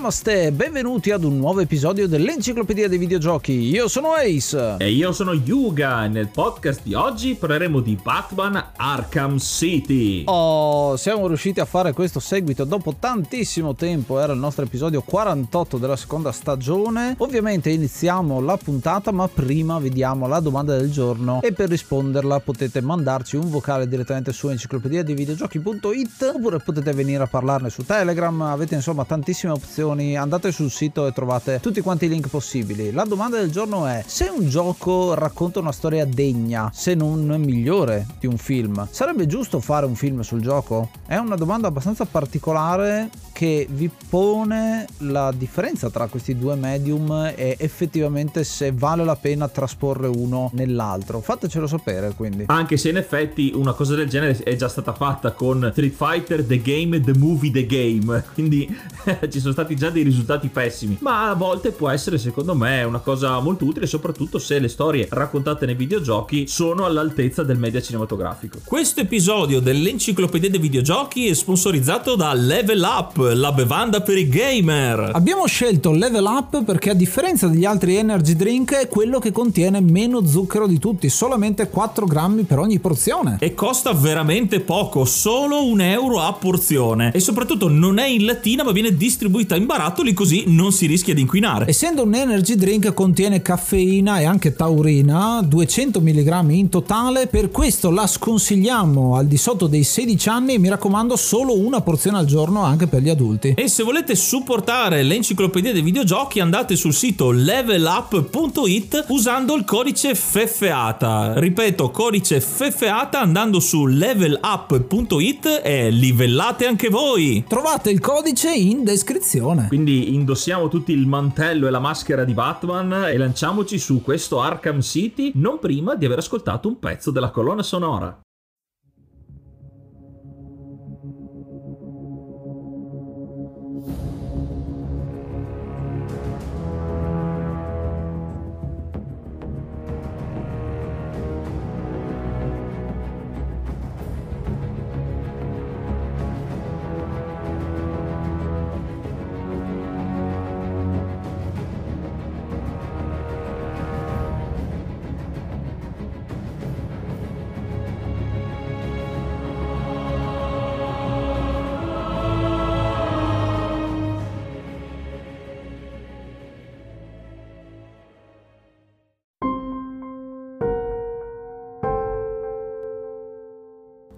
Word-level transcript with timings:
Namaste, 0.00 0.50
benvenuti 0.50 1.10
ad 1.10 1.24
un 1.24 1.36
nuovo 1.36 1.60
episodio 1.60 2.08
dell'Enciclopedia 2.08 2.88
dei 2.88 2.96
Videogiochi. 2.96 3.52
Io 3.52 3.86
sono 3.86 4.14
Ace. 4.14 4.76
E 4.78 4.90
io 4.92 5.12
sono 5.12 5.34
Yuga. 5.34 6.06
Nel 6.06 6.28
podcast 6.28 6.80
di 6.82 6.94
oggi 6.94 7.34
parleremo 7.34 7.80
di 7.80 7.98
Batman 8.02 8.70
Arkham 8.76 9.38
City. 9.38 10.22
Oh, 10.24 10.96
siamo 10.96 11.26
riusciti 11.26 11.60
a 11.60 11.66
fare 11.66 11.92
questo 11.92 12.18
seguito 12.18 12.64
dopo 12.64 12.94
tantissimo 12.98 13.74
tempo. 13.74 14.18
Era 14.18 14.32
il 14.32 14.38
nostro 14.38 14.64
episodio 14.64 15.02
48 15.02 15.76
della 15.76 15.96
seconda 15.96 16.32
stagione. 16.32 17.16
Ovviamente 17.18 17.68
iniziamo 17.68 18.40
la 18.40 18.56
puntata, 18.56 19.10
ma 19.10 19.28
prima 19.28 19.78
vediamo 19.78 20.26
la 20.26 20.40
domanda 20.40 20.78
del 20.78 20.90
giorno. 20.90 21.42
E 21.42 21.52
per 21.52 21.68
risponderla 21.68 22.40
potete 22.40 22.80
mandarci 22.80 23.36
un 23.36 23.50
vocale 23.50 23.86
direttamente 23.86 24.32
su 24.32 24.48
enciclopedia 24.48 25.02
dei 25.02 25.14
videogiochi.it 25.14 26.32
oppure 26.36 26.58
potete 26.60 26.90
venire 26.94 27.22
a 27.22 27.26
parlarne 27.26 27.68
su 27.68 27.84
Telegram. 27.84 28.40
Avete 28.40 28.76
insomma 28.76 29.04
tantissime 29.04 29.52
opzioni, 29.52 29.88
andate 29.98 30.52
sul 30.52 30.70
sito 30.70 31.06
e 31.06 31.12
trovate 31.12 31.60
tutti 31.60 31.80
quanti 31.80 32.06
i 32.06 32.08
link 32.08 32.28
possibili. 32.28 32.92
La 32.92 33.04
domanda 33.04 33.38
del 33.38 33.50
giorno 33.50 33.86
è: 33.86 34.02
se 34.06 34.28
un 34.28 34.48
gioco 34.48 35.14
racconta 35.14 35.58
una 35.60 35.72
storia 35.72 36.04
degna, 36.04 36.70
se 36.72 36.94
non 36.94 37.26
migliore 37.38 38.06
di 38.18 38.26
un 38.26 38.36
film, 38.36 38.86
sarebbe 38.90 39.26
giusto 39.26 39.60
fare 39.60 39.86
un 39.86 39.94
film 39.94 40.20
sul 40.20 40.40
gioco? 40.40 40.90
È 41.06 41.16
una 41.16 41.36
domanda 41.36 41.68
abbastanza 41.68 42.04
particolare 42.04 43.10
che 43.40 43.66
vi 43.70 43.90
pone 44.08 44.86
la 44.98 45.32
differenza 45.34 45.88
tra 45.88 46.08
questi 46.08 46.36
due 46.36 46.56
medium 46.56 47.32
e 47.34 47.56
effettivamente 47.58 48.44
se 48.44 48.70
vale 48.70 49.02
la 49.02 49.16
pena 49.16 49.48
trasporre 49.48 50.08
uno 50.08 50.50
nell'altro. 50.52 51.20
Fatecelo 51.20 51.66
sapere 51.66 52.12
quindi. 52.14 52.44
Anche 52.48 52.76
se 52.76 52.90
in 52.90 52.98
effetti 52.98 53.52
una 53.54 53.72
cosa 53.72 53.94
del 53.94 54.08
genere 54.10 54.36
è 54.42 54.56
già 54.56 54.68
stata 54.68 54.92
fatta 54.92 55.32
con 55.32 55.70
Street 55.72 55.94
Fighter 55.94 56.44
The 56.44 56.60
Game, 56.60 57.00
The 57.00 57.16
Movie, 57.16 57.50
The 57.50 57.64
Game, 57.64 58.24
quindi 58.34 58.68
ci 59.30 59.40
sono 59.40 59.52
stati 59.52 59.74
già 59.80 59.88
dei 59.88 60.02
risultati 60.02 60.48
pessimi, 60.48 60.98
ma 61.00 61.30
a 61.30 61.34
volte 61.34 61.70
può 61.70 61.88
essere 61.88 62.18
secondo 62.18 62.54
me 62.54 62.82
una 62.82 62.98
cosa 62.98 63.40
molto 63.40 63.64
utile, 63.64 63.86
soprattutto 63.86 64.38
se 64.38 64.58
le 64.58 64.68
storie 64.68 65.08
raccontate 65.10 65.64
nei 65.64 65.74
videogiochi 65.74 66.46
sono 66.46 66.84
all'altezza 66.84 67.42
del 67.42 67.56
media 67.56 67.80
cinematografico. 67.80 68.58
Questo 68.62 69.00
episodio 69.00 69.58
dell'Enciclopedia 69.58 70.50
dei 70.50 70.60
Videogiochi 70.60 71.28
è 71.28 71.32
sponsorizzato 71.32 72.14
da 72.14 72.34
Level 72.34 72.82
Up 72.82 73.16
la 73.32 73.52
bevanda 73.52 74.02
per 74.02 74.18
i 74.18 74.28
gamer. 74.28 75.12
Abbiamo 75.14 75.46
scelto 75.46 75.92
Level 75.92 76.24
Up 76.26 76.62
perché 76.62 76.90
a 76.90 76.94
differenza 76.94 77.46
degli 77.46 77.64
altri 77.64 77.96
energy 77.96 78.36
drink 78.36 78.74
è 78.74 78.86
quello 78.86 79.18
che 79.18 79.32
contiene 79.32 79.80
meno 79.80 80.26
zucchero 80.26 80.66
di 80.66 80.78
tutti, 80.78 81.08
solamente 81.08 81.70
4 81.70 82.04
grammi 82.04 82.42
per 82.42 82.58
ogni 82.58 82.80
porzione. 82.80 83.38
E 83.40 83.54
costa 83.54 83.94
veramente 83.94 84.60
poco, 84.60 85.06
solo 85.06 85.64
un 85.64 85.80
euro 85.80 86.20
a 86.20 86.34
porzione. 86.34 87.12
E 87.12 87.20
soprattutto 87.20 87.68
non 87.68 87.98
è 87.98 88.06
in 88.06 88.26
lattina 88.26 88.62
ma 88.62 88.72
viene 88.72 88.94
distribuita 88.94 89.56
in 89.56 89.59
barattoli 89.66 90.12
così 90.12 90.44
non 90.46 90.72
si 90.72 90.86
rischia 90.86 91.14
di 91.14 91.22
inquinare. 91.22 91.68
Essendo 91.68 92.02
un 92.02 92.14
energy 92.14 92.54
drink 92.54 92.92
contiene 92.94 93.42
caffeina 93.42 94.20
e 94.20 94.24
anche 94.24 94.54
taurina, 94.54 95.40
200 95.42 96.00
mg 96.00 96.50
in 96.50 96.68
totale, 96.68 97.26
per 97.26 97.50
questo 97.50 97.90
la 97.90 98.06
sconsigliamo 98.06 99.16
al 99.16 99.26
di 99.26 99.36
sotto 99.36 99.66
dei 99.66 99.84
16 99.84 100.28
anni 100.28 100.54
e 100.54 100.58
mi 100.58 100.68
raccomando 100.68 101.16
solo 101.16 101.58
una 101.58 101.80
porzione 101.80 102.18
al 102.18 102.26
giorno 102.26 102.62
anche 102.62 102.86
per 102.86 103.02
gli 103.02 103.08
adulti. 103.08 103.54
E 103.56 103.68
se 103.68 103.82
volete 103.82 104.14
supportare 104.14 105.02
l'enciclopedia 105.02 105.72
dei 105.72 105.82
videogiochi 105.82 106.40
andate 106.40 106.76
sul 106.76 106.94
sito 106.94 107.30
levelup.it 107.30 109.06
usando 109.08 109.54
il 109.54 109.64
codice 109.64 110.14
FEFEATA. 110.14 111.34
Ripeto, 111.38 111.90
codice 111.90 112.40
FEFEATA 112.40 113.20
andando 113.20 113.60
su 113.60 113.86
levelup.it 113.86 115.60
e 115.62 115.90
livellate 115.90 116.66
anche 116.66 116.88
voi. 116.88 117.44
Trovate 117.46 117.90
il 117.90 118.00
codice 118.00 118.52
in 118.52 118.84
descrizione. 118.84 119.49
Quindi 119.68 120.14
indossiamo 120.14 120.68
tutti 120.68 120.92
il 120.92 121.06
mantello 121.06 121.66
e 121.66 121.70
la 121.70 121.78
maschera 121.78 122.24
di 122.24 122.34
Batman 122.34 123.06
e 123.06 123.16
lanciamoci 123.16 123.78
su 123.78 124.02
questo 124.02 124.40
Arkham 124.40 124.80
City 124.80 125.32
non 125.34 125.58
prima 125.58 125.94
di 125.94 126.04
aver 126.04 126.18
ascoltato 126.18 126.68
un 126.68 126.78
pezzo 126.78 127.10
della 127.10 127.30
colonna 127.30 127.62
sonora. 127.62 128.20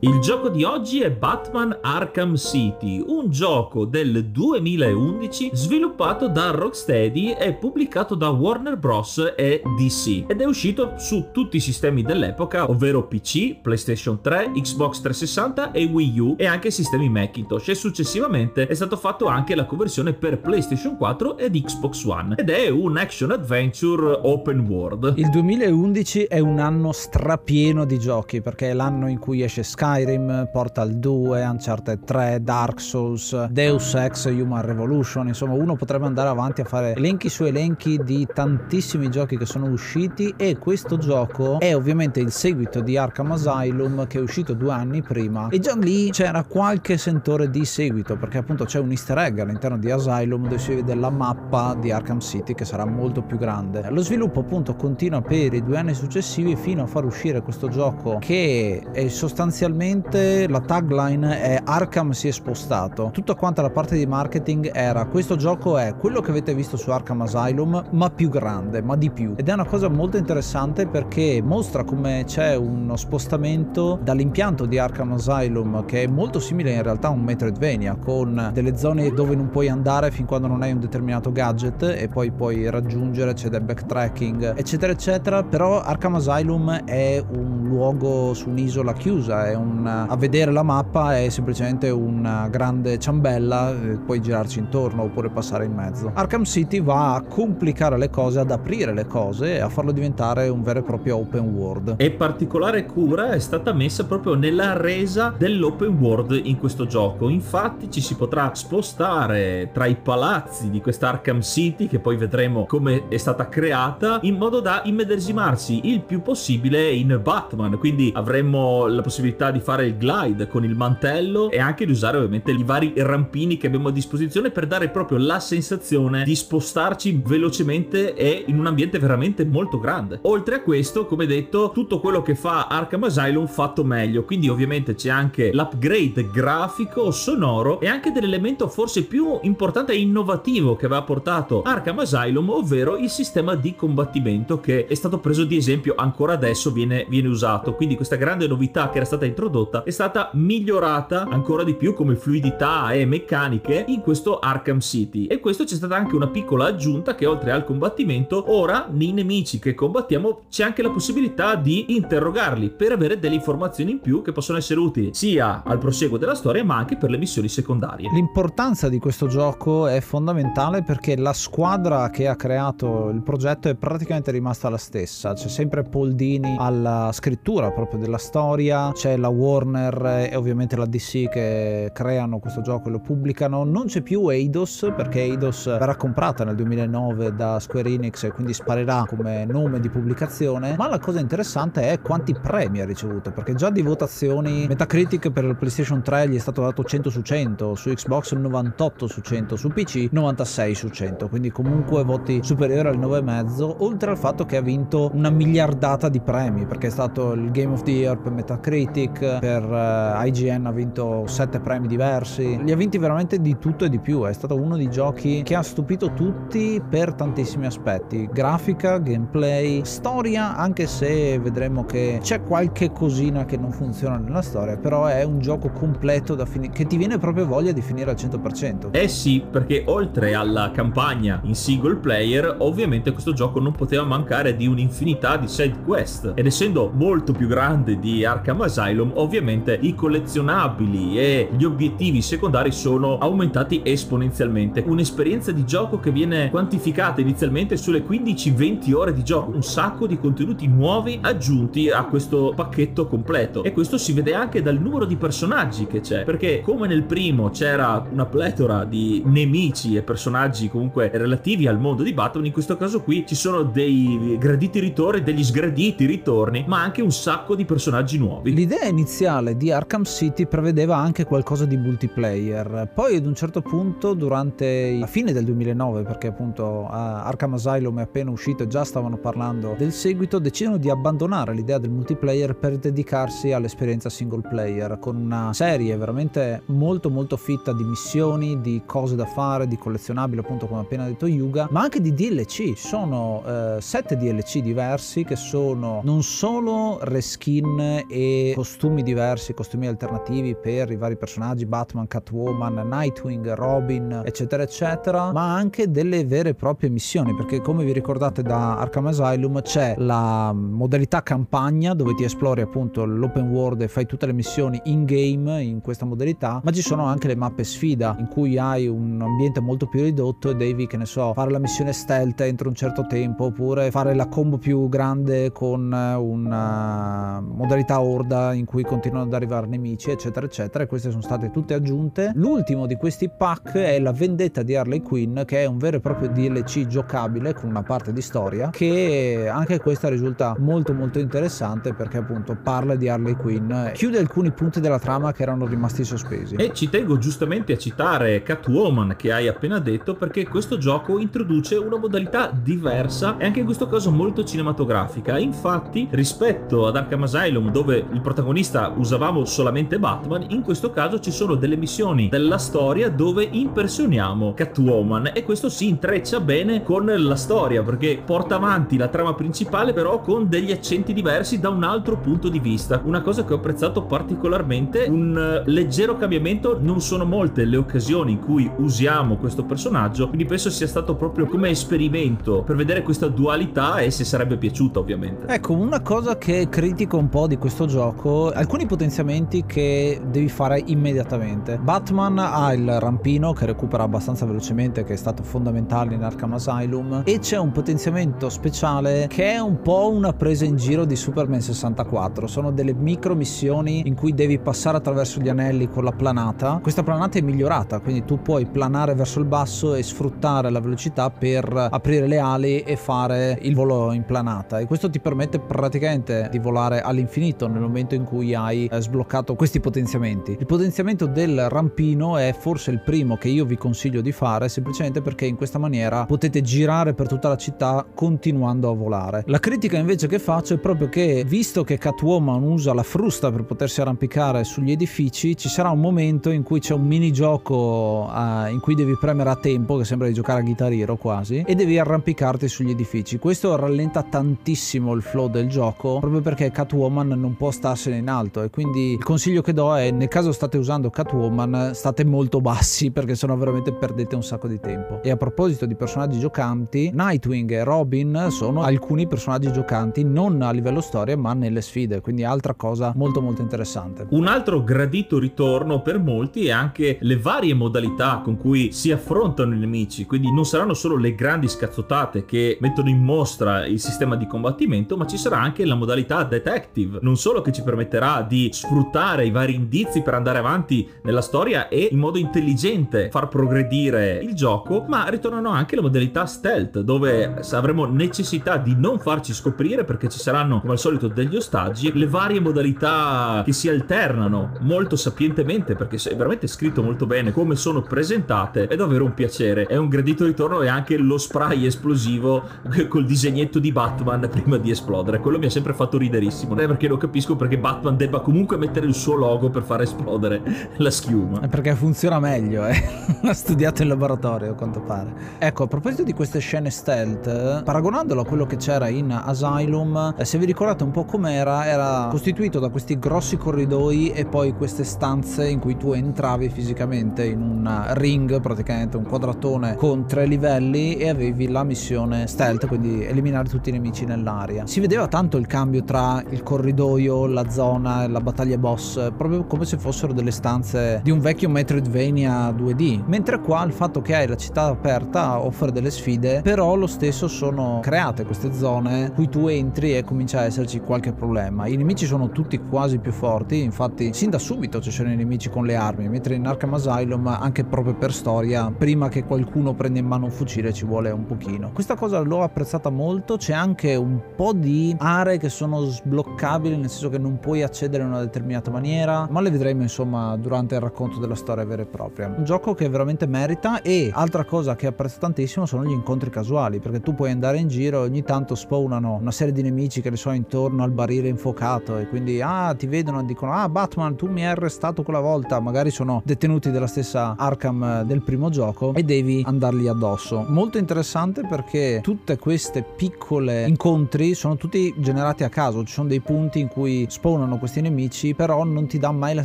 Il 0.04 0.18
gioco 0.18 0.48
di 0.48 0.64
oggi 0.64 1.00
è 1.00 1.12
Batman 1.12 1.78
Arkham 1.80 2.34
City, 2.34 3.00
un 3.06 3.30
gioco 3.30 3.84
del 3.84 4.24
2011 4.24 5.50
sviluppato 5.52 6.26
da 6.26 6.50
Rocksteady 6.50 7.36
e 7.38 7.52
pubblicato 7.52 8.16
da 8.16 8.28
Warner 8.30 8.76
Bros. 8.76 9.32
e 9.36 9.62
DC 9.78 10.24
ed 10.26 10.40
è 10.40 10.44
uscito 10.44 10.94
su 10.96 11.26
tutti 11.30 11.58
i 11.58 11.60
sistemi 11.60 12.02
dell'epoca, 12.02 12.68
ovvero 12.68 13.06
PC, 13.06 13.60
PlayStation 13.62 14.20
3, 14.20 14.50
Xbox 14.50 15.00
360 15.02 15.70
e 15.70 15.84
Wii 15.84 16.18
U 16.18 16.34
e 16.36 16.46
anche 16.46 16.72
sistemi 16.72 17.08
Macintosh 17.08 17.68
e 17.68 17.76
successivamente 17.76 18.66
è 18.66 18.74
stato 18.74 18.96
fatto 18.96 19.26
anche 19.26 19.54
la 19.54 19.66
conversione 19.66 20.14
per 20.14 20.40
PlayStation 20.40 20.96
4 20.96 21.38
ed 21.38 21.56
Xbox 21.62 22.02
One 22.06 22.34
ed 22.38 22.50
è 22.50 22.68
un 22.68 22.96
action 22.96 23.30
adventure 23.30 24.18
open 24.20 24.66
world. 24.66 25.12
Il 25.14 25.30
2011 25.30 26.24
è 26.24 26.40
un 26.40 26.58
anno 26.58 26.90
strapieno 26.90 27.84
di 27.84 28.00
giochi 28.00 28.40
perché 28.40 28.70
è 28.70 28.72
l'anno 28.74 29.08
in 29.08 29.20
cui 29.20 29.44
esce 29.44 29.62
Sky 29.62 29.90
Skyrim, 29.92 30.48
Portal 30.50 30.94
2, 30.94 31.44
Uncharted 31.44 32.04
3, 32.04 32.42
Dark 32.42 32.80
Souls, 32.80 33.46
Deus 33.48 33.94
Ex 33.94 34.24
Human 34.24 34.62
Revolution, 34.62 35.28
insomma 35.28 35.52
uno 35.52 35.76
potrebbe 35.76 36.06
andare 36.06 36.30
avanti 36.30 36.62
a 36.62 36.64
fare 36.64 36.94
elenchi 36.94 37.28
su 37.28 37.44
elenchi 37.44 38.00
di 38.02 38.26
tantissimi 38.32 39.10
giochi 39.10 39.36
che 39.36 39.44
sono 39.44 39.66
usciti 39.66 40.32
e 40.38 40.56
questo 40.56 40.96
gioco 40.96 41.60
è 41.60 41.76
ovviamente 41.76 42.20
il 42.20 42.30
seguito 42.30 42.80
di 42.80 42.96
Arkham 42.96 43.32
Asylum 43.32 44.06
che 44.06 44.18
è 44.18 44.22
uscito 44.22 44.54
due 44.54 44.72
anni 44.72 45.02
prima 45.02 45.48
e 45.48 45.58
già 45.58 45.74
lì 45.76 46.10
c'era 46.10 46.42
qualche 46.42 46.96
sentore 46.96 47.50
di 47.50 47.66
seguito 47.66 48.16
perché 48.16 48.38
appunto 48.38 48.64
c'è 48.64 48.78
un 48.78 48.90
easter 48.90 49.18
egg 49.18 49.40
all'interno 49.40 49.76
di 49.76 49.90
Asylum 49.90 50.44
dove 50.44 50.58
si 50.58 50.74
vede 50.74 50.94
la 50.94 51.10
mappa 51.10 51.76
di 51.78 51.92
Arkham 51.92 52.20
City 52.20 52.54
che 52.54 52.64
sarà 52.64 52.86
molto 52.86 53.20
più 53.20 53.36
grande. 53.36 53.90
Lo 53.90 54.00
sviluppo 54.00 54.40
appunto 54.40 54.74
continua 54.74 55.20
per 55.20 55.52
i 55.52 55.62
due 55.62 55.76
anni 55.76 55.92
successivi 55.92 56.56
fino 56.56 56.82
a 56.82 56.86
far 56.86 57.04
uscire 57.04 57.42
questo 57.42 57.68
gioco 57.68 58.16
che 58.18 58.82
è 58.92 59.08
sostanzialmente 59.08 59.80
inizialmente 59.82 60.48
la 60.48 60.60
tagline 60.60 61.40
è 61.40 61.60
Arkham 61.64 62.10
si 62.10 62.28
è 62.28 62.30
spostato. 62.30 63.10
Tutta 63.12 63.34
quanta 63.34 63.62
la 63.62 63.70
parte 63.70 63.96
di 63.96 64.06
marketing 64.06 64.70
era 64.72 65.06
questo 65.06 65.36
gioco 65.36 65.76
è 65.76 65.94
quello 65.96 66.20
che 66.20 66.30
avete 66.30 66.54
visto 66.54 66.76
su 66.76 66.90
Arkham 66.90 67.22
Asylum, 67.22 67.84
ma 67.90 68.10
più 68.10 68.28
grande, 68.28 68.80
ma 68.82 68.96
di 68.96 69.10
più. 69.10 69.34
Ed 69.36 69.48
è 69.48 69.52
una 69.52 69.66
cosa 69.66 69.88
molto 69.88 70.16
interessante 70.16 70.86
perché 70.86 71.42
mostra 71.42 71.84
come 71.84 72.22
c'è 72.26 72.54
uno 72.54 72.96
spostamento 72.96 73.98
dall'impianto 74.02 74.66
di 74.66 74.78
Arkham 74.78 75.12
Asylum 75.12 75.84
che 75.84 76.04
è 76.04 76.06
molto 76.06 76.38
simile 76.38 76.72
in 76.72 76.82
realtà 76.82 77.08
a 77.08 77.10
un 77.10 77.22
Metroidvania 77.22 77.96
con 77.96 78.50
delle 78.52 78.76
zone 78.76 79.10
dove 79.12 79.34
non 79.34 79.50
puoi 79.50 79.68
andare 79.68 80.10
fin 80.10 80.26
quando 80.26 80.46
non 80.46 80.62
hai 80.62 80.72
un 80.72 80.80
determinato 80.80 81.32
gadget 81.32 81.82
e 81.82 82.08
poi 82.08 82.30
puoi 82.30 82.70
raggiungere, 82.70 83.34
c'è 83.34 83.48
del 83.48 83.62
backtracking, 83.62 84.56
eccetera 84.56 84.92
eccetera, 84.92 85.42
però 85.42 85.80
Arkham 85.80 86.16
Asylum 86.16 86.84
è 86.84 87.22
un 87.26 87.62
luogo 87.64 88.34
su 88.34 88.50
un'isola 88.50 88.92
chiusa, 88.92 89.48
è 89.48 89.54
un 89.54 89.71
un, 89.72 89.86
a 89.86 90.16
vedere 90.16 90.52
la 90.52 90.62
mappa 90.62 91.18
è 91.18 91.28
semplicemente 91.28 91.88
una 91.90 92.48
grande 92.48 92.98
ciambella, 92.98 93.70
eh, 93.70 93.98
puoi 93.98 94.20
girarci 94.20 94.58
intorno 94.58 95.02
oppure 95.02 95.30
passare 95.30 95.64
in 95.64 95.72
mezzo. 95.72 96.10
Arkham 96.14 96.44
City 96.44 96.80
va 96.82 97.14
a 97.14 97.22
complicare 97.22 97.96
le 97.98 98.10
cose, 98.10 98.40
ad 98.40 98.50
aprire 98.50 98.92
le 98.92 99.06
cose 99.06 99.56
e 99.56 99.60
a 99.60 99.68
farlo 99.68 99.92
diventare 99.92 100.48
un 100.48 100.62
vero 100.62 100.80
e 100.80 100.82
proprio 100.82 101.16
open 101.16 101.54
world. 101.54 101.94
E 101.96 102.10
particolare 102.10 102.86
cura 102.86 103.32
è 103.32 103.38
stata 103.38 103.72
messa 103.72 104.04
proprio 104.04 104.34
nella 104.34 104.76
resa 104.76 105.34
dell'open 105.36 105.96
world 105.98 106.38
in 106.44 106.58
questo 106.58 106.86
gioco. 106.86 107.28
Infatti 107.28 107.90
ci 107.90 108.00
si 108.00 108.14
potrà 108.14 108.50
spostare 108.54 109.70
tra 109.72 109.86
i 109.86 109.96
palazzi 109.96 110.70
di 110.70 110.80
questa 110.80 111.08
Arkham 111.08 111.40
City, 111.40 111.86
che 111.86 111.98
poi 111.98 112.16
vedremo 112.16 112.66
come 112.66 113.08
è 113.08 113.16
stata 113.16 113.48
creata, 113.48 114.18
in 114.22 114.36
modo 114.36 114.60
da 114.60 114.82
immedesimarsi 114.84 115.88
il 115.88 116.02
più 116.02 116.22
possibile 116.22 116.90
in 116.90 117.18
Batman. 117.22 117.78
Quindi 117.78 118.12
avremo 118.14 118.86
la 118.86 119.02
possibilità 119.02 119.50
di 119.50 119.60
fare 119.62 119.86
il 119.86 119.94
glide 119.94 120.48
con 120.48 120.64
il 120.64 120.76
mantello 120.76 121.50
e 121.50 121.58
anche 121.58 121.86
di 121.86 121.92
usare 121.92 122.16
ovviamente 122.16 122.50
i 122.50 122.62
vari 122.64 122.92
rampini 122.96 123.56
che 123.56 123.68
abbiamo 123.68 123.88
a 123.88 123.92
disposizione 123.92 124.50
per 124.50 124.66
dare 124.66 124.88
proprio 124.88 125.18
la 125.18 125.40
sensazione 125.40 126.24
di 126.24 126.34
spostarci 126.34 127.22
velocemente 127.24 128.14
e 128.14 128.44
in 128.46 128.58
un 128.58 128.66
ambiente 128.66 128.98
veramente 128.98 129.44
molto 129.44 129.78
grande. 129.78 130.18
Oltre 130.22 130.56
a 130.56 130.62
questo, 130.62 131.06
come 131.06 131.26
detto, 131.26 131.70
tutto 131.72 132.00
quello 132.00 132.22
che 132.22 132.34
fa 132.34 132.66
Arkham 132.66 133.04
Asylum 133.04 133.46
fatto 133.46 133.84
meglio, 133.84 134.24
quindi 134.24 134.48
ovviamente 134.48 134.94
c'è 134.94 135.10
anche 135.10 135.52
l'upgrade 135.52 136.28
grafico, 136.30 137.10
sonoro 137.10 137.80
e 137.80 137.86
anche 137.86 138.10
dell'elemento 138.10 138.68
forse 138.68 139.04
più 139.04 139.38
importante 139.42 139.92
e 139.92 140.00
innovativo 140.00 140.76
che 140.76 140.86
aveva 140.86 141.02
portato 141.02 141.62
Arkham 141.62 142.00
Asylum, 142.00 142.50
ovvero 142.50 142.96
il 142.96 143.10
sistema 143.10 143.54
di 143.54 143.74
combattimento 143.76 144.60
che 144.60 144.86
è 144.86 144.94
stato 144.94 145.18
preso 145.18 145.44
di 145.44 145.56
esempio 145.56 145.94
ancora 145.96 146.32
adesso 146.32 146.72
viene, 146.72 147.06
viene 147.08 147.28
usato. 147.28 147.74
Quindi 147.74 147.94
questa 147.94 148.16
grande 148.16 148.46
novità 148.46 148.88
che 148.90 148.96
era 148.96 149.06
stata 149.06 149.24
introdotta 149.24 149.51
è 149.84 149.90
stata 149.90 150.30
migliorata 150.32 151.26
ancora 151.28 151.62
di 151.62 151.74
più 151.74 151.92
come 151.92 152.16
fluidità 152.16 152.90
e 152.92 153.04
meccaniche 153.04 153.84
in 153.88 154.00
questo 154.00 154.38
Arkham 154.38 154.80
City. 154.80 155.26
E 155.26 155.40
questo 155.40 155.64
c'è 155.64 155.74
stata 155.74 155.94
anche 155.94 156.16
una 156.16 156.28
piccola 156.28 156.66
aggiunta 156.66 157.14
che 157.14 157.26
oltre 157.26 157.52
al 157.52 157.64
combattimento, 157.64 158.44
ora 158.48 158.88
nei 158.90 159.12
nemici 159.12 159.58
che 159.58 159.74
combattiamo 159.74 160.44
c'è 160.48 160.64
anche 160.64 160.82
la 160.82 160.90
possibilità 160.90 161.54
di 161.54 161.94
interrogarli 161.94 162.70
per 162.70 162.92
avere 162.92 163.18
delle 163.18 163.34
informazioni 163.34 163.90
in 163.90 164.00
più 164.00 164.22
che 164.22 164.32
possono 164.32 164.58
essere 164.58 164.80
utili 164.80 165.10
sia 165.12 165.62
al 165.64 165.78
proseguo 165.78 166.16
della 166.16 166.34
storia 166.34 166.64
ma 166.64 166.76
anche 166.76 166.96
per 166.96 167.10
le 167.10 167.18
missioni 167.18 167.48
secondarie. 167.48 168.10
L'importanza 168.12 168.88
di 168.88 168.98
questo 168.98 169.26
gioco 169.26 169.86
è 169.86 170.00
fondamentale 170.00 170.82
perché 170.82 171.16
la 171.16 171.32
squadra 171.32 172.08
che 172.10 172.26
ha 172.26 172.36
creato 172.36 173.10
il 173.10 173.22
progetto 173.22 173.68
è 173.68 173.74
praticamente 173.74 174.30
rimasta 174.30 174.68
la 174.68 174.78
stessa. 174.78 175.34
C'è 175.34 175.48
sempre 175.48 175.82
Paul 175.82 176.12
Dini 176.12 176.56
alla 176.58 177.10
scrittura 177.12 177.70
proprio 177.70 177.98
della 178.00 178.18
storia, 178.18 178.92
c'è 178.92 179.16
la 179.16 179.28
Warner 179.42 180.28
e 180.30 180.36
ovviamente 180.36 180.76
la 180.76 180.86
DC 180.86 181.28
che 181.28 181.90
creano 181.92 182.38
questo 182.38 182.60
gioco 182.60 182.88
e 182.88 182.92
lo 182.92 183.00
pubblicano. 183.00 183.64
Non 183.64 183.86
c'è 183.86 184.00
più 184.00 184.28
Eidos 184.28 184.92
perché 184.94 185.20
Eidos 185.20 185.66
verrà 185.66 185.96
comprata 185.96 186.44
nel 186.44 186.54
2009 186.54 187.34
da 187.34 187.58
Square 187.58 187.90
Enix 187.90 188.22
e 188.22 188.30
quindi 188.30 188.54
sparirà 188.54 189.04
come 189.08 189.44
nome 189.44 189.80
di 189.80 189.88
pubblicazione. 189.88 190.76
Ma 190.76 190.88
la 190.88 191.00
cosa 191.00 191.18
interessante 191.18 191.90
è 191.90 192.00
quanti 192.00 192.34
premi 192.40 192.80
ha 192.80 192.84
ricevuto 192.84 193.32
perché 193.32 193.54
già 193.54 193.70
di 193.70 193.82
votazioni 193.82 194.66
Metacritic 194.68 195.30
per 195.30 195.44
il 195.44 195.56
PlayStation 195.56 196.02
3 196.02 196.28
gli 196.28 196.36
è 196.36 196.38
stato 196.38 196.62
dato 196.62 196.84
100 196.84 197.10
su 197.10 197.22
100, 197.22 197.74
su 197.74 197.90
Xbox 197.90 198.34
98 198.34 199.06
su 199.08 199.20
100, 199.20 199.56
su 199.56 199.68
PC 199.70 200.08
96 200.10 200.74
su 200.74 200.88
100, 200.88 201.28
quindi 201.28 201.50
comunque 201.50 202.04
voti 202.04 202.40
superiori 202.42 202.88
al 202.88 202.98
9,5 202.98 203.76
oltre 203.78 204.10
al 204.10 204.18
fatto 204.18 204.44
che 204.44 204.56
ha 204.56 204.60
vinto 204.60 205.10
una 205.14 205.30
miliardata 205.30 206.08
di 206.08 206.20
premi 206.20 206.66
perché 206.66 206.86
è 206.86 206.90
stato 206.90 207.32
il 207.32 207.50
Game 207.50 207.72
of 207.72 207.82
the 207.82 207.90
Year 207.90 208.18
per 208.18 208.32
Metacritic, 208.32 209.21
per 209.40 209.64
uh, 209.64 210.26
IGN 210.26 210.66
ha 210.66 210.72
vinto 210.72 211.26
7 211.26 211.60
premi 211.60 211.86
diversi, 211.86 212.62
li 212.62 212.72
ha 212.72 212.76
vinti 212.76 212.98
veramente 212.98 213.40
di 213.40 213.56
tutto 213.58 213.84
e 213.84 213.88
di 213.88 213.98
più, 213.98 214.22
è 214.24 214.32
stato 214.32 214.56
uno 214.56 214.76
dei 214.76 214.90
giochi 214.90 215.42
che 215.42 215.54
ha 215.54 215.62
stupito 215.62 216.12
tutti 216.12 216.82
per 216.88 217.14
tantissimi 217.14 217.66
aspetti, 217.66 218.28
grafica, 218.32 218.98
gameplay, 218.98 219.84
storia, 219.84 220.56
anche 220.56 220.86
se 220.86 221.38
vedremo 221.38 221.84
che 221.84 222.18
c'è 222.22 222.42
qualche 222.42 222.92
cosina 222.92 223.44
che 223.44 223.56
non 223.56 223.72
funziona 223.72 224.16
nella 224.16 224.42
storia, 224.42 224.76
però 224.76 225.06
è 225.06 225.22
un 225.22 225.38
gioco 225.38 225.70
completo 225.70 226.34
finire 226.44 226.72
che 226.72 226.86
ti 226.86 226.96
viene 226.96 227.18
proprio 227.18 227.46
voglia 227.46 227.72
di 227.72 227.80
finire 227.80 228.10
al 228.10 228.16
100%. 228.16 228.90
Eh 228.92 229.08
sì, 229.08 229.44
perché 229.48 229.84
oltre 229.86 230.34
alla 230.34 230.70
campagna 230.72 231.40
in 231.44 231.54
single 231.54 231.96
player, 231.96 232.56
ovviamente 232.58 233.12
questo 233.12 233.32
gioco 233.32 233.60
non 233.60 233.72
poteva 233.72 234.04
mancare 234.04 234.56
di 234.56 234.66
un'infinità 234.66 235.36
di 235.36 235.48
side 235.48 235.80
quest. 235.84 236.32
Ed 236.34 236.46
essendo 236.46 236.90
molto 236.94 237.32
più 237.32 237.46
grande 237.46 237.98
di 237.98 238.24
Arkham 238.24 238.60
Asylum, 238.62 239.11
ovviamente 239.14 239.78
i 239.80 239.94
collezionabili 239.94 241.18
e 241.18 241.48
gli 241.56 241.64
obiettivi 241.64 242.22
secondari 242.22 242.72
sono 242.72 243.18
aumentati 243.18 243.80
esponenzialmente. 243.84 244.82
Un'esperienza 244.86 245.52
di 245.52 245.64
gioco 245.64 245.98
che 245.98 246.10
viene 246.10 246.50
quantificata 246.50 247.20
inizialmente 247.20 247.76
sulle 247.76 248.04
15-20 248.04 248.94
ore 248.94 249.12
di 249.12 249.22
gioco, 249.22 249.50
un 249.54 249.62
sacco 249.62 250.06
di 250.06 250.18
contenuti 250.18 250.66
nuovi 250.66 251.18
aggiunti 251.20 251.90
a 251.90 252.04
questo 252.04 252.52
pacchetto 252.54 253.06
completo 253.06 253.62
e 253.62 253.72
questo 253.72 253.98
si 253.98 254.12
vede 254.12 254.34
anche 254.34 254.62
dal 254.62 254.80
numero 254.80 255.04
di 255.04 255.16
personaggi 255.16 255.86
che 255.86 256.00
c'è, 256.00 256.24
perché 256.24 256.60
come 256.60 256.86
nel 256.86 257.04
primo 257.04 257.50
c'era 257.50 258.06
una 258.10 258.26
pletora 258.26 258.84
di 258.84 259.22
nemici 259.24 259.96
e 259.96 260.02
personaggi 260.02 260.68
comunque 260.68 261.10
relativi 261.12 261.66
al 261.66 261.78
mondo 261.78 262.02
di 262.02 262.12
Batman, 262.12 262.46
in 262.46 262.52
questo 262.52 262.76
caso 262.76 263.02
qui 263.02 263.24
ci 263.26 263.34
sono 263.34 263.62
dei 263.62 264.36
graditi 264.38 264.78
ritorni, 264.78 265.22
degli 265.22 265.44
sgraditi 265.44 266.06
ritorni, 266.06 266.64
ma 266.66 266.82
anche 266.82 267.02
un 267.02 267.12
sacco 267.12 267.54
di 267.54 267.64
personaggi 267.64 268.18
nuovi. 268.18 268.52
L'idea 268.52 268.82
iniziale 269.02 269.56
di 269.56 269.72
Arkham 269.72 270.04
City 270.04 270.46
prevedeva 270.46 270.96
anche 270.96 271.24
qualcosa 271.24 271.64
di 271.64 271.76
multiplayer, 271.76 272.88
poi 272.94 273.16
ad 273.16 273.26
un 273.26 273.34
certo 273.34 273.60
punto 273.60 274.14
durante 274.14 274.96
la 274.96 275.08
fine 275.08 275.32
del 275.32 275.44
2009, 275.44 276.02
perché 276.02 276.28
appunto 276.28 276.86
Arkham 276.86 277.54
Asylum 277.54 277.98
è 277.98 278.02
appena 278.02 278.30
uscito 278.30 278.62
e 278.62 278.68
già 278.68 278.84
stavano 278.84 279.16
parlando 279.16 279.74
del 279.76 279.90
seguito, 279.90 280.38
decidono 280.38 280.76
di 280.76 280.88
abbandonare 280.88 281.52
l'idea 281.52 281.78
del 281.78 281.90
multiplayer 281.90 282.54
per 282.54 282.78
dedicarsi 282.78 283.50
all'esperienza 283.50 284.08
single 284.08 284.42
player 284.48 284.96
con 285.00 285.16
una 285.16 285.52
serie 285.52 285.96
veramente 285.96 286.62
molto 286.66 287.10
molto 287.10 287.36
fitta 287.36 287.72
di 287.72 287.82
missioni, 287.82 288.60
di 288.60 288.82
cose 288.86 289.16
da 289.16 289.26
fare, 289.26 289.66
di 289.66 289.76
collezionabili 289.76 290.40
appunto 290.42 290.66
come 290.68 290.82
appena 290.82 291.06
detto 291.06 291.26
Yuga, 291.26 291.66
ma 291.72 291.80
anche 291.80 292.00
di 292.00 292.14
DLC. 292.14 292.74
Sono 292.76 293.42
eh, 293.44 293.76
sette 293.80 294.16
DLC 294.16 294.58
diversi 294.58 295.24
che 295.24 295.34
sono 295.34 296.02
non 296.04 296.22
solo 296.22 296.98
reskin 297.02 298.04
e 298.08 298.52
costumi 298.54 298.91
diversi, 299.00 299.54
costumi 299.54 299.86
alternativi 299.86 300.54
per 300.54 300.90
i 300.90 300.96
vari 300.96 301.16
personaggi 301.16 301.64
Batman, 301.64 302.06
Catwoman, 302.06 302.86
Nightwing, 302.86 303.54
Robin, 303.54 304.20
eccetera 304.26 304.64
eccetera, 304.64 305.32
ma 305.32 305.54
anche 305.54 305.90
delle 305.90 306.26
vere 306.26 306.50
e 306.50 306.54
proprie 306.54 306.90
missioni, 306.90 307.34
perché 307.34 307.62
come 307.62 307.84
vi 307.84 307.92
ricordate 307.92 308.42
da 308.42 308.76
Arkham 308.76 309.06
Asylum 309.06 309.62
c'è 309.62 309.94
la 309.96 310.52
modalità 310.52 311.22
campagna 311.22 311.94
dove 311.94 312.12
ti 312.14 312.24
esplori 312.24 312.60
appunto 312.60 313.06
l'open 313.06 313.48
world 313.48 313.80
e 313.80 313.88
fai 313.88 314.04
tutte 314.04 314.26
le 314.26 314.34
missioni 314.34 314.78
in 314.84 315.04
game 315.04 315.62
in 315.62 315.80
questa 315.80 316.04
modalità, 316.04 316.60
ma 316.62 316.70
ci 316.72 316.82
sono 316.82 317.06
anche 317.06 317.28
le 317.28 317.36
mappe 317.36 317.64
sfida 317.64 318.16
in 318.18 318.26
cui 318.28 318.58
hai 318.58 318.88
un 318.88 319.22
ambiente 319.22 319.60
molto 319.60 319.86
più 319.86 320.02
ridotto 320.02 320.50
e 320.50 320.56
devi, 320.56 320.86
che 320.86 320.96
ne 320.96 321.06
so, 321.06 321.32
fare 321.32 321.50
la 321.50 321.58
missione 321.58 321.92
stealth 321.92 322.40
entro 322.40 322.68
un 322.68 322.74
certo 322.74 323.06
tempo 323.06 323.44
oppure 323.44 323.90
fare 323.92 324.14
la 324.14 324.26
combo 324.26 324.58
più 324.58 324.88
grande 324.88 325.52
con 325.52 325.92
una 325.92 327.40
modalità 327.40 328.00
horda 328.00 328.52
in 328.52 328.64
cui 328.64 328.81
continuano 328.82 329.26
ad 329.26 329.34
arrivare 329.34 329.66
nemici, 329.66 330.10
eccetera, 330.10 330.46
eccetera. 330.46 330.84
E 330.84 330.86
queste 330.86 331.10
sono 331.10 331.22
state 331.22 331.50
tutte 331.50 331.74
aggiunte. 331.74 332.32
L'ultimo 332.34 332.86
di 332.86 332.96
questi 332.96 333.30
pack 333.30 333.72
è 333.72 333.98
la 334.00 334.12
vendetta 334.12 334.62
di 334.62 334.74
Harley 334.74 335.00
Quinn, 335.00 335.42
che 335.44 335.62
è 335.62 335.66
un 335.66 335.78
vero 335.78 335.96
e 335.96 336.00
proprio 336.00 336.28
DLC 336.28 336.86
giocabile 336.86 337.54
con 337.54 337.68
una 337.68 337.82
parte 337.82 338.12
di 338.12 338.20
storia, 338.20 338.70
che 338.70 339.48
anche 339.50 339.78
questa 339.80 340.08
risulta 340.08 340.54
molto 340.58 340.92
molto 340.92 341.18
interessante 341.18 341.94
perché 341.94 342.18
appunto 342.18 342.56
parla 342.62 342.94
di 342.94 343.08
Harley 343.08 343.34
Quinn, 343.34 343.72
chiude 343.92 344.18
alcuni 344.18 344.50
punti 344.52 344.80
della 344.80 344.98
trama 344.98 345.32
che 345.32 345.42
erano 345.42 345.66
rimasti 345.66 346.04
sospesi. 346.04 346.54
E 346.56 346.72
ci 346.72 346.88
tengo 346.88 347.18
giustamente 347.18 347.72
a 347.72 347.78
citare 347.78 348.42
Catwoman 348.42 349.14
che 349.16 349.32
hai 349.32 349.48
appena 349.48 349.78
detto 349.78 350.14
perché 350.14 350.46
questo 350.46 350.78
gioco 350.78 351.18
introduce 351.18 351.76
una 351.76 351.98
modalità 351.98 352.50
diversa 352.50 353.36
e 353.36 353.46
anche 353.46 353.60
in 353.60 353.64
questo 353.64 353.88
caso 353.88 354.10
molto 354.10 354.44
cinematografica. 354.44 355.38
Infatti, 355.38 356.08
rispetto 356.10 356.86
ad 356.86 356.96
Arkham 356.96 357.22
Asylum 357.22 357.70
dove 357.70 358.04
il 358.12 358.20
protagonista 358.20 358.71
usavamo 358.74 359.44
solamente 359.44 359.98
Batman, 359.98 360.46
in 360.48 360.62
questo 360.62 360.90
caso 360.90 361.20
ci 361.20 361.30
sono 361.30 361.54
delle 361.54 361.76
missioni 361.76 362.28
della 362.28 362.58
storia 362.58 363.10
dove 363.10 363.46
impersoniamo 363.50 364.54
Catwoman 364.54 365.30
e 365.34 365.44
questo 365.44 365.68
si 365.68 365.88
intreccia 365.88 366.40
bene 366.40 366.82
con 366.82 367.04
la 367.04 367.36
storia 367.36 367.82
perché 367.82 368.20
porta 368.24 368.56
avanti 368.56 368.96
la 368.96 369.08
trama 369.08 369.34
principale 369.34 369.92
però 369.92 370.20
con 370.20 370.48
degli 370.48 370.72
accenti 370.72 371.12
diversi 371.12 371.60
da 371.60 371.68
un 371.68 371.82
altro 371.82 372.18
punto 372.18 372.48
di 372.48 372.58
vista. 372.58 373.00
Una 373.04 373.20
cosa 373.20 373.44
che 373.44 373.52
ho 373.52 373.56
apprezzato 373.56 374.02
particolarmente, 374.02 375.06
un 375.08 375.36
eh, 375.36 375.70
leggero 375.70 376.16
cambiamento, 376.16 376.78
non 376.80 377.00
sono 377.00 377.24
molte 377.24 377.64
le 377.64 377.76
occasioni 377.76 378.32
in 378.32 378.40
cui 378.40 378.70
usiamo 378.78 379.36
questo 379.36 379.64
personaggio, 379.64 380.28
quindi 380.28 380.44
penso 380.44 380.70
sia 380.70 380.86
stato 380.86 381.14
proprio 381.14 381.46
come 381.46 381.70
esperimento 381.70 382.62
per 382.62 382.76
vedere 382.76 383.02
questa 383.02 383.28
dualità 383.28 383.98
e 383.98 384.10
se 384.10 384.24
sarebbe 384.24 384.56
piaciuta 384.56 384.98
ovviamente. 384.98 385.46
Ecco, 385.46 385.72
una 385.74 386.00
cosa 386.00 386.36
che 386.38 386.68
critico 386.68 387.16
un 387.16 387.28
po' 387.28 387.46
di 387.46 387.56
questo 387.56 387.86
gioco, 387.86 388.52
alcuni 388.62 388.86
potenziamenti 388.86 389.64
che 389.66 390.20
devi 390.24 390.48
fare 390.48 390.80
immediatamente. 390.86 391.78
Batman 391.78 392.38
ha 392.38 392.72
il 392.72 393.00
rampino 393.00 393.52
che 393.52 393.66
recupera 393.66 394.04
abbastanza 394.04 394.46
velocemente, 394.46 395.02
che 395.02 395.14
è 395.14 395.16
stato 395.16 395.42
fondamentale 395.42 396.14
in 396.14 396.22
Arkham 396.22 396.54
Asylum, 396.54 397.22
e 397.24 397.40
c'è 397.40 397.58
un 397.58 397.72
potenziamento 397.72 398.48
speciale 398.48 399.26
che 399.28 399.50
è 399.50 399.58
un 399.58 399.82
po' 399.82 400.10
una 400.10 400.32
presa 400.32 400.64
in 400.64 400.76
giro 400.76 401.04
di 401.04 401.16
Superman 401.16 401.60
64. 401.60 402.46
Sono 402.46 402.70
delle 402.70 402.94
micro 402.94 403.34
missioni 403.34 404.06
in 404.06 404.14
cui 404.14 404.32
devi 404.32 404.60
passare 404.60 404.96
attraverso 404.96 405.40
gli 405.40 405.48
anelli 405.48 405.88
con 405.88 406.04
la 406.04 406.12
planata. 406.12 406.78
Questa 406.80 407.02
planata 407.02 407.38
è 407.38 407.42
migliorata, 407.42 407.98
quindi 407.98 408.24
tu 408.24 408.40
puoi 408.40 408.66
planare 408.66 409.14
verso 409.14 409.40
il 409.40 409.46
basso 409.46 409.94
e 409.94 410.04
sfruttare 410.04 410.70
la 410.70 410.80
velocità 410.80 411.30
per 411.30 411.88
aprire 411.90 412.28
le 412.28 412.38
ali 412.38 412.80
e 412.82 412.94
fare 412.94 413.58
il 413.62 413.74
volo 413.74 414.12
in 414.12 414.24
planata 414.24 414.78
e 414.78 414.86
questo 414.86 415.10
ti 415.10 415.18
permette 415.18 415.58
praticamente 415.58 416.48
di 416.50 416.58
volare 416.58 417.00
all'infinito 417.00 417.66
nel 417.66 417.80
momento 417.80 418.14
in 418.14 418.24
cui 418.24 418.51
hai 418.54 418.86
eh, 418.90 419.00
sbloccato 419.00 419.54
questi 419.54 419.80
potenziamenti. 419.80 420.56
Il 420.58 420.66
potenziamento 420.66 421.26
del 421.26 421.68
rampino 421.68 422.36
è 422.36 422.54
forse 422.58 422.90
il 422.90 423.00
primo 423.00 423.36
che 423.36 423.48
io 423.48 423.64
vi 423.64 423.76
consiglio 423.76 424.20
di 424.20 424.32
fare 424.32 424.68
semplicemente 424.68 425.20
perché 425.20 425.46
in 425.46 425.56
questa 425.56 425.78
maniera 425.78 426.24
potete 426.26 426.60
girare 426.60 427.14
per 427.14 427.26
tutta 427.26 427.48
la 427.48 427.56
città 427.56 428.06
continuando 428.14 428.90
a 428.90 428.94
volare. 428.94 429.44
La 429.46 429.58
critica 429.58 429.98
invece 429.98 430.26
che 430.26 430.38
faccio 430.38 430.74
è 430.74 430.78
proprio 430.78 431.08
che 431.08 431.44
visto 431.46 431.84
che 431.84 431.98
Catwoman 431.98 432.62
usa 432.62 432.92
la 432.94 433.02
frusta 433.02 433.50
per 433.50 433.64
potersi 433.64 434.00
arrampicare 434.00 434.64
sugli 434.64 434.92
edifici 434.92 435.56
ci 435.56 435.68
sarà 435.68 435.90
un 435.90 436.00
momento 436.00 436.50
in 436.50 436.62
cui 436.62 436.80
c'è 436.80 436.94
un 436.94 437.06
minigioco 437.06 438.30
uh, 438.32 438.70
in 438.70 438.80
cui 438.80 438.94
devi 438.94 439.16
premere 439.16 439.50
a 439.50 439.56
tempo 439.56 439.96
che 439.96 440.04
sembra 440.04 440.26
di 440.26 440.34
giocare 440.34 440.60
a 440.60 440.62
Guitar 440.62 440.92
Hero 440.92 441.16
quasi 441.16 441.62
e 441.66 441.74
devi 441.74 441.98
arrampicarti 441.98 442.68
sugli 442.68 442.90
edifici. 442.90 443.38
Questo 443.38 443.76
rallenta 443.76 444.22
tantissimo 444.22 445.12
il 445.12 445.22
flow 445.22 445.48
del 445.48 445.68
gioco 445.68 446.18
proprio 446.18 446.40
perché 446.40 446.70
Catwoman 446.70 447.28
non 447.28 447.56
può 447.56 447.70
starsene 447.70 448.16
in 448.16 448.28
alto 448.32 448.62
e 448.62 448.70
quindi 448.70 449.12
il 449.12 449.22
consiglio 449.22 449.62
che 449.62 449.72
do 449.72 449.96
è 449.96 450.10
nel 450.10 450.28
caso 450.28 450.52
state 450.52 450.78
usando 450.78 451.10
Catwoman 451.10 451.90
state 451.94 452.24
molto 452.24 452.60
bassi 452.60 453.10
perché 453.10 453.34
sennò 453.34 453.56
veramente 453.56 453.92
perdete 453.92 454.34
un 454.34 454.42
sacco 454.42 454.66
di 454.66 454.80
tempo. 454.80 455.20
E 455.22 455.30
a 455.30 455.36
proposito 455.36 455.86
di 455.86 455.94
personaggi 455.94 456.38
giocanti, 456.38 457.10
Nightwing 457.12 457.70
e 457.70 457.84
Robin 457.84 458.46
sono 458.50 458.82
alcuni 458.82 459.26
personaggi 459.26 459.70
giocanti 459.72 460.24
non 460.24 460.62
a 460.62 460.70
livello 460.70 461.00
storia 461.00 461.36
ma 461.36 461.52
nelle 461.52 461.80
sfide, 461.80 462.20
quindi 462.20 462.44
altra 462.44 462.74
cosa 462.74 463.12
molto 463.14 463.40
molto 463.40 463.62
interessante. 463.62 464.26
Un 464.30 464.46
altro 464.46 464.82
gradito 464.82 465.38
ritorno 465.38 466.00
per 466.00 466.18
molti 466.18 466.66
è 466.66 466.70
anche 466.70 467.18
le 467.20 467.36
varie 467.36 467.74
modalità 467.74 468.40
con 468.42 468.56
cui 468.56 468.92
si 468.92 469.10
affrontano 469.12 469.74
i 469.74 469.78
nemici, 469.78 470.24
quindi 470.24 470.52
non 470.52 470.64
saranno 470.64 470.94
solo 470.94 471.16
le 471.16 471.34
grandi 471.34 471.68
scazzottate 471.68 472.44
che 472.44 472.78
mettono 472.80 473.08
in 473.08 473.22
mostra 473.22 473.86
il 473.86 474.00
sistema 474.00 474.36
di 474.36 474.46
combattimento, 474.46 475.16
ma 475.16 475.26
ci 475.26 475.36
sarà 475.36 475.60
anche 475.60 475.84
la 475.84 475.94
modalità 475.94 476.42
detective, 476.44 477.18
non 477.22 477.36
solo 477.36 477.60
che 477.60 477.72
ci 477.72 477.82
permetterà 477.82 478.21
di 478.46 478.70
sfruttare 478.72 479.46
i 479.46 479.50
vari 479.50 479.74
indizi 479.74 480.22
per 480.22 480.34
andare 480.34 480.58
avanti 480.58 481.08
nella 481.22 481.40
storia 481.40 481.88
e 481.88 482.08
in 482.10 482.18
modo 482.18 482.38
intelligente 482.38 483.30
far 483.30 483.48
progredire 483.48 484.38
il 484.38 484.54
gioco, 484.54 485.04
ma 485.08 485.28
ritornano 485.28 485.70
anche 485.70 485.96
le 485.96 486.02
modalità 486.02 486.46
stealth, 486.46 487.00
dove 487.00 487.60
avremo 487.72 488.04
necessità 488.06 488.76
di 488.76 488.94
non 488.96 489.18
farci 489.18 489.52
scoprire 489.52 490.04
perché 490.04 490.28
ci 490.28 490.38
saranno 490.38 490.80
come 490.80 490.92
al 490.92 490.98
solito 490.98 491.28
degli 491.28 491.56
ostaggi, 491.56 492.12
le 492.12 492.26
varie 492.26 492.60
modalità 492.60 493.62
che 493.64 493.72
si 493.72 493.88
alternano 493.88 494.72
molto 494.80 495.16
sapientemente 495.16 495.94
perché 495.94 496.16
è 496.30 496.36
veramente 496.36 496.66
scritto 496.66 497.02
molto 497.02 497.26
bene 497.26 497.52
come 497.52 497.76
sono 497.76 498.02
presentate, 498.02 498.86
è 498.86 498.96
davvero 498.96 499.24
un 499.24 499.34
piacere. 499.34 499.86
È 499.86 499.96
un 499.96 500.08
gradito 500.08 500.44
ritorno 500.44 500.82
e 500.82 500.88
anche 500.88 501.16
lo 501.16 501.38
spray 501.38 501.86
esplosivo 501.86 502.62
col 503.08 503.24
disegnetto 503.24 503.78
di 503.78 503.92
Batman 503.92 504.48
prima 504.50 504.76
di 504.76 504.90
esplodere. 504.90 505.38
Quello 505.38 505.58
mi 505.58 505.66
ha 505.66 505.70
sempre 505.70 505.94
fatto 505.94 506.18
riderissimo. 506.18 506.74
Non 506.74 506.84
è 506.84 506.86
perché 506.86 507.08
lo 507.08 507.16
capisco 507.16 507.56
perché 507.56 507.78
Batman 507.78 508.11
debba 508.12 508.40
comunque 508.40 508.76
mettere 508.76 509.06
il 509.06 509.14
suo 509.14 509.34
logo 509.34 509.70
per 509.70 509.82
far 509.82 510.02
esplodere 510.02 510.62
la 510.96 511.10
schiuma. 511.10 511.60
È 511.60 511.68
perché 511.68 511.94
funziona 511.94 512.38
meglio, 512.38 512.86
eh. 512.86 513.02
L'ha 513.42 513.54
studiato 513.54 514.02
in 514.02 514.08
laboratorio, 514.08 514.72
a 514.72 514.74
quanto 514.74 515.00
pare. 515.00 515.32
Ecco, 515.58 515.84
a 515.84 515.86
proposito 515.86 516.22
di 516.22 516.32
queste 516.32 516.58
scene 516.58 516.90
stealth, 516.90 517.82
paragonandolo 517.82 518.42
a 518.42 518.44
quello 518.44 518.66
che 518.66 518.76
c'era 518.76 519.08
in 519.08 519.30
Asylum, 519.30 520.34
eh, 520.36 520.44
se 520.44 520.58
vi 520.58 520.64
ricordate 520.64 521.04
un 521.04 521.10
po' 521.10 521.24
com'era, 521.24 521.86
era 521.86 522.28
costituito 522.30 522.78
da 522.78 522.88
questi 522.88 523.18
grossi 523.18 523.56
corridoi 523.56 524.30
e 524.30 524.44
poi 524.44 524.74
queste 524.74 525.04
stanze 525.04 525.68
in 525.68 525.78
cui 525.78 525.96
tu 525.96 526.12
entravi 526.12 526.68
fisicamente 526.68 527.44
in 527.44 527.60
un 527.60 528.04
ring, 528.12 528.60
praticamente 528.60 529.16
un 529.16 529.24
quadratone 529.24 529.96
con 529.96 530.26
tre 530.26 530.46
livelli 530.46 531.16
e 531.16 531.28
avevi 531.28 531.68
la 531.68 531.84
missione 531.84 532.46
stealth, 532.46 532.86
quindi 532.86 533.24
eliminare 533.24 533.68
tutti 533.68 533.88
i 533.88 533.92
nemici 533.92 534.24
nell'aria. 534.24 534.86
Si 534.86 535.00
vedeva 535.00 535.28
tanto 535.28 535.56
il 535.56 535.66
cambio 535.66 536.04
tra 536.04 536.42
il 536.50 536.62
corridoio, 536.62 537.46
la 537.46 537.68
zona 537.68 538.01
e 538.06 538.28
la 538.28 538.40
battaglia 538.40 538.78
boss, 538.78 539.32
proprio 539.36 539.64
come 539.64 539.84
se 539.84 539.96
fossero 539.96 540.32
delle 540.32 540.50
stanze 540.50 541.20
di 541.22 541.30
un 541.30 541.40
vecchio 541.40 541.68
Metroidvania 541.68 542.70
2D. 542.70 543.22
Mentre 543.26 543.60
qua 543.60 543.84
il 543.84 543.92
fatto 543.92 544.20
che 544.20 544.34
hai 544.34 544.46
la 544.46 544.56
città 544.56 544.86
aperta 544.86 545.60
offre 545.60 545.92
delle 545.92 546.10
sfide, 546.10 546.60
però 546.62 546.94
lo 546.96 547.06
stesso 547.06 547.48
sono 547.48 548.00
create 548.02 548.44
queste 548.44 548.72
zone 548.72 549.32
cui 549.34 549.48
tu 549.48 549.68
entri 549.68 550.16
e 550.16 550.24
comincia 550.24 550.60
a 550.60 550.64
esserci 550.64 551.00
qualche 551.00 551.32
problema. 551.32 551.86
I 551.86 551.96
nemici 551.96 552.26
sono 552.26 552.50
tutti 552.50 552.78
quasi 552.78 553.18
più 553.18 553.32
forti, 553.32 553.82
infatti 553.82 554.32
sin 554.32 554.50
da 554.50 554.58
subito 554.58 555.00
ci 555.00 555.10
sono 555.10 555.30
i 555.30 555.36
nemici 555.36 555.70
con 555.70 555.84
le 555.84 555.96
armi, 555.96 556.28
mentre 556.28 556.54
in 556.54 556.66
Arkham 556.66 556.94
Asylum 556.94 557.46
anche 557.46 557.84
proprio 557.84 558.14
per 558.14 558.32
storia, 558.32 558.92
prima 558.96 559.28
che 559.28 559.44
qualcuno 559.44 559.94
prenda 559.94 560.18
in 560.18 560.26
mano 560.26 560.46
un 560.46 560.50
fucile 560.50 560.92
ci 560.92 561.04
vuole 561.04 561.30
un 561.30 561.46
pochino. 561.46 561.90
Questa 561.92 562.16
cosa 562.16 562.40
l'ho 562.40 562.62
apprezzata 562.62 563.10
molto, 563.10 563.56
c'è 563.56 563.72
anche 563.72 564.14
un 564.14 564.40
po' 564.56 564.72
di 564.72 565.14
aree 565.18 565.58
che 565.58 565.68
sono 565.68 566.04
sbloccabili, 566.04 566.96
nel 566.96 567.10
senso 567.10 567.28
che 567.28 567.38
non 567.38 567.58
puoi 567.58 567.82
accedere 567.92 568.22
in 568.22 568.30
una 568.30 568.40
determinata 568.40 568.90
maniera, 568.90 569.46
ma 569.50 569.60
le 569.60 569.70
vedremo 569.70 570.00
insomma 570.00 570.56
durante 570.56 570.94
il 570.94 571.00
racconto 571.02 571.38
della 571.38 571.54
storia 571.54 571.84
vera 571.84 572.02
e 572.02 572.06
propria. 572.06 572.52
Un 572.56 572.64
gioco 572.64 572.94
che 572.94 573.08
veramente 573.08 573.46
merita 573.46 574.00
e 574.00 574.30
altra 574.32 574.64
cosa 574.64 574.96
che 574.96 575.06
apprezzo 575.06 575.38
tantissimo 575.38 575.84
sono 575.84 576.04
gli 576.04 576.10
incontri 576.10 576.48
casuali, 576.48 576.98
perché 576.98 577.20
tu 577.20 577.34
puoi 577.34 577.50
andare 577.50 577.78
in 577.78 577.88
giro 577.88 578.22
e 578.22 578.26
ogni 578.26 578.42
tanto 578.42 578.74
spawnano 578.74 579.36
una 579.40 579.50
serie 579.50 579.74
di 579.74 579.82
nemici 579.82 580.22
che 580.22 580.30
ne 580.30 580.36
so 580.36 580.50
intorno 580.50 581.02
al 581.02 581.10
barile 581.10 581.48
infuocato 581.48 582.16
e 582.16 582.26
quindi 582.28 582.62
ah 582.62 582.94
ti 582.94 583.06
vedono 583.06 583.40
e 583.40 583.44
dicono 583.44 583.72
ah 583.72 583.88
Batman 583.88 584.36
tu 584.36 584.48
mi 584.48 584.64
hai 584.64 584.70
arrestato 584.70 585.22
quella 585.22 585.40
volta, 585.40 585.78
magari 585.80 586.10
sono 586.10 586.40
detenuti 586.44 586.90
della 586.90 587.06
stessa 587.06 587.54
Arkham 587.58 588.22
del 588.22 588.42
primo 588.42 588.70
gioco 588.70 589.12
e 589.12 589.22
devi 589.22 589.62
andarli 589.66 590.08
addosso. 590.08 590.64
Molto 590.66 590.96
interessante 590.96 591.66
perché 591.66 592.20
tutte 592.22 592.56
queste 592.56 593.02
piccole 593.02 593.86
incontri 593.86 594.54
sono 594.54 594.76
tutti 594.76 595.12
generati 595.18 595.62
a 595.64 595.68
caso, 595.68 596.04
ci 596.04 596.14
sono 596.14 596.28
dei 596.28 596.40
punti 596.40 596.80
in 596.80 596.88
cui 596.88 597.26
spawnano 597.28 597.80
questi 597.82 598.00
nemici, 598.00 598.54
però 598.54 598.84
non 598.84 599.08
ti 599.08 599.18
dà 599.18 599.32
mai 599.32 599.56
la 599.56 599.64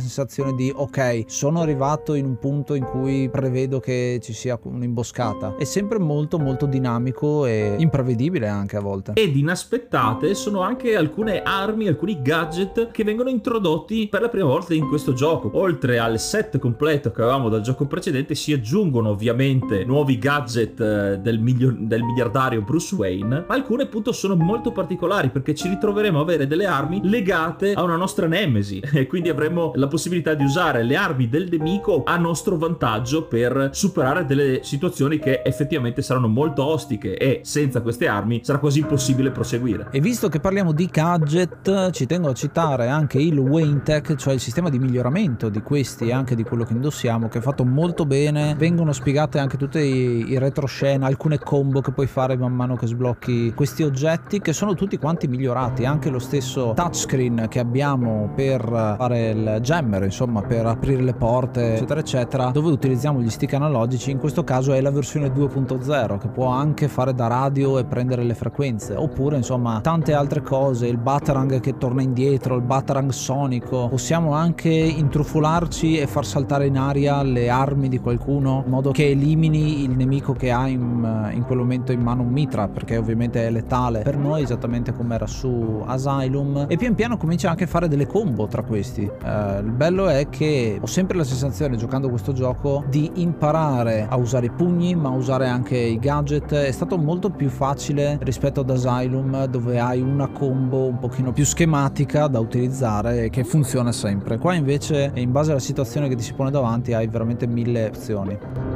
sensazione 0.00 0.52
di 0.56 0.72
ok, 0.74 1.26
sono 1.28 1.60
arrivato 1.60 2.14
in 2.14 2.24
un 2.24 2.36
punto 2.36 2.74
in 2.74 2.82
cui 2.82 3.28
prevedo 3.30 3.78
che 3.78 4.18
ci 4.20 4.32
sia 4.32 4.58
un'imboscata. 4.60 5.54
È 5.56 5.62
sempre 5.62 6.00
molto 6.00 6.36
molto 6.36 6.66
dinamico 6.66 7.46
e 7.46 7.76
imprevedibile 7.78 8.48
anche 8.48 8.76
a 8.76 8.80
volte. 8.80 9.12
Ed 9.14 9.36
inaspettate 9.36 10.34
sono 10.34 10.62
anche 10.62 10.96
alcune 10.96 11.42
armi, 11.42 11.86
alcuni 11.86 12.20
gadget 12.20 12.90
che 12.90 13.04
vengono 13.04 13.28
introdotti 13.28 14.08
per 14.08 14.22
la 14.22 14.28
prima 14.28 14.46
volta 14.46 14.74
in 14.74 14.88
questo 14.88 15.12
gioco. 15.12 15.52
Oltre 15.52 16.00
al 16.00 16.18
set 16.18 16.58
completo 16.58 17.12
che 17.12 17.22
avevamo 17.22 17.48
dal 17.48 17.60
gioco 17.60 17.86
precedente 17.86 18.34
si 18.34 18.52
aggiungono 18.52 19.10
ovviamente 19.10 19.84
nuovi 19.84 20.18
gadget 20.18 20.80
eh, 20.80 21.20
del, 21.20 21.38
milio- 21.38 21.76
del 21.78 22.02
miliardario 22.02 22.62
Bruce 22.62 22.96
Wayne, 22.96 23.44
ma 23.46 23.54
alcune 23.54 23.84
appunto 23.84 24.10
sono 24.10 24.34
molto 24.34 24.72
particolari 24.72 25.28
perché 25.28 25.54
ci 25.54 25.68
ritroveremo 25.68 26.18
a 26.18 26.22
avere 26.22 26.48
delle 26.48 26.66
armi 26.66 26.98
legate 27.04 27.74
a 27.74 27.82
una 27.84 27.94
nostra 27.94 28.06
nemesi 28.26 28.80
e 28.92 29.06
quindi 29.06 29.28
avremo 29.28 29.72
la 29.74 29.86
possibilità 29.86 30.34
di 30.34 30.44
usare 30.44 30.82
le 30.82 30.96
armi 30.96 31.28
del 31.28 31.48
nemico 31.50 32.02
a 32.04 32.16
nostro 32.16 32.56
vantaggio 32.56 33.26
per 33.26 33.70
superare 33.72 34.24
delle 34.24 34.60
situazioni 34.62 35.18
che 35.18 35.42
effettivamente 35.44 36.02
saranno 36.02 36.28
molto 36.28 36.64
ostiche 36.64 37.16
e 37.16 37.40
senza 37.42 37.80
queste 37.80 38.06
armi 38.06 38.40
sarà 38.42 38.58
quasi 38.58 38.80
impossibile 38.80 39.30
proseguire. 39.30 39.88
E 39.90 40.00
visto 40.00 40.28
che 40.28 40.40
parliamo 40.40 40.72
di 40.72 40.86
gadget, 40.86 41.90
ci 41.90 42.06
tengo 42.06 42.28
a 42.28 42.34
citare 42.34 42.88
anche 42.88 43.18
il 43.18 43.38
Wayne 43.38 43.82
Tech, 43.82 44.14
cioè 44.16 44.34
il 44.34 44.40
sistema 44.40 44.68
di 44.68 44.78
miglioramento 44.78 45.48
di 45.48 45.60
questi 45.62 46.08
e 46.08 46.12
anche 46.12 46.34
di 46.34 46.44
quello 46.44 46.64
che 46.64 46.72
indossiamo, 46.72 47.28
che 47.28 47.38
è 47.38 47.40
fatto 47.40 47.64
molto 47.64 48.06
bene. 48.06 48.54
Vengono 48.56 48.92
spiegate 48.92 49.38
anche 49.38 49.56
tutte 49.56 49.80
i, 49.80 50.30
i 50.30 50.38
retroscena, 50.38 51.06
alcune 51.06 51.38
combo 51.38 51.80
che 51.80 51.92
puoi 51.92 52.06
fare 52.06 52.36
man 52.36 52.54
mano 52.54 52.76
che 52.76 52.86
sblocchi 52.86 53.52
questi 53.54 53.82
oggetti, 53.82 54.40
che 54.40 54.52
sono 54.52 54.74
tutti 54.74 54.96
quanti 54.98 55.26
migliorati. 55.26 55.84
Anche 55.84 56.10
lo 56.10 56.18
stesso 56.18 56.72
touchscreen 56.74 57.46
che 57.48 57.58
abbiamo 57.58 57.97
per 58.34 58.96
fare 58.98 59.30
il 59.30 59.58
jammer, 59.60 60.04
insomma, 60.04 60.42
per 60.42 60.66
aprire 60.66 61.02
le 61.02 61.14
porte, 61.14 61.74
eccetera, 61.74 62.00
eccetera, 62.00 62.50
dove 62.50 62.70
utilizziamo 62.70 63.20
gli 63.20 63.30
stick 63.30 63.54
analogici, 63.54 64.10
in 64.10 64.18
questo 64.18 64.44
caso 64.44 64.72
è 64.72 64.80
la 64.80 64.90
versione 64.90 65.28
2.0, 65.28 66.18
che 66.18 66.28
può 66.28 66.46
anche 66.46 66.88
fare 66.88 67.14
da 67.14 67.26
radio 67.26 67.78
e 67.78 67.84
prendere 67.84 68.22
le 68.22 68.34
frequenze, 68.34 68.94
oppure 68.94 69.36
insomma 69.36 69.80
tante 69.80 70.12
altre 70.12 70.42
cose, 70.42 70.86
il 70.86 70.98
Batarang 70.98 71.60
che 71.60 71.76
torna 71.78 72.02
indietro, 72.02 72.56
il 72.56 72.62
Batarang 72.62 73.10
sonico, 73.10 73.88
possiamo 73.88 74.32
anche 74.32 74.70
intrufolarci 74.70 75.98
e 75.98 76.06
far 76.06 76.24
saltare 76.24 76.66
in 76.66 76.78
aria 76.78 77.22
le 77.22 77.48
armi 77.48 77.88
di 77.88 77.98
qualcuno 77.98 78.62
in 78.64 78.70
modo 78.70 78.90
che 78.90 79.10
elimini 79.10 79.82
il 79.82 79.90
nemico 79.90 80.32
che 80.32 80.50
ha 80.50 80.68
in, 80.68 81.30
in 81.32 81.44
quel 81.44 81.58
momento 81.58 81.92
in 81.92 82.00
mano 82.00 82.22
un 82.22 82.28
mitra, 82.28 82.68
perché 82.68 82.96
ovviamente 82.96 83.46
è 83.46 83.50
letale 83.50 84.02
per 84.02 84.16
noi 84.16 84.42
esattamente 84.42 84.92
come 84.92 85.14
era 85.14 85.26
su 85.26 85.82
Asylum. 85.86 86.66
E 86.68 86.76
pian 86.76 86.94
piano 86.94 87.16
comincia 87.16 87.50
anche 87.50 87.64
a 87.64 87.66
fare 87.66 87.77
delle 87.86 88.06
combo 88.06 88.46
tra 88.46 88.62
questi. 88.62 89.02
Eh, 89.02 89.58
il 89.60 89.70
bello 89.70 90.08
è 90.08 90.28
che 90.28 90.78
ho 90.80 90.86
sempre 90.86 91.16
la 91.16 91.24
sensazione 91.24 91.76
giocando 91.76 92.08
questo 92.08 92.32
gioco 92.32 92.84
di 92.88 93.10
imparare 93.14 94.06
a 94.08 94.16
usare 94.16 94.46
i 94.46 94.50
pugni 94.50 94.94
ma 94.94 95.10
usare 95.10 95.46
anche 95.46 95.76
i 95.76 95.98
gadget 95.98 96.52
è 96.54 96.70
stato 96.70 96.96
molto 96.98 97.30
più 97.30 97.48
facile 97.48 98.18
rispetto 98.22 98.60
ad 98.60 98.70
Asylum 98.70 99.44
dove 99.46 99.78
hai 99.78 100.00
una 100.00 100.28
combo 100.28 100.86
un 100.86 100.98
pochino 100.98 101.32
più 101.32 101.44
schematica 101.44 102.26
da 102.26 102.40
utilizzare 102.40 103.24
e 103.24 103.30
che 103.30 103.44
funziona 103.44 103.92
sempre. 103.92 104.38
Qua 104.38 104.54
invece 104.54 105.12
in 105.14 105.32
base 105.32 105.50
alla 105.50 105.60
situazione 105.60 106.08
che 106.08 106.16
ti 106.16 106.22
si 106.22 106.34
pone 106.34 106.50
davanti 106.50 106.92
hai 106.92 107.06
veramente 107.06 107.46
mille 107.46 107.86
opzioni. 107.86 108.67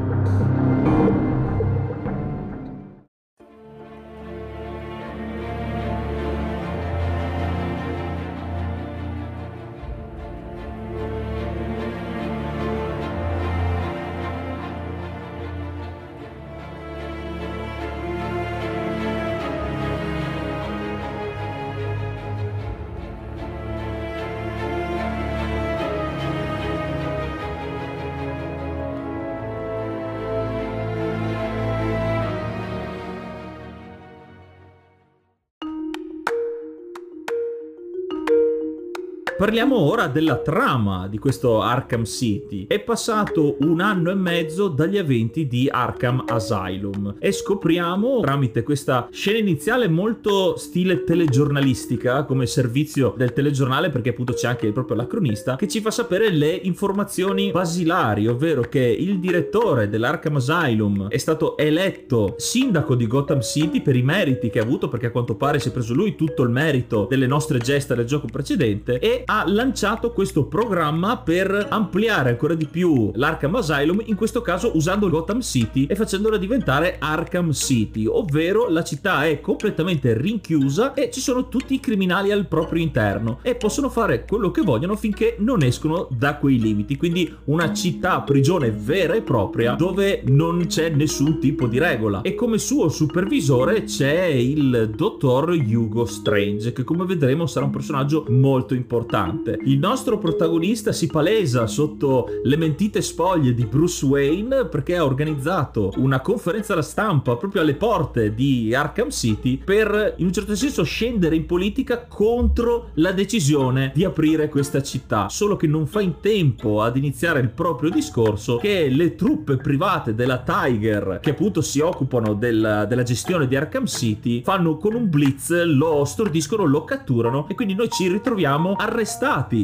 Parliamo 39.43 39.77
ora 39.77 40.07
della 40.07 40.37
trama 40.37 41.09
di 41.09 41.19
questo 41.19 41.63
Arkham 41.63 42.05
City. 42.05 42.69
È 42.69 42.79
passato 42.79 43.57
un 43.63 43.81
anno 43.81 44.13
e 44.13 44.15
mezzo 44.15 44.69
dagli 44.69 44.97
eventi 44.97 45.49
di 45.49 45.69
Arkham 45.69 46.27
Asylum 46.29 47.17
e 47.19 47.33
scopriamo 47.33 48.21
tramite 48.21 48.63
questa 48.63 49.09
scena 49.11 49.39
iniziale 49.39 49.89
molto 49.89 50.57
stile 50.57 51.03
telegiornalistica 51.03 52.23
come 52.23 52.47
servizio 52.47 53.15
del 53.17 53.33
telegiornale 53.33 53.91
perché 53.91 54.11
appunto 54.11 54.33
c'è 54.33 54.47
anche 54.47 54.71
proprio 54.71 54.95
la 54.95 55.09
cronista 55.09 55.57
che 55.57 55.67
ci 55.67 55.81
fa 55.81 55.91
sapere 55.91 56.31
le 56.31 56.53
informazioni 56.53 57.51
basilari, 57.51 58.29
ovvero 58.29 58.61
che 58.61 58.79
il 58.79 59.19
direttore 59.19 59.89
dell'Arkham 59.89 60.37
Asylum 60.37 61.09
è 61.09 61.19
stato 61.19 61.57
eletto 61.57 62.37
sindaco 62.37 62.95
di 62.95 63.09
Gotham 63.09 63.41
City 63.41 63.83
per 63.83 63.97
i 63.97 64.03
meriti 64.03 64.51
che 64.51 64.61
ha 64.61 64.63
avuto 64.63 64.89
perché 64.89 65.07
a 65.07 65.11
quanto 65.11 65.35
pare 65.35 65.59
si 65.59 65.71
è 65.71 65.73
preso 65.73 65.95
lui 65.95 66.15
tutto 66.15 66.45
il 66.45 66.51
merito 66.51 67.07
delle 67.11 67.27
nostre 67.27 67.59
gesta 67.59 67.97
del 67.97 68.05
gioco 68.05 68.29
precedente 68.31 69.01
e 69.01 69.25
ha 69.35 69.45
lanciato 69.47 70.13
questo 70.13 70.45
programma 70.45 71.17
per 71.17 71.69
ampliare 71.71 72.29
ancora 72.29 72.53
di 72.53 72.67
più 72.67 73.11
l'Arkham 73.15 73.55
Asylum, 73.55 74.03
in 74.05 74.15
questo 74.15 74.43
caso 74.43 74.77
usando 74.77 75.09
Gotham 75.09 75.41
City 75.41 75.87
e 75.87 75.95
facendola 75.95 76.37
diventare 76.37 76.97
Arkham 76.99 77.51
City, 77.53 78.05
ovvero 78.05 78.69
la 78.69 78.85
città 78.85 79.25
è 79.25 79.41
completamente 79.41 80.15
rinchiusa 80.15 80.93
e 80.93 81.11
ci 81.11 81.21
sono 81.21 81.49
tutti 81.49 81.73
i 81.73 81.81
criminali 81.81 82.31
al 82.31 82.47
proprio 82.47 82.83
interno 82.83 83.39
e 83.41 83.55
possono 83.55 83.89
fare 83.89 84.27
quello 84.27 84.51
che 84.51 84.61
vogliono 84.61 84.97
finché 84.97 85.37
non 85.39 85.63
escono 85.63 86.09
da 86.11 86.37
quei 86.37 86.59
limiti, 86.59 86.99
quindi 86.99 87.35
una 87.45 87.73
città 87.73 88.21
prigione 88.21 88.71
vera 88.71 89.15
e 89.15 89.23
propria 89.23 89.73
dove 89.73 90.25
non 90.27 90.67
c'è 90.67 90.91
nessun 90.91 91.41
tipo 91.41 91.67
di 91.67 91.79
regola 91.79 92.21
e 92.21 92.35
come 92.35 92.59
suo 92.59 92.91
supervisore 92.91 93.85
c'è 93.85 94.25
il 94.25 94.93
dottor 94.95 95.49
Hugo 95.53 96.05
Strange 96.05 96.75
che 96.75 96.85
come 96.85 97.07
vedremo 97.07 97.47
sarà 97.47 97.65
un 97.65 97.71
personaggio 97.71 98.27
molto 98.29 98.75
importante. 98.75 99.21
Il 99.65 99.79
nostro 99.79 100.19
protagonista 100.19 100.93
si 100.93 101.07
palesa 101.07 101.67
sotto 101.67 102.29
le 102.43 102.57
mentite 102.57 103.03
spoglie 103.03 103.55
di 103.55 103.65
Bruce 103.65 104.05
Wayne 104.05 104.67
perché 104.67 104.97
ha 104.97 105.05
organizzato 105.05 105.93
una 105.97 106.21
conferenza 106.21 106.73
alla 106.73 106.83
stampa 106.83 107.37
proprio 107.37 107.63
alle 107.63 107.75
porte 107.75 108.35
di 108.35 108.75
Arkham 108.75 109.11
City 109.11 109.59
per 109.59 110.15
in 110.17 110.27
un 110.27 110.33
certo 110.33 110.55
senso 110.55 110.83
scendere 110.83 111.37
in 111.37 111.47
politica 111.47 112.07
contro 112.07 112.91
la 112.95 113.13
decisione 113.13 113.93
di 113.95 114.05
aprire 114.05 114.49
questa 114.49 114.83
città, 114.83 115.29
solo 115.29 115.57
che 115.57 115.67
non 115.67 115.87
fa 115.87 116.01
in 116.01 116.15
tempo 116.21 116.83
ad 116.83 116.97
iniziare 116.97 117.41
il 117.41 117.51
proprio 117.51 117.91
discorso 117.91 118.57
che 118.57 118.89
le 118.89 119.15
truppe 119.15 119.57
private 119.57 120.15
della 120.15 120.39
Tiger 120.39 121.19
che 121.21 121.31
appunto 121.31 121.61
si 121.61 121.81
occupano 121.81 122.35
del, 122.35 122.87
della 122.89 123.03
gestione 123.03 123.47
di 123.47 123.57
Arkham 123.57 123.87
City 123.87 124.43
fanno 124.43 124.77
con 124.77 124.95
un 124.95 125.09
blitz, 125.09 125.51
lo 125.65 126.05
stordiscono, 126.05 126.65
lo 126.65 126.85
catturano 126.85 127.47
e 127.49 127.55
quindi 127.55 127.75
noi 127.75 127.89
ci 127.89 128.09
ritroviamo 128.09 128.75
arrestati 128.77 129.12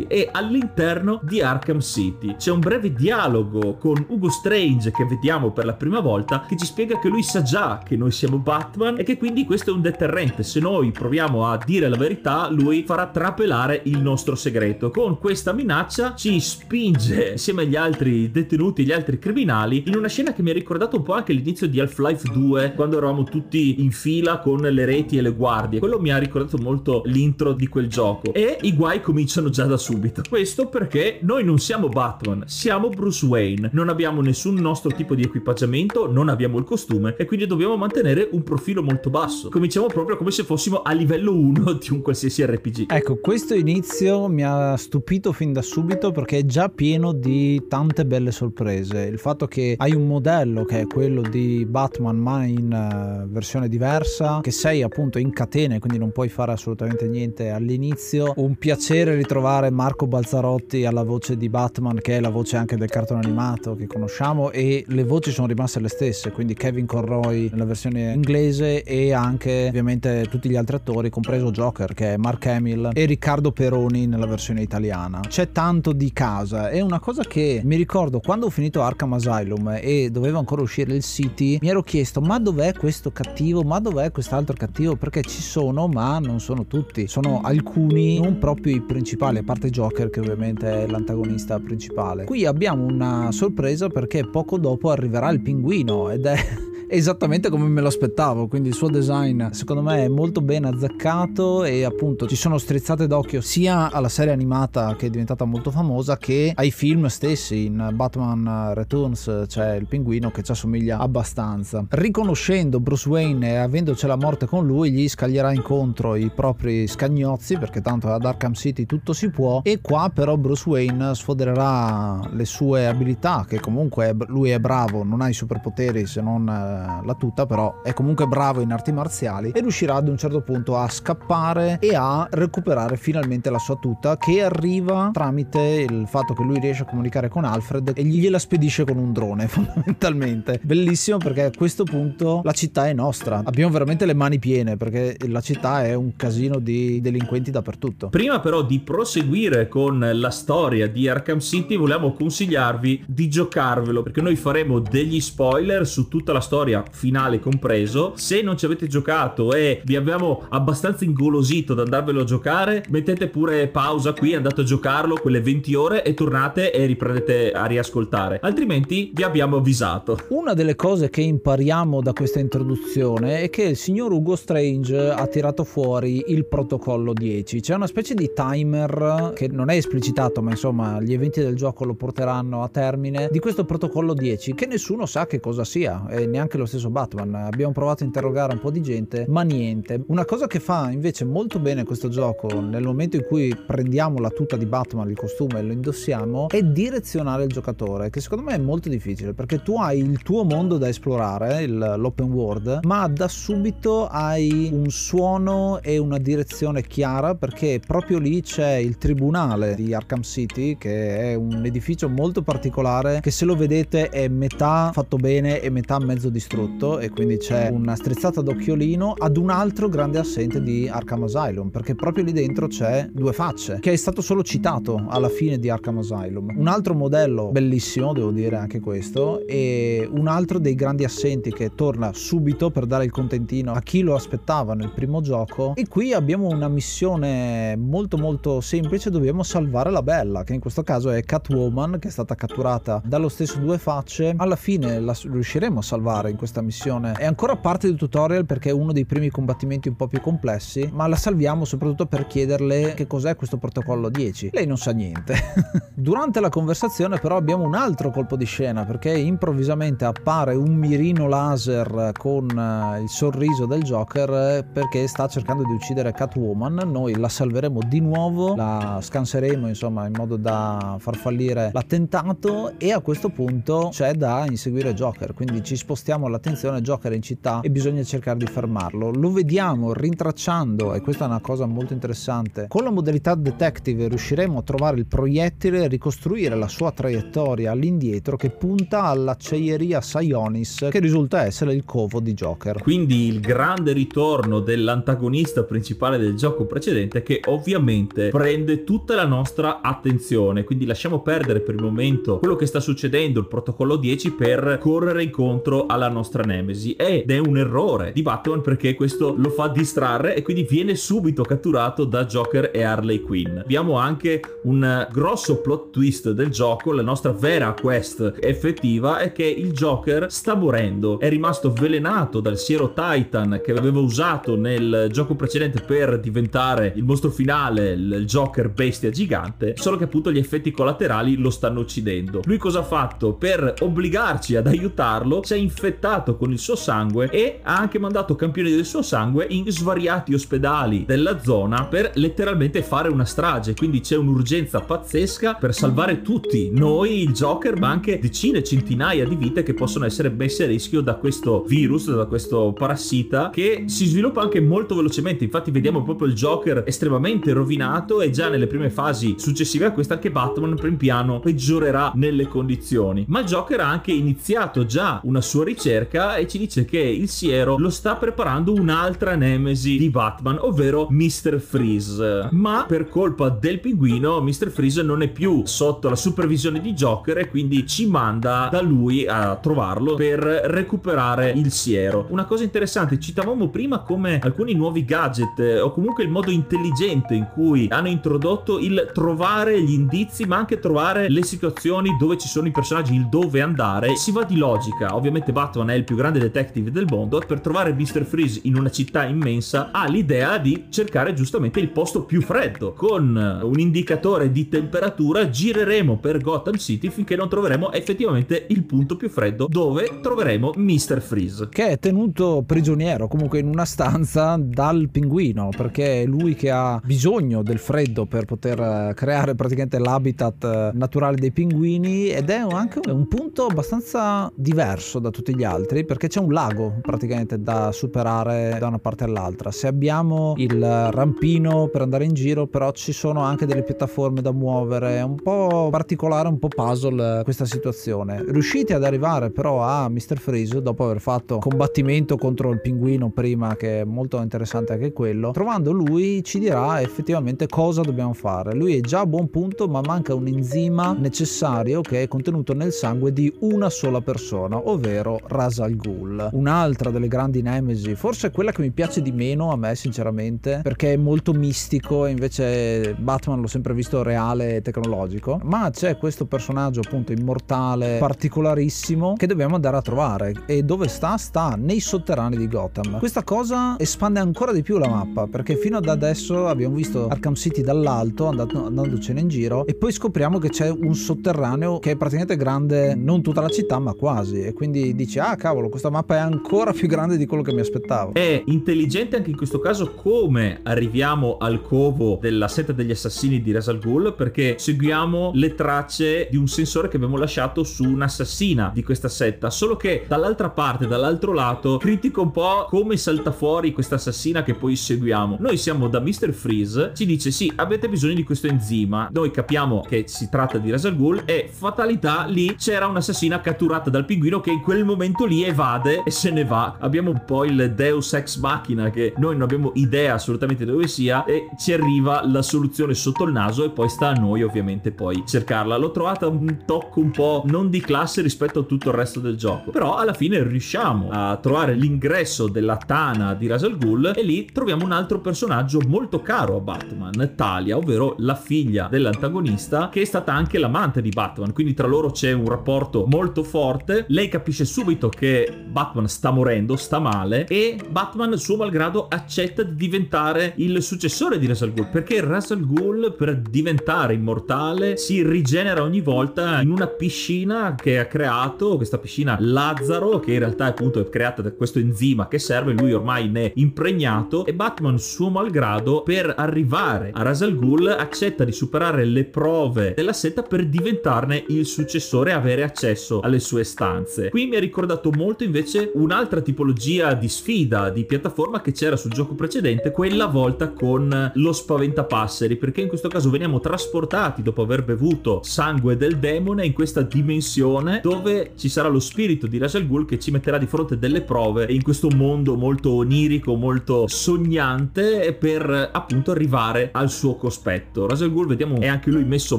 e 0.08 0.28
all'interno 0.30 1.20
di 1.22 1.40
Arkham 1.40 1.80
City. 1.80 2.36
C'è 2.36 2.50
un 2.50 2.60
breve 2.60 2.92
dialogo 2.92 3.76
con 3.76 4.04
Hugo 4.06 4.28
Strange 4.28 4.90
che 4.90 5.06
vediamo 5.06 5.52
per 5.52 5.64
la 5.64 5.72
prima 5.72 6.00
volta 6.00 6.44
che 6.46 6.54
ci 6.56 6.66
spiega 6.66 6.98
che 6.98 7.08
lui 7.08 7.22
sa 7.22 7.40
già 7.40 7.80
che 7.82 7.96
noi 7.96 8.10
siamo 8.10 8.36
Batman 8.36 8.98
e 8.98 9.04
che 9.04 9.16
quindi 9.16 9.46
questo 9.46 9.70
è 9.70 9.72
un 9.72 9.80
deterrente. 9.80 10.42
Se 10.42 10.60
noi 10.60 10.90
proviamo 10.90 11.46
a 11.46 11.58
dire 11.64 11.88
la 11.88 11.96
verità, 11.96 12.50
lui 12.50 12.84
farà 12.84 13.06
trapelare 13.06 13.80
il 13.84 13.98
nostro 14.02 14.34
segreto. 14.34 14.90
Con 14.90 15.18
questa 15.18 15.54
minaccia 15.54 16.14
ci 16.14 16.38
spinge 16.40 17.30
insieme 17.30 17.62
agli 17.62 17.76
altri 17.76 18.30
detenuti, 18.30 18.84
gli 18.84 18.92
altri 18.92 19.18
criminali, 19.18 19.84
in 19.86 19.96
una 19.96 20.08
scena 20.08 20.34
che 20.34 20.42
mi 20.42 20.50
ha 20.50 20.54
ricordato 20.54 20.96
un 20.96 21.02
po' 21.04 21.14
anche 21.14 21.32
l'inizio 21.32 21.66
di 21.68 21.80
Half-Life 21.80 22.28
2, 22.30 22.74
quando 22.74 22.98
eravamo 22.98 23.24
tutti 23.24 23.82
in 23.82 23.92
fila 23.92 24.40
con 24.40 24.60
le 24.60 24.84
reti 24.84 25.16
e 25.16 25.22
le 25.22 25.32
guardie. 25.32 25.78
Quello 25.78 25.98
mi 25.98 26.12
ha 26.12 26.18
ricordato 26.18 26.58
molto 26.58 27.00
l'intro 27.06 27.54
di 27.54 27.66
quel 27.66 27.88
gioco. 27.88 28.34
E 28.34 28.58
i 28.60 28.74
guai 28.74 29.00
cominciano 29.00 29.36
già 29.48 29.64
da 29.64 29.76
subito. 29.76 30.22
Questo 30.28 30.68
perché 30.68 31.18
noi 31.22 31.44
non 31.44 31.58
siamo 31.58 31.88
Batman, 31.88 32.44
siamo 32.46 32.88
Bruce 32.88 33.24
Wayne. 33.24 33.70
Non 33.72 33.88
abbiamo 33.88 34.20
nessun 34.20 34.54
nostro 34.56 34.90
tipo 34.90 35.14
di 35.14 35.22
equipaggiamento, 35.22 36.10
non 36.10 36.28
abbiamo 36.28 36.58
il 36.58 36.64
costume 36.64 37.14
e 37.16 37.24
quindi 37.24 37.46
dobbiamo 37.46 37.76
mantenere 37.76 38.28
un 38.32 38.42
profilo 38.42 38.82
molto 38.82 39.10
basso. 39.10 39.48
Cominciamo 39.48 39.86
proprio 39.86 40.16
come 40.16 40.30
se 40.30 40.44
fossimo 40.44 40.82
a 40.82 40.92
livello 40.92 41.34
1 41.34 41.72
di 41.80 41.92
un 41.92 42.02
qualsiasi 42.02 42.44
RPG. 42.44 42.90
Ecco, 42.90 43.18
questo 43.20 43.54
inizio 43.54 44.28
mi 44.28 44.42
ha 44.44 44.76
stupito 44.76 45.32
fin 45.32 45.52
da 45.52 45.62
subito 45.62 46.10
perché 46.10 46.38
è 46.38 46.44
già 46.44 46.68
pieno 46.68 47.12
di 47.12 47.66
tante 47.68 48.04
belle 48.04 48.32
sorprese. 48.32 49.04
Il 49.04 49.18
fatto 49.18 49.46
che 49.46 49.74
hai 49.78 49.94
un 49.94 50.06
modello 50.06 50.64
che 50.64 50.80
è 50.80 50.86
quello 50.86 51.22
di 51.22 51.64
Batman 51.66 52.16
ma 52.16 52.44
in 52.44 53.24
uh, 53.24 53.30
versione 53.30 53.68
diversa, 53.68 54.40
che 54.42 54.50
sei 54.50 54.82
appunto 54.82 55.18
in 55.18 55.32
catene, 55.32 55.78
quindi 55.78 55.98
non 55.98 56.10
puoi 56.10 56.28
fare 56.28 56.52
assolutamente 56.52 57.06
niente 57.06 57.50
all'inizio. 57.50 58.32
Un 58.36 58.56
piacere 58.56 59.14
ritrovare 59.28 59.68
Marco 59.68 60.06
Balzarotti 60.06 60.86
alla 60.86 61.02
voce 61.02 61.36
di 61.36 61.50
Batman, 61.50 61.98
che 62.00 62.16
è 62.16 62.20
la 62.20 62.30
voce 62.30 62.56
anche 62.56 62.78
del 62.78 62.88
cartone 62.88 63.20
animato 63.22 63.76
che 63.76 63.86
conosciamo, 63.86 64.50
e 64.50 64.86
le 64.88 65.04
voci 65.04 65.32
sono 65.32 65.46
rimaste 65.46 65.80
le 65.80 65.88
stesse, 65.88 66.32
quindi 66.32 66.54
Kevin 66.54 66.86
Conroy 66.86 67.50
nella 67.50 67.66
versione 67.66 68.14
inglese 68.14 68.82
e 68.82 69.12
anche 69.12 69.66
ovviamente 69.68 70.24
tutti 70.30 70.48
gli 70.48 70.56
altri 70.56 70.76
attori, 70.76 71.10
compreso 71.10 71.50
Joker, 71.50 71.92
che 71.92 72.14
è 72.14 72.16
Mark 72.16 72.46
Hamill, 72.46 72.88
e 72.94 73.04
Riccardo 73.04 73.52
Peroni 73.52 74.06
nella 74.06 74.24
versione 74.24 74.62
italiana. 74.62 75.20
C'è 75.28 75.52
tanto 75.52 75.92
di 75.92 76.10
casa, 76.14 76.70
è 76.70 76.80
una 76.80 76.98
cosa 76.98 77.22
che 77.22 77.60
mi 77.62 77.76
ricordo 77.76 78.20
quando 78.20 78.46
ho 78.46 78.50
finito 78.50 78.80
Arkham 78.80 79.12
Asylum 79.12 79.76
e 79.78 80.08
doveva 80.10 80.38
ancora 80.38 80.62
uscire 80.62 80.94
il 80.94 81.02
City, 81.02 81.58
mi 81.60 81.68
ero 81.68 81.82
chiesto 81.82 82.22
ma 82.22 82.38
dov'è 82.38 82.72
questo 82.72 83.12
cattivo, 83.12 83.60
ma 83.60 83.78
dov'è 83.78 84.10
quest'altro 84.10 84.56
cattivo, 84.56 84.96
perché 84.96 85.20
ci 85.20 85.42
sono 85.42 85.86
ma 85.86 86.18
non 86.18 86.40
sono 86.40 86.64
tutti, 86.64 87.06
sono 87.06 87.42
alcuni, 87.42 88.20
non 88.20 88.38
proprio 88.38 88.74
i 88.74 88.80
principali, 88.80 89.16
a 89.20 89.42
parte 89.42 89.70
Joker 89.70 90.10
che 90.10 90.20
ovviamente 90.20 90.84
è 90.84 90.86
l'antagonista 90.86 91.58
principale. 91.58 92.24
Qui 92.24 92.46
abbiamo 92.46 92.84
una 92.84 93.32
sorpresa 93.32 93.88
perché 93.88 94.24
poco 94.26 94.58
dopo 94.58 94.90
arriverà 94.90 95.28
il 95.30 95.40
pinguino 95.40 96.10
ed 96.10 96.26
è 96.26 96.36
esattamente 96.90 97.50
come 97.50 97.68
me 97.68 97.82
lo 97.82 97.88
aspettavo 97.88 98.48
quindi 98.48 98.70
il 98.70 98.74
suo 98.74 98.88
design 98.88 99.50
secondo 99.50 99.82
me 99.82 100.04
è 100.04 100.08
molto 100.08 100.40
ben 100.40 100.64
azzeccato 100.64 101.64
e 101.64 101.84
appunto 101.84 102.26
ci 102.26 102.34
sono 102.34 102.56
strizzate 102.56 103.06
d'occhio 103.06 103.42
sia 103.42 103.90
alla 103.90 104.08
serie 104.08 104.32
animata 104.32 104.96
che 104.96 105.06
è 105.06 105.10
diventata 105.10 105.44
molto 105.44 105.70
famosa 105.70 106.16
che 106.16 106.50
ai 106.54 106.70
film 106.70 107.06
stessi 107.06 107.66
in 107.66 107.90
Batman 107.92 108.72
Returns 108.72 109.44
c'è 109.46 109.74
il 109.76 109.86
pinguino 109.86 110.30
che 110.30 110.42
ci 110.42 110.52
assomiglia 110.52 110.98
abbastanza 110.98 111.84
riconoscendo 111.90 112.80
Bruce 112.80 113.06
Wayne 113.06 113.50
e 113.50 113.56
avendoci 113.56 114.06
la 114.06 114.16
morte 114.16 114.46
con 114.46 114.66
lui 114.66 114.90
gli 114.90 115.08
scaglierà 115.08 115.52
incontro 115.52 116.14
i 116.14 116.30
propri 116.34 116.86
scagnozzi 116.86 117.58
perché 117.58 117.82
tanto 117.82 118.08
ad 118.08 118.24
Arkham 118.24 118.54
City 118.54 118.86
tutto 118.98 119.12
si 119.12 119.30
può 119.30 119.60
e 119.62 119.80
qua 119.80 120.10
però 120.12 120.36
Bruce 120.36 120.68
Wayne 120.68 121.14
sfodererà 121.14 122.20
le 122.32 122.44
sue 122.44 122.86
abilità 122.86 123.44
che 123.48 123.60
comunque 123.60 124.14
lui 124.26 124.50
è 124.50 124.58
bravo 124.58 125.04
non 125.04 125.20
ha 125.20 125.28
i 125.28 125.32
superpoteri 125.32 126.06
se 126.06 126.20
non 126.20 126.48
eh, 126.48 127.06
la 127.06 127.14
tuta, 127.14 127.46
però 127.46 127.82
è 127.82 127.92
comunque 127.92 128.26
bravo 128.26 128.60
in 128.60 128.72
arti 128.72 128.92
marziali 128.92 129.52
e 129.54 129.60
riuscirà 129.60 129.94
ad 129.94 130.08
un 130.08 130.18
certo 130.18 130.42
punto 130.42 130.76
a 130.76 130.88
scappare 130.88 131.78
e 131.80 131.94
a 131.94 132.26
recuperare 132.30 132.96
finalmente 132.96 133.50
la 133.50 133.58
sua 133.58 133.76
tuta 133.76 134.16
che 134.16 134.42
arriva 134.42 135.10
tramite 135.12 135.86
il 135.88 136.06
fatto 136.08 136.34
che 136.34 136.42
lui 136.42 136.58
riesce 136.58 136.82
a 136.82 136.86
comunicare 136.86 137.28
con 137.28 137.44
Alfred 137.44 137.92
e 137.94 138.04
gliela 138.04 138.38
spedisce 138.38 138.84
con 138.84 138.98
un 138.98 139.12
drone 139.12 139.46
fondamentalmente. 139.48 140.60
Bellissimo 140.62 141.18
perché 141.18 141.44
a 141.44 141.50
questo 141.56 141.84
punto 141.84 142.40
la 142.42 142.52
città 142.52 142.88
è 142.88 142.92
nostra. 142.92 143.42
Abbiamo 143.44 143.72
veramente 143.72 144.06
le 144.06 144.14
mani 144.14 144.38
piene 144.38 144.76
perché 144.76 145.16
la 145.28 145.40
città 145.40 145.84
è 145.84 145.94
un 145.94 146.16
casino 146.16 146.58
di 146.58 147.00
delinquenti 147.00 147.50
dappertutto. 147.50 148.08
Prima 148.08 148.40
però 148.40 148.62
di 148.62 148.80
proseguire 148.88 149.68
con 149.68 150.12
la 150.14 150.30
storia 150.30 150.88
di 150.88 151.08
Arkham 151.08 151.40
City 151.40 151.76
vogliamo 151.76 152.14
consigliarvi 152.14 153.04
di 153.06 153.28
giocarvelo 153.28 154.02
perché 154.02 154.22
noi 154.22 154.34
faremo 154.34 154.78
degli 154.78 155.20
spoiler 155.20 155.86
su 155.86 156.08
tutta 156.08 156.32
la 156.32 156.40
storia 156.40 156.82
finale 156.90 157.38
compreso. 157.38 158.14
Se 158.16 158.40
non 158.40 158.56
ci 158.56 158.64
avete 158.64 158.86
giocato 158.86 159.52
e 159.52 159.82
vi 159.84 159.94
abbiamo 159.94 160.46
abbastanza 160.48 161.04
ingolosito 161.04 161.74
ad 161.74 161.80
andarvelo 161.80 162.22
a 162.22 162.24
giocare, 162.24 162.82
mettete 162.88 163.28
pure 163.28 163.68
pausa 163.68 164.14
qui, 164.14 164.34
andate 164.34 164.62
a 164.62 164.64
giocarlo 164.64 165.16
quelle 165.16 165.42
20 165.42 165.74
ore 165.74 166.02
e 166.02 166.14
tornate 166.14 166.72
e 166.72 166.86
riprendete 166.86 167.52
a 167.52 167.66
riascoltare. 167.66 168.38
Altrimenti 168.40 169.10
vi 169.12 169.22
abbiamo 169.22 169.56
avvisato. 169.56 170.18
Una 170.30 170.54
delle 170.54 170.76
cose 170.76 171.10
che 171.10 171.20
impariamo 171.20 172.00
da 172.00 172.14
questa 172.14 172.40
introduzione 172.40 173.42
è 173.42 173.50
che 173.50 173.64
il 173.64 173.76
signor 173.76 174.12
Ugo 174.12 174.34
Strange 174.34 175.10
ha 175.10 175.26
tirato 175.26 175.64
fuori 175.64 176.24
il 176.28 176.46
protocollo 176.46 177.12
10. 177.12 177.60
C'è 177.60 177.74
una 177.74 177.86
specie 177.86 178.14
di 178.14 178.32
timer 178.78 179.32
che 179.34 179.48
non 179.48 179.70
è 179.70 179.76
esplicitato, 179.76 180.42
ma 180.42 180.50
insomma 180.50 181.00
gli 181.00 181.12
eventi 181.12 181.40
del 181.40 181.54
gioco 181.54 181.84
lo 181.84 181.94
porteranno 181.94 182.62
a 182.62 182.68
termine 182.68 183.28
di 183.30 183.38
questo 183.38 183.64
protocollo 183.64 184.14
10 184.14 184.54
che 184.54 184.66
nessuno 184.66 185.06
sa 185.06 185.26
che 185.26 185.40
cosa 185.40 185.64
sia 185.64 186.06
e 186.08 186.26
neanche 186.26 186.56
lo 186.56 186.66
stesso 186.66 186.90
Batman. 186.90 187.34
Abbiamo 187.34 187.72
provato 187.72 188.02
a 188.02 188.06
interrogare 188.06 188.52
un 188.52 188.60
po' 188.60 188.70
di 188.70 188.80
gente, 188.80 189.26
ma 189.28 189.42
niente. 189.42 190.02
Una 190.06 190.24
cosa 190.24 190.46
che 190.46 190.60
fa 190.60 190.90
invece 190.90 191.24
molto 191.24 191.58
bene 191.58 191.84
questo 191.84 192.08
gioco 192.08 192.60
nel 192.60 192.82
momento 192.82 193.16
in 193.16 193.24
cui 193.24 193.54
prendiamo 193.66 194.18
la 194.18 194.30
tuta 194.30 194.56
di 194.56 194.66
Batman, 194.66 195.10
il 195.10 195.16
costume 195.16 195.58
e 195.58 195.62
lo 195.62 195.72
indossiamo, 195.72 196.48
è 196.48 196.62
direzionare 196.62 197.44
il 197.44 197.50
giocatore, 197.50 198.10
che 198.10 198.20
secondo 198.20 198.44
me 198.44 198.54
è 198.54 198.58
molto 198.58 198.88
difficile 198.88 199.32
perché 199.32 199.62
tu 199.62 199.78
hai 199.78 199.98
il 199.98 200.22
tuo 200.22 200.44
mondo 200.44 200.78
da 200.78 200.88
esplorare, 200.88 201.66
l'open 201.66 202.30
world, 202.30 202.80
ma 202.84 203.08
da 203.08 203.28
subito 203.28 204.06
hai 204.06 204.70
un 204.72 204.90
suono 204.90 205.80
e 205.82 205.98
una 205.98 206.18
direzione 206.18 206.82
chiara 206.82 207.34
perché 207.34 207.80
proprio 207.84 208.18
lì 208.18 208.42
c'è 208.42 208.67
il 208.76 208.98
tribunale 208.98 209.74
di 209.74 209.94
Arkham 209.94 210.22
City 210.22 210.76
che 210.76 211.32
è 211.32 211.34
un 211.34 211.64
edificio 211.64 212.08
molto 212.08 212.42
particolare 212.42 213.20
che 213.20 213.30
se 213.30 213.44
lo 213.44 213.56
vedete 213.56 214.08
è 214.08 214.28
metà 214.28 214.90
fatto 214.92 215.16
bene 215.16 215.60
e 215.60 215.70
metà 215.70 215.98
mezzo 215.98 216.28
distrutto 216.28 216.98
e 216.98 217.10
quindi 217.10 217.38
c'è 217.38 217.68
una 217.70 217.94
strizzata 217.96 218.40
d'occhiolino 218.40 219.14
ad 219.16 219.36
un 219.36 219.50
altro 219.50 219.88
grande 219.88 220.18
assente 220.18 220.62
di 220.62 220.88
Arkham 220.88 221.24
Asylum 221.24 221.70
perché 221.70 221.94
proprio 221.94 222.24
lì 222.24 222.32
dentro 222.32 222.66
c'è 222.66 223.08
due 223.10 223.32
facce 223.32 223.78
che 223.80 223.92
è 223.92 223.96
stato 223.96 224.20
solo 224.20 224.42
citato 224.42 225.04
alla 225.08 225.28
fine 225.28 225.58
di 225.58 225.70
Arkham 225.70 225.98
Asylum. 225.98 226.54
Un 226.56 226.66
altro 226.66 226.94
modello 226.94 227.50
bellissimo 227.50 228.12
devo 228.12 228.30
dire 228.30 228.56
anche 228.56 228.80
questo 228.80 229.46
e 229.46 230.08
un 230.10 230.26
altro 230.26 230.58
dei 230.58 230.74
grandi 230.74 231.04
assenti 231.04 231.52
che 231.52 231.74
torna 231.74 232.12
subito 232.12 232.70
per 232.70 232.86
dare 232.86 233.04
il 233.04 233.10
contentino 233.10 233.72
a 233.72 233.80
chi 233.80 234.02
lo 234.02 234.14
aspettava 234.14 234.74
nel 234.74 234.92
primo 234.92 235.20
gioco. 235.20 235.74
E 235.74 235.86
qui 235.88 236.12
abbiamo 236.12 236.48
una 236.48 236.68
missione 236.68 237.76
molto 237.76 238.16
semplice 238.60 239.10
dobbiamo 239.10 239.42
salvare 239.42 239.90
la 239.90 240.02
bella 240.02 240.44
che 240.44 240.54
in 240.54 240.60
questo 240.60 240.82
caso 240.82 241.10
è 241.10 241.22
Catwoman 241.22 241.98
che 241.98 242.08
è 242.08 242.10
stata 242.10 242.34
catturata 242.34 243.00
dallo 243.04 243.28
stesso 243.28 243.58
due 243.58 243.78
facce 243.78 244.34
alla 244.36 244.56
fine 244.56 245.00
la 245.00 245.14
riusciremo 245.20 245.78
a 245.78 245.82
salvare 245.82 246.30
in 246.30 246.36
questa 246.36 246.60
missione. 246.60 247.12
È 247.12 247.24
ancora 247.24 247.56
parte 247.56 247.86
del 247.86 247.96
tutorial 247.96 248.44
perché 248.44 248.70
è 248.70 248.72
uno 248.72 248.92
dei 248.92 249.04
primi 249.04 249.30
combattimenti 249.30 249.88
un 249.88 249.96
po' 249.96 250.06
più 250.06 250.20
complessi 250.20 250.88
ma 250.92 251.06
la 251.06 251.16
salviamo 251.16 251.64
soprattutto 251.64 252.06
per 252.06 252.26
chiederle 252.26 252.94
che 252.94 253.06
cos'è 253.06 253.36
questo 253.36 253.56
protocollo 253.56 254.08
10 254.08 254.50
lei 254.52 254.66
non 254.66 254.76
sa 254.76 254.92
niente. 254.92 255.36
Durante 255.94 256.40
la 256.40 256.48
conversazione 256.48 257.18
però 257.18 257.36
abbiamo 257.36 257.64
un 257.64 257.74
altro 257.74 258.10
colpo 258.10 258.36
di 258.36 258.44
scena 258.44 258.84
perché 258.84 259.16
improvvisamente 259.16 260.04
appare 260.04 260.54
un 260.54 260.74
mirino 260.74 261.28
laser 261.28 262.12
con 262.16 262.48
eh, 262.48 263.02
il 263.02 263.08
sorriso 263.08 263.66
del 263.66 263.82
Joker 263.82 264.30
eh, 264.30 264.64
perché 264.64 265.06
sta 265.06 265.26
cercando 265.28 265.64
di 265.64 265.72
uccidere 265.72 266.12
Catwoman. 266.12 266.82
Noi 266.86 267.16
la 267.16 267.28
salveremo 267.28 267.80
di 267.86 268.00
nuovo 268.00 268.47
la 268.56 268.98
scanseremo 269.00 269.68
insomma 269.68 270.06
in 270.06 270.12
modo 270.16 270.36
da 270.36 270.96
far 270.98 271.16
fallire 271.16 271.70
l'attentato 271.72 272.74
e 272.78 272.92
a 272.92 273.00
questo 273.00 273.28
punto 273.28 273.88
c'è 273.92 274.14
da 274.14 274.44
inseguire 274.48 274.94
Joker. 274.94 275.34
Quindi 275.34 275.62
ci 275.62 275.76
spostiamo 275.76 276.28
l'attenzione 276.28 276.80
Joker 276.80 277.12
in 277.12 277.22
città 277.22 277.60
e 277.60 277.70
bisogna 277.70 278.02
cercare 278.02 278.38
di 278.38 278.46
fermarlo. 278.46 279.10
Lo 279.10 279.30
vediamo 279.30 279.92
rintracciando 279.92 280.94
e 280.94 281.00
questa 281.00 281.24
è 281.24 281.28
una 281.28 281.40
cosa 281.40 281.66
molto 281.66 281.92
interessante 281.92 282.66
con 282.68 282.84
la 282.84 282.90
modalità 282.90 283.34
detective 283.34 284.08
riusciremo 284.08 284.58
a 284.58 284.62
trovare 284.62 284.98
il 284.98 285.06
proiettile 285.06 285.84
e 285.84 285.88
ricostruire 285.88 286.54
la 286.54 286.68
sua 286.68 286.92
traiettoria 286.92 287.72
all'indietro 287.72 288.36
che 288.36 288.50
punta 288.50 289.04
all'acciaieria 289.04 290.00
Sionis 290.00 290.88
che 290.90 290.98
risulta 290.98 291.44
essere 291.44 291.72
il 291.74 291.84
covo 291.84 292.20
di 292.20 292.34
Joker. 292.34 292.82
Quindi 292.82 293.26
il 293.26 293.40
grande 293.40 293.92
ritorno 293.92 294.60
dell'antagonista 294.60 295.64
principale 295.64 296.18
del 296.18 296.36
gioco 296.36 296.66
precedente 296.66 297.22
che 297.22 297.40
ovviamente 297.46 298.30
prende 298.38 298.84
tutta 298.84 299.16
la 299.16 299.26
nostra 299.26 299.80
attenzione. 299.80 300.62
Quindi 300.62 300.86
lasciamo 300.86 301.22
perdere 301.22 301.58
per 301.58 301.74
il 301.74 301.82
momento 301.82 302.38
quello 302.38 302.54
che 302.54 302.66
sta 302.66 302.78
succedendo, 302.78 303.40
il 303.40 303.48
protocollo 303.48 303.96
10 303.96 304.30
per 304.34 304.78
correre 304.80 305.24
incontro 305.24 305.86
alla 305.86 306.08
nostra 306.08 306.44
nemesi. 306.44 306.92
Ed 306.92 307.28
è 307.28 307.38
un 307.38 307.58
errore 307.58 308.12
di 308.12 308.22
Batman 308.22 308.60
perché 308.60 308.94
questo 308.94 309.34
lo 309.36 309.50
fa 309.50 309.66
distrarre 309.66 310.36
e 310.36 310.42
quindi 310.42 310.62
viene 310.62 310.94
subito 310.94 311.42
catturato 311.42 312.04
da 312.04 312.26
Joker 312.26 312.70
e 312.72 312.84
Harley 312.84 313.22
Quinn. 313.22 313.58
Abbiamo 313.58 313.98
anche 313.98 314.40
un 314.62 315.08
grosso 315.10 315.60
plot 315.60 315.90
twist 315.90 316.30
del 316.30 316.50
gioco, 316.50 316.92
la 316.92 317.02
nostra 317.02 317.32
vera 317.32 317.74
quest 317.74 318.36
effettiva 318.38 319.18
è 319.18 319.32
che 319.32 319.46
il 319.46 319.72
Joker 319.72 320.30
sta 320.30 320.54
morendo, 320.54 321.18
è 321.18 321.28
rimasto 321.28 321.68
avvelenato 321.68 322.38
dal 322.38 322.56
siero 322.56 322.92
Titan 322.92 323.60
che 323.64 323.72
aveva 323.72 323.98
usato 323.98 324.54
nel 324.54 325.08
gioco 325.10 325.34
precedente 325.34 325.80
per 325.80 326.20
diventare 326.20 326.92
il 326.94 327.02
mostro 327.02 327.30
finale, 327.30 327.90
il 327.90 328.26
Joker 328.28 328.68
bestia 328.68 329.08
gigante, 329.10 329.74
solo 329.76 329.96
che 329.96 330.04
appunto 330.04 330.30
gli 330.30 330.38
effetti 330.38 330.70
collaterali 330.70 331.36
lo 331.36 331.48
stanno 331.48 331.80
uccidendo. 331.80 332.42
Lui 332.44 332.58
cosa 332.58 332.80
ha 332.80 332.84
fatto? 332.84 333.32
Per 333.32 333.74
obbligarci 333.80 334.54
ad 334.54 334.66
aiutarlo, 334.66 335.40
si 335.42 335.54
è 335.54 335.56
infettato 335.56 336.36
con 336.36 336.52
il 336.52 336.58
suo 336.58 336.76
sangue 336.76 337.30
e 337.30 337.60
ha 337.62 337.78
anche 337.78 337.98
mandato 337.98 338.36
campioni 338.36 338.70
del 338.70 338.84
suo 338.84 339.02
sangue 339.02 339.46
in 339.48 339.64
svariati 339.70 340.34
ospedali 340.34 341.04
della 341.06 341.40
zona 341.40 341.86
per 341.86 342.12
letteralmente 342.14 342.82
fare 342.82 343.08
una 343.08 343.24
strage, 343.24 343.74
quindi 343.74 344.00
c'è 344.00 344.16
un'urgenza 344.16 344.80
pazzesca 344.80 345.54
per 345.54 345.74
salvare 345.74 346.20
tutti, 346.20 346.70
noi, 346.70 347.22
il 347.22 347.32
Joker, 347.32 347.78
ma 347.78 347.88
anche 347.88 348.18
decine, 348.18 348.62
centinaia 348.62 349.26
di 349.26 349.36
vite 349.36 349.62
che 349.62 349.72
possono 349.72 350.04
essere 350.04 350.28
messe 350.28 350.64
a 350.64 350.66
rischio 350.66 351.00
da 351.00 351.14
questo 351.14 351.64
virus, 351.66 352.14
da 352.14 352.26
questo 352.26 352.74
parassita 352.76 353.50
che 353.50 353.84
si 353.86 354.06
sviluppa 354.06 354.42
anche 354.42 354.60
molto 354.60 354.94
velocemente. 354.94 355.44
Infatti, 355.44 355.70
vediamo 355.70 356.02
proprio 356.02 356.28
il 356.28 356.34
Joker 356.34 356.82
estremamente 356.86 357.52
rovinato 357.52 358.17
e 358.20 358.30
già 358.30 358.48
nelle 358.48 358.66
prime 358.66 358.90
fasi 358.90 359.36
successive 359.38 359.86
a 359.86 359.92
questa 359.92 360.14
anche 360.14 360.30
Batman 360.30 360.74
pian 360.74 360.96
piano 360.96 361.40
peggiorerà 361.40 362.12
nelle 362.14 362.46
condizioni. 362.46 363.24
Ma 363.28 363.40
il 363.40 363.46
Joker 363.46 363.80
ha 363.80 363.88
anche 363.88 364.12
iniziato 364.12 364.84
già 364.84 365.20
una 365.24 365.40
sua 365.40 365.64
ricerca 365.64 366.36
e 366.36 366.46
ci 366.46 366.58
dice 366.58 366.84
che 366.84 366.98
il 366.98 367.28
siero 367.28 367.78
lo 367.78 367.90
sta 367.90 368.16
preparando 368.16 368.72
un'altra 368.72 369.34
nemesi 369.34 369.96
di 369.96 370.10
Batman, 370.10 370.58
ovvero 370.60 371.06
Mr. 371.10 371.60
Freeze. 371.60 372.48
Ma 372.52 372.84
per 372.86 373.08
colpa 373.08 373.48
del 373.48 373.80
pinguino, 373.80 374.40
Mr. 374.40 374.70
Freeze 374.70 375.02
non 375.02 375.22
è 375.22 375.28
più 375.28 375.62
sotto 375.64 376.08
la 376.08 376.16
supervisione 376.16 376.80
di 376.80 376.92
Joker 376.92 377.38
e 377.38 377.48
quindi 377.48 377.86
ci 377.86 378.06
manda 378.06 378.68
da 378.70 378.80
lui 378.80 379.26
a 379.26 379.56
trovarlo 379.56 380.14
per 380.14 380.40
recuperare 380.40 381.50
il 381.50 381.70
siero. 381.70 382.26
Una 382.30 382.44
cosa 382.44 382.64
interessante, 382.64 383.18
citavamo 383.18 383.68
prima 383.68 384.00
come 384.00 384.38
alcuni 384.40 384.74
nuovi 384.74 385.04
gadget 385.04 385.58
eh, 385.58 385.80
o 385.80 385.92
comunque 385.92 386.24
il 386.24 386.30
modo 386.30 386.50
intelligente 386.50 387.34
in 387.34 387.48
cui 387.52 387.86
hanno 387.98 388.08
introdotto 388.08 388.78
il 388.78 389.10
trovare 389.12 389.80
gli 389.82 389.92
indizi 389.92 390.44
ma 390.44 390.56
anche 390.56 390.78
trovare 390.78 391.28
le 391.28 391.42
situazioni 391.42 392.16
dove 392.16 392.38
ci 392.38 392.48
sono 392.48 392.68
i 392.68 392.70
personaggi, 392.70 393.14
il 393.14 393.28
dove 393.28 393.60
andare. 393.60 394.16
Si 394.16 394.30
va 394.30 394.44
di 394.44 394.56
logica, 394.56 395.14
ovviamente 395.14 395.52
Batman 395.52 395.90
è 395.90 395.94
il 395.94 396.04
più 396.04 396.16
grande 396.16 396.38
detective 396.38 396.90
del 396.90 397.06
mondo, 397.08 397.42
per 397.46 397.60
trovare 397.60 397.92
Mr. 397.92 398.24
Freeze 398.24 398.60
in 398.64 398.76
una 398.76 398.90
città 398.90 399.24
immensa 399.24 399.90
ha 399.90 400.06
l'idea 400.08 400.58
di 400.58 400.86
cercare 400.90 401.34
giustamente 401.34 401.80
il 401.80 401.90
posto 401.90 402.22
più 402.22 402.40
freddo. 402.40 402.92
Con 402.92 403.60
un 403.62 403.78
indicatore 403.78 404.52
di 404.52 404.68
temperatura 404.68 405.50
gireremo 405.50 406.18
per 406.18 406.40
Gotham 406.40 406.76
City 406.76 407.10
finché 407.10 407.34
non 407.34 407.48
troveremo 407.48 407.92
effettivamente 407.92 408.66
il 408.68 408.84
punto 408.84 409.16
più 409.16 409.28
freddo 409.28 409.66
dove 409.68 410.20
troveremo 410.22 410.72
Mr. 410.76 411.20
Freeze. 411.20 411.68
che 411.68 411.88
è 411.88 411.98
tenuto 411.98 412.62
prigioniero 412.64 413.26
comunque 413.26 413.58
in 413.58 413.66
una 413.66 413.84
stanza 413.84 414.56
dal 414.58 415.08
pinguino 415.10 415.70
perché 415.76 416.22
è 416.22 416.26
lui 416.26 416.54
che 416.54 416.70
ha 416.70 417.00
bisogno 417.04 417.62
del 417.62 417.78
freddo 417.78 417.87
per 418.26 418.44
poter 418.44 418.78
eh, 418.78 419.14
creare 419.14 419.54
praticamente 419.54 419.98
l'habitat 419.98 420.62
eh, 420.62 420.90
naturale 420.92 421.36
dei 421.36 421.50
pinguini 421.50 422.28
ed 422.28 422.50
è 422.50 422.58
anche 422.58 423.00
un 423.08 423.26
punto 423.28 423.64
abbastanza 423.64 424.52
diverso 424.54 425.18
da 425.18 425.30
tutti 425.30 425.56
gli 425.56 425.64
altri 425.64 426.04
perché 426.04 426.28
c'è 426.28 426.38
un 426.38 426.52
lago 426.52 426.98
praticamente 427.00 427.62
da 427.62 427.90
superare 427.90 428.76
da 428.78 428.88
una 428.88 428.98
parte 428.98 429.24
all'altra 429.24 429.70
se 429.70 429.86
abbiamo 429.86 430.52
il 430.58 430.78
rampino 431.10 431.88
per 431.88 432.02
andare 432.02 432.24
in 432.24 432.34
giro 432.34 432.66
però 432.66 432.92
ci 432.92 433.12
sono 433.12 433.40
anche 433.40 433.64
delle 433.64 433.82
piattaforme 433.82 434.42
da 434.42 434.52
muovere 434.52 435.16
è 435.16 435.22
un 435.22 435.36
po' 435.36 435.88
particolare 435.90 436.48
un 436.48 436.58
po' 436.58 436.68
puzzle 436.68 437.38
eh, 437.38 437.42
questa 437.42 437.64
situazione 437.64 438.44
riuscite 438.48 438.92
ad 438.92 439.02
arrivare 439.02 439.50
però 439.50 439.80
a 439.80 440.10
Mr. 440.10 440.38
Freeze 440.38 440.82
dopo 440.82 441.04
aver 441.04 441.20
fatto 441.20 441.56
combattimento 441.56 442.36
contro 442.36 442.70
il 442.70 442.82
pinguino 442.82 443.30
prima 443.30 443.76
che 443.76 444.00
è 444.02 444.04
molto 444.04 444.38
interessante 444.42 444.92
anche 444.92 445.12
quello 445.14 445.52
trovando 445.52 445.90
lui 445.90 446.44
ci 446.44 446.58
dirà 446.58 447.00
effettivamente 447.00 447.66
cosa 447.78 448.00
dobbiamo 448.00 448.32
fare. 448.32 448.74
Lui 448.74 448.96
è 448.96 449.00
già 449.00 449.20
a 449.20 449.26
buon 449.26 449.50
punto 449.50 449.86
ma 449.86 450.00
manca 450.00 450.34
un 450.34 450.48
enzima 450.48 451.12
necessario 451.16 452.00
che 452.00 452.22
è 452.22 452.26
contenuto 452.26 452.74
nel 452.74 452.90
sangue 452.90 453.32
di 453.32 453.54
una 453.60 453.88
sola 453.88 454.20
persona 454.20 454.88
ovvero 454.88 455.38
Ras 455.46 455.78
al 455.78 455.94
Ghul. 455.94 456.48
Un'altra 456.54 457.10
delle 457.10 457.28
grandi 457.28 457.62
nemesi 457.62 458.16
forse 458.16 458.50
quella 458.50 458.72
che 458.72 458.80
mi 458.80 458.90
piace 458.90 459.22
di 459.22 459.30
meno 459.30 459.70
a 459.70 459.76
me 459.76 459.94
sinceramente 459.94 460.80
perché 460.82 461.12
è 461.12 461.16
molto 461.16 461.52
mistico 461.52 462.26
e 462.26 462.32
invece 462.32 463.14
Batman 463.16 463.60
l'ho 463.60 463.68
sempre 463.68 463.94
visto 463.94 464.24
reale 464.24 464.74
e 464.74 464.82
tecnologico. 464.82 465.60
Ma 465.62 465.88
c'è 465.92 466.16
questo 466.16 466.46
personaggio 466.46 466.98
appunto 466.98 467.30
immortale 467.30 468.16
particolarissimo 468.18 469.34
che 469.34 469.46
dobbiamo 469.46 469.76
andare 469.76 469.98
a 469.98 470.02
trovare. 470.02 470.64
E 470.66 470.82
dove 470.82 471.06
sta? 471.06 471.36
sta 471.36 471.76
nei 471.78 472.00
sotterranei 472.00 472.58
di 472.58 472.66
Gotham. 472.66 473.20
Questa 473.20 473.44
cosa 473.44 473.94
espande 474.00 474.40
ancora 474.40 474.72
di 474.72 474.82
più 474.82 474.98
la 474.98 475.08
mappa 475.08 475.46
perché 475.46 475.76
fino 475.76 475.98
ad 475.98 476.08
adesso 476.08 476.66
abbiamo 476.66 476.96
visto 476.96 477.28
Arkham 477.28 477.54
City 477.54 477.66
dall'alto 477.70 478.46
andato- 478.46 478.84
andandocene 478.84 479.40
in 479.40 479.48
giro 479.48 479.86
e 479.86 479.94
poi 479.94 480.12
scopriamo 480.12 480.58
che 480.58 480.68
c'è 480.68 480.90
un 480.90 481.14
sotterraneo 481.14 481.98
che 481.98 482.12
è 482.12 482.16
praticamente 482.16 482.56
grande 482.56 483.14
non 483.14 483.42
tutta 483.42 483.60
la 483.60 483.68
città 483.68 483.98
ma 483.98 484.14
quasi 484.14 484.62
e 484.62 484.72
quindi 484.72 485.14
dici 485.14 485.38
ah 485.38 485.56
cavolo 485.56 485.88
questa 485.88 486.10
mappa 486.10 486.36
è 486.36 486.38
ancora 486.38 486.92
più 486.92 487.08
grande 487.08 487.36
di 487.36 487.46
quello 487.46 487.62
che 487.62 487.72
mi 487.72 487.80
aspettavo. 487.80 488.34
È 488.34 488.62
intelligente 488.66 489.36
anche 489.36 489.50
in 489.50 489.56
questo 489.56 489.78
caso 489.78 490.12
come 490.14 490.80
arriviamo 490.82 491.56
al 491.58 491.82
covo 491.82 492.38
della 492.40 492.68
setta 492.68 492.92
degli 492.92 493.10
assassini 493.10 493.60
di 493.60 493.72
Resal 493.72 493.98
Ghul 493.98 494.34
perché 494.34 494.76
seguiamo 494.78 495.52
le 495.54 495.74
tracce 495.74 496.48
di 496.50 496.56
un 496.56 496.66
sensore 496.66 497.08
che 497.08 497.16
abbiamo 497.16 497.36
lasciato 497.36 497.84
su 497.84 498.04
un'assassina 498.04 498.90
di 498.94 499.02
questa 499.02 499.28
setta, 499.28 499.70
solo 499.70 499.96
che 499.96 500.24
dall'altra 500.26 500.70
parte, 500.70 501.06
dall'altro 501.06 501.52
lato, 501.52 501.96
critico 501.98 502.42
un 502.42 502.50
po' 502.50 502.86
come 502.88 503.16
salta 503.16 503.52
fuori 503.52 503.92
questa 503.92 504.16
assassina 504.16 504.62
che 504.62 504.74
poi 504.74 504.96
seguiamo. 504.96 505.56
Noi 505.60 505.76
siamo 505.76 506.08
da 506.08 506.20
Mr. 506.20 506.52
Freeze, 506.52 507.12
ci 507.14 507.26
dice 507.26 507.50
sì, 507.58 507.72
avete 507.74 508.08
bisogno 508.08 508.34
di 508.34 508.44
questo 508.44 508.68
enzima. 508.68 509.28
Noi 509.32 509.50
capiamo 509.50 510.04
che 510.08 510.28
si 510.28 510.48
tratta 510.48 510.78
di 510.78 510.92
Resal 510.92 511.16
Ghul 511.16 511.42
e 511.44 511.68
fatalità 511.68 512.44
lì 512.44 512.76
c'era 512.76 513.08
un'assassina 513.08 513.60
catturata 513.60 514.10
dal 514.10 514.24
pinguino 514.24 514.60
che 514.60 514.70
in 514.70 514.80
quel 514.80 515.04
momento 515.04 515.44
lì 515.44 515.64
evade 515.64 516.22
e 516.22 516.30
se 516.30 516.52
ne 516.52 516.64
va. 516.64 516.98
Abbiamo 517.00 517.30
un 517.30 517.42
po' 517.44 517.64
il 517.64 517.94
Deus 517.96 518.32
Ex 518.34 518.58
Machina 518.58 519.10
che 519.10 519.34
noi 519.38 519.54
non 519.54 519.62
abbiamo 519.62 519.90
idea 519.96 520.34
assolutamente 520.34 520.84
dove 520.84 521.08
sia 521.08 521.44
e 521.46 521.70
ci 521.76 521.92
arriva 521.92 522.46
la 522.46 522.62
soluzione 522.62 523.12
sotto 523.14 523.42
il 523.42 523.50
naso 523.50 523.82
e 523.82 523.90
poi 523.90 524.08
sta 524.08 524.28
a 524.28 524.34
noi 524.34 524.62
ovviamente 524.62 525.10
poi 525.10 525.42
cercarla. 525.44 525.96
L'ho 525.96 526.12
trovata 526.12 526.46
un 526.46 526.84
tocco 526.86 527.18
un 527.18 527.32
po' 527.32 527.64
non 527.66 527.90
di 527.90 528.00
classe 528.00 528.40
rispetto 528.40 528.78
a 528.78 528.84
tutto 528.84 529.08
il 529.08 529.16
resto 529.16 529.40
del 529.40 529.56
gioco, 529.56 529.90
però 529.90 530.14
alla 530.14 530.32
fine 530.32 530.62
riusciamo 530.62 531.30
a 531.32 531.56
trovare 531.56 531.94
l'ingresso 531.94 532.68
della 532.68 532.98
Tana 532.98 533.54
di 533.54 533.66
Rasal 533.66 533.98
Ghul 533.98 534.34
e 534.36 534.44
lì 534.44 534.64
troviamo 534.72 535.04
un 535.04 535.10
altro 535.10 535.40
personaggio 535.40 536.00
molto 536.06 536.40
caro 536.40 536.76
a 536.76 536.80
Batman, 536.80 537.46
Talia, 537.54 537.96
ovvero 537.96 538.34
la 538.38 538.54
figlia 538.54 539.08
dell'antagonista 539.10 540.08
che 540.10 540.22
è 540.22 540.24
stata 540.24 540.52
anche 540.52 540.78
l'amante 540.78 541.22
di 541.22 541.30
Batman, 541.30 541.72
quindi 541.72 541.94
tra 541.94 542.06
loro 542.06 542.30
c'è 542.30 542.52
un 542.52 542.68
rapporto 542.68 543.26
molto 543.26 543.62
forte. 543.62 544.24
Lei 544.28 544.48
capisce 544.48 544.84
subito 544.84 545.28
che 545.28 545.72
Batman 545.86 546.28
sta 546.28 546.50
morendo, 546.50 546.96
sta 546.96 547.18
male 547.18 547.66
e 547.66 547.96
Batman 548.10 548.56
suo 548.56 548.76
malgrado 548.76 549.26
accetta 549.28 549.82
di 549.82 550.08
diventare 550.08 550.72
il 550.76 551.02
successore 551.02 551.58
di 551.58 551.66
Rasal 551.66 551.92
Ghul 551.92 552.08
perché 552.08 552.40
Rasal 552.40 552.84
Ghul 552.84 553.34
per 553.36 553.60
diventare 553.60 554.34
immortale 554.34 555.16
si 555.18 555.42
rigenera 555.42 556.02
ogni 556.02 556.20
volta 556.20 556.80
in 556.80 556.90
una 556.90 557.06
piscina 557.06 557.94
che 557.94 558.18
ha 558.18 558.26
creato, 558.26 558.96
questa 558.96 559.18
piscina 559.18 559.56
Lazzaro 559.60 560.40
che 560.40 560.52
in 560.52 560.60
realtà 560.60 560.86
appunto 560.86 561.20
è 561.20 561.28
creata 561.28 561.60
da 561.62 561.72
questo 561.72 561.98
enzima 561.98 562.48
che 562.48 562.58
serve, 562.58 562.92
lui 562.92 563.12
ormai 563.12 563.48
ne 563.48 563.66
è 563.66 563.72
impregnato 563.74 564.64
e 564.64 564.72
Batman 564.72 565.18
suo 565.18 565.50
malgrado 565.50 566.22
per 566.22 566.54
arrivare 566.56 567.30
a 567.38 567.42
Rasal 567.42 567.76
Ghul 567.76 568.08
accetta 568.08 568.64
di 568.64 568.72
superare 568.72 569.24
le 569.24 569.44
prove 569.44 570.12
della 570.16 570.32
setta 570.32 570.62
per 570.62 570.86
diventarne 570.86 571.62
il 571.68 571.86
successore 571.86 572.50
e 572.50 572.54
avere 572.54 572.82
accesso 572.82 573.38
alle 573.40 573.60
sue 573.60 573.84
stanze. 573.84 574.48
Qui 574.48 574.66
mi 574.66 574.74
ha 574.74 574.80
ricordato 574.80 575.30
molto 575.30 575.62
invece 575.62 576.10
un'altra 576.14 576.60
tipologia 576.60 577.34
di 577.34 577.48
sfida 577.48 578.10
di 578.10 578.24
piattaforma 578.24 578.80
che 578.80 578.90
c'era 578.90 579.14
sul 579.14 579.30
gioco 579.30 579.54
precedente, 579.54 580.10
quella 580.10 580.46
volta 580.46 580.90
con 580.90 581.52
lo 581.54 581.72
spaventapasseri, 581.72 582.74
perché 582.74 583.02
in 583.02 583.08
questo 583.08 583.28
caso 583.28 583.50
veniamo 583.50 583.78
trasportati 583.78 584.62
dopo 584.62 584.82
aver 584.82 585.04
bevuto 585.04 585.60
sangue 585.62 586.16
del 586.16 586.38
demone 586.38 586.86
in 586.86 586.92
questa 586.92 587.22
dimensione 587.22 588.18
dove 588.20 588.72
ci 588.76 588.88
sarà 588.88 589.06
lo 589.06 589.20
spirito 589.20 589.68
di 589.68 589.78
Rachel 589.78 590.08
Ghul 590.08 590.26
che 590.26 590.40
ci 590.40 590.50
metterà 590.50 590.76
di 590.76 590.86
fronte 590.86 591.20
delle 591.20 591.42
prove 591.42 591.86
in 591.88 592.02
questo 592.02 592.30
mondo 592.34 592.74
molto 592.74 593.12
onirico, 593.12 593.76
molto 593.76 594.26
sognante 594.26 595.52
per 595.52 596.10
appunto 596.12 596.50
arrivare 596.50 597.10
al 597.12 597.26
suo 597.30 597.56
cospetto. 597.56 598.26
Rachel 598.26 598.52
Ghul 598.52 598.66
vediamo 598.66 599.00
è 599.00 599.06
anche 599.06 599.30
lui 599.30 599.44
messo 599.44 599.78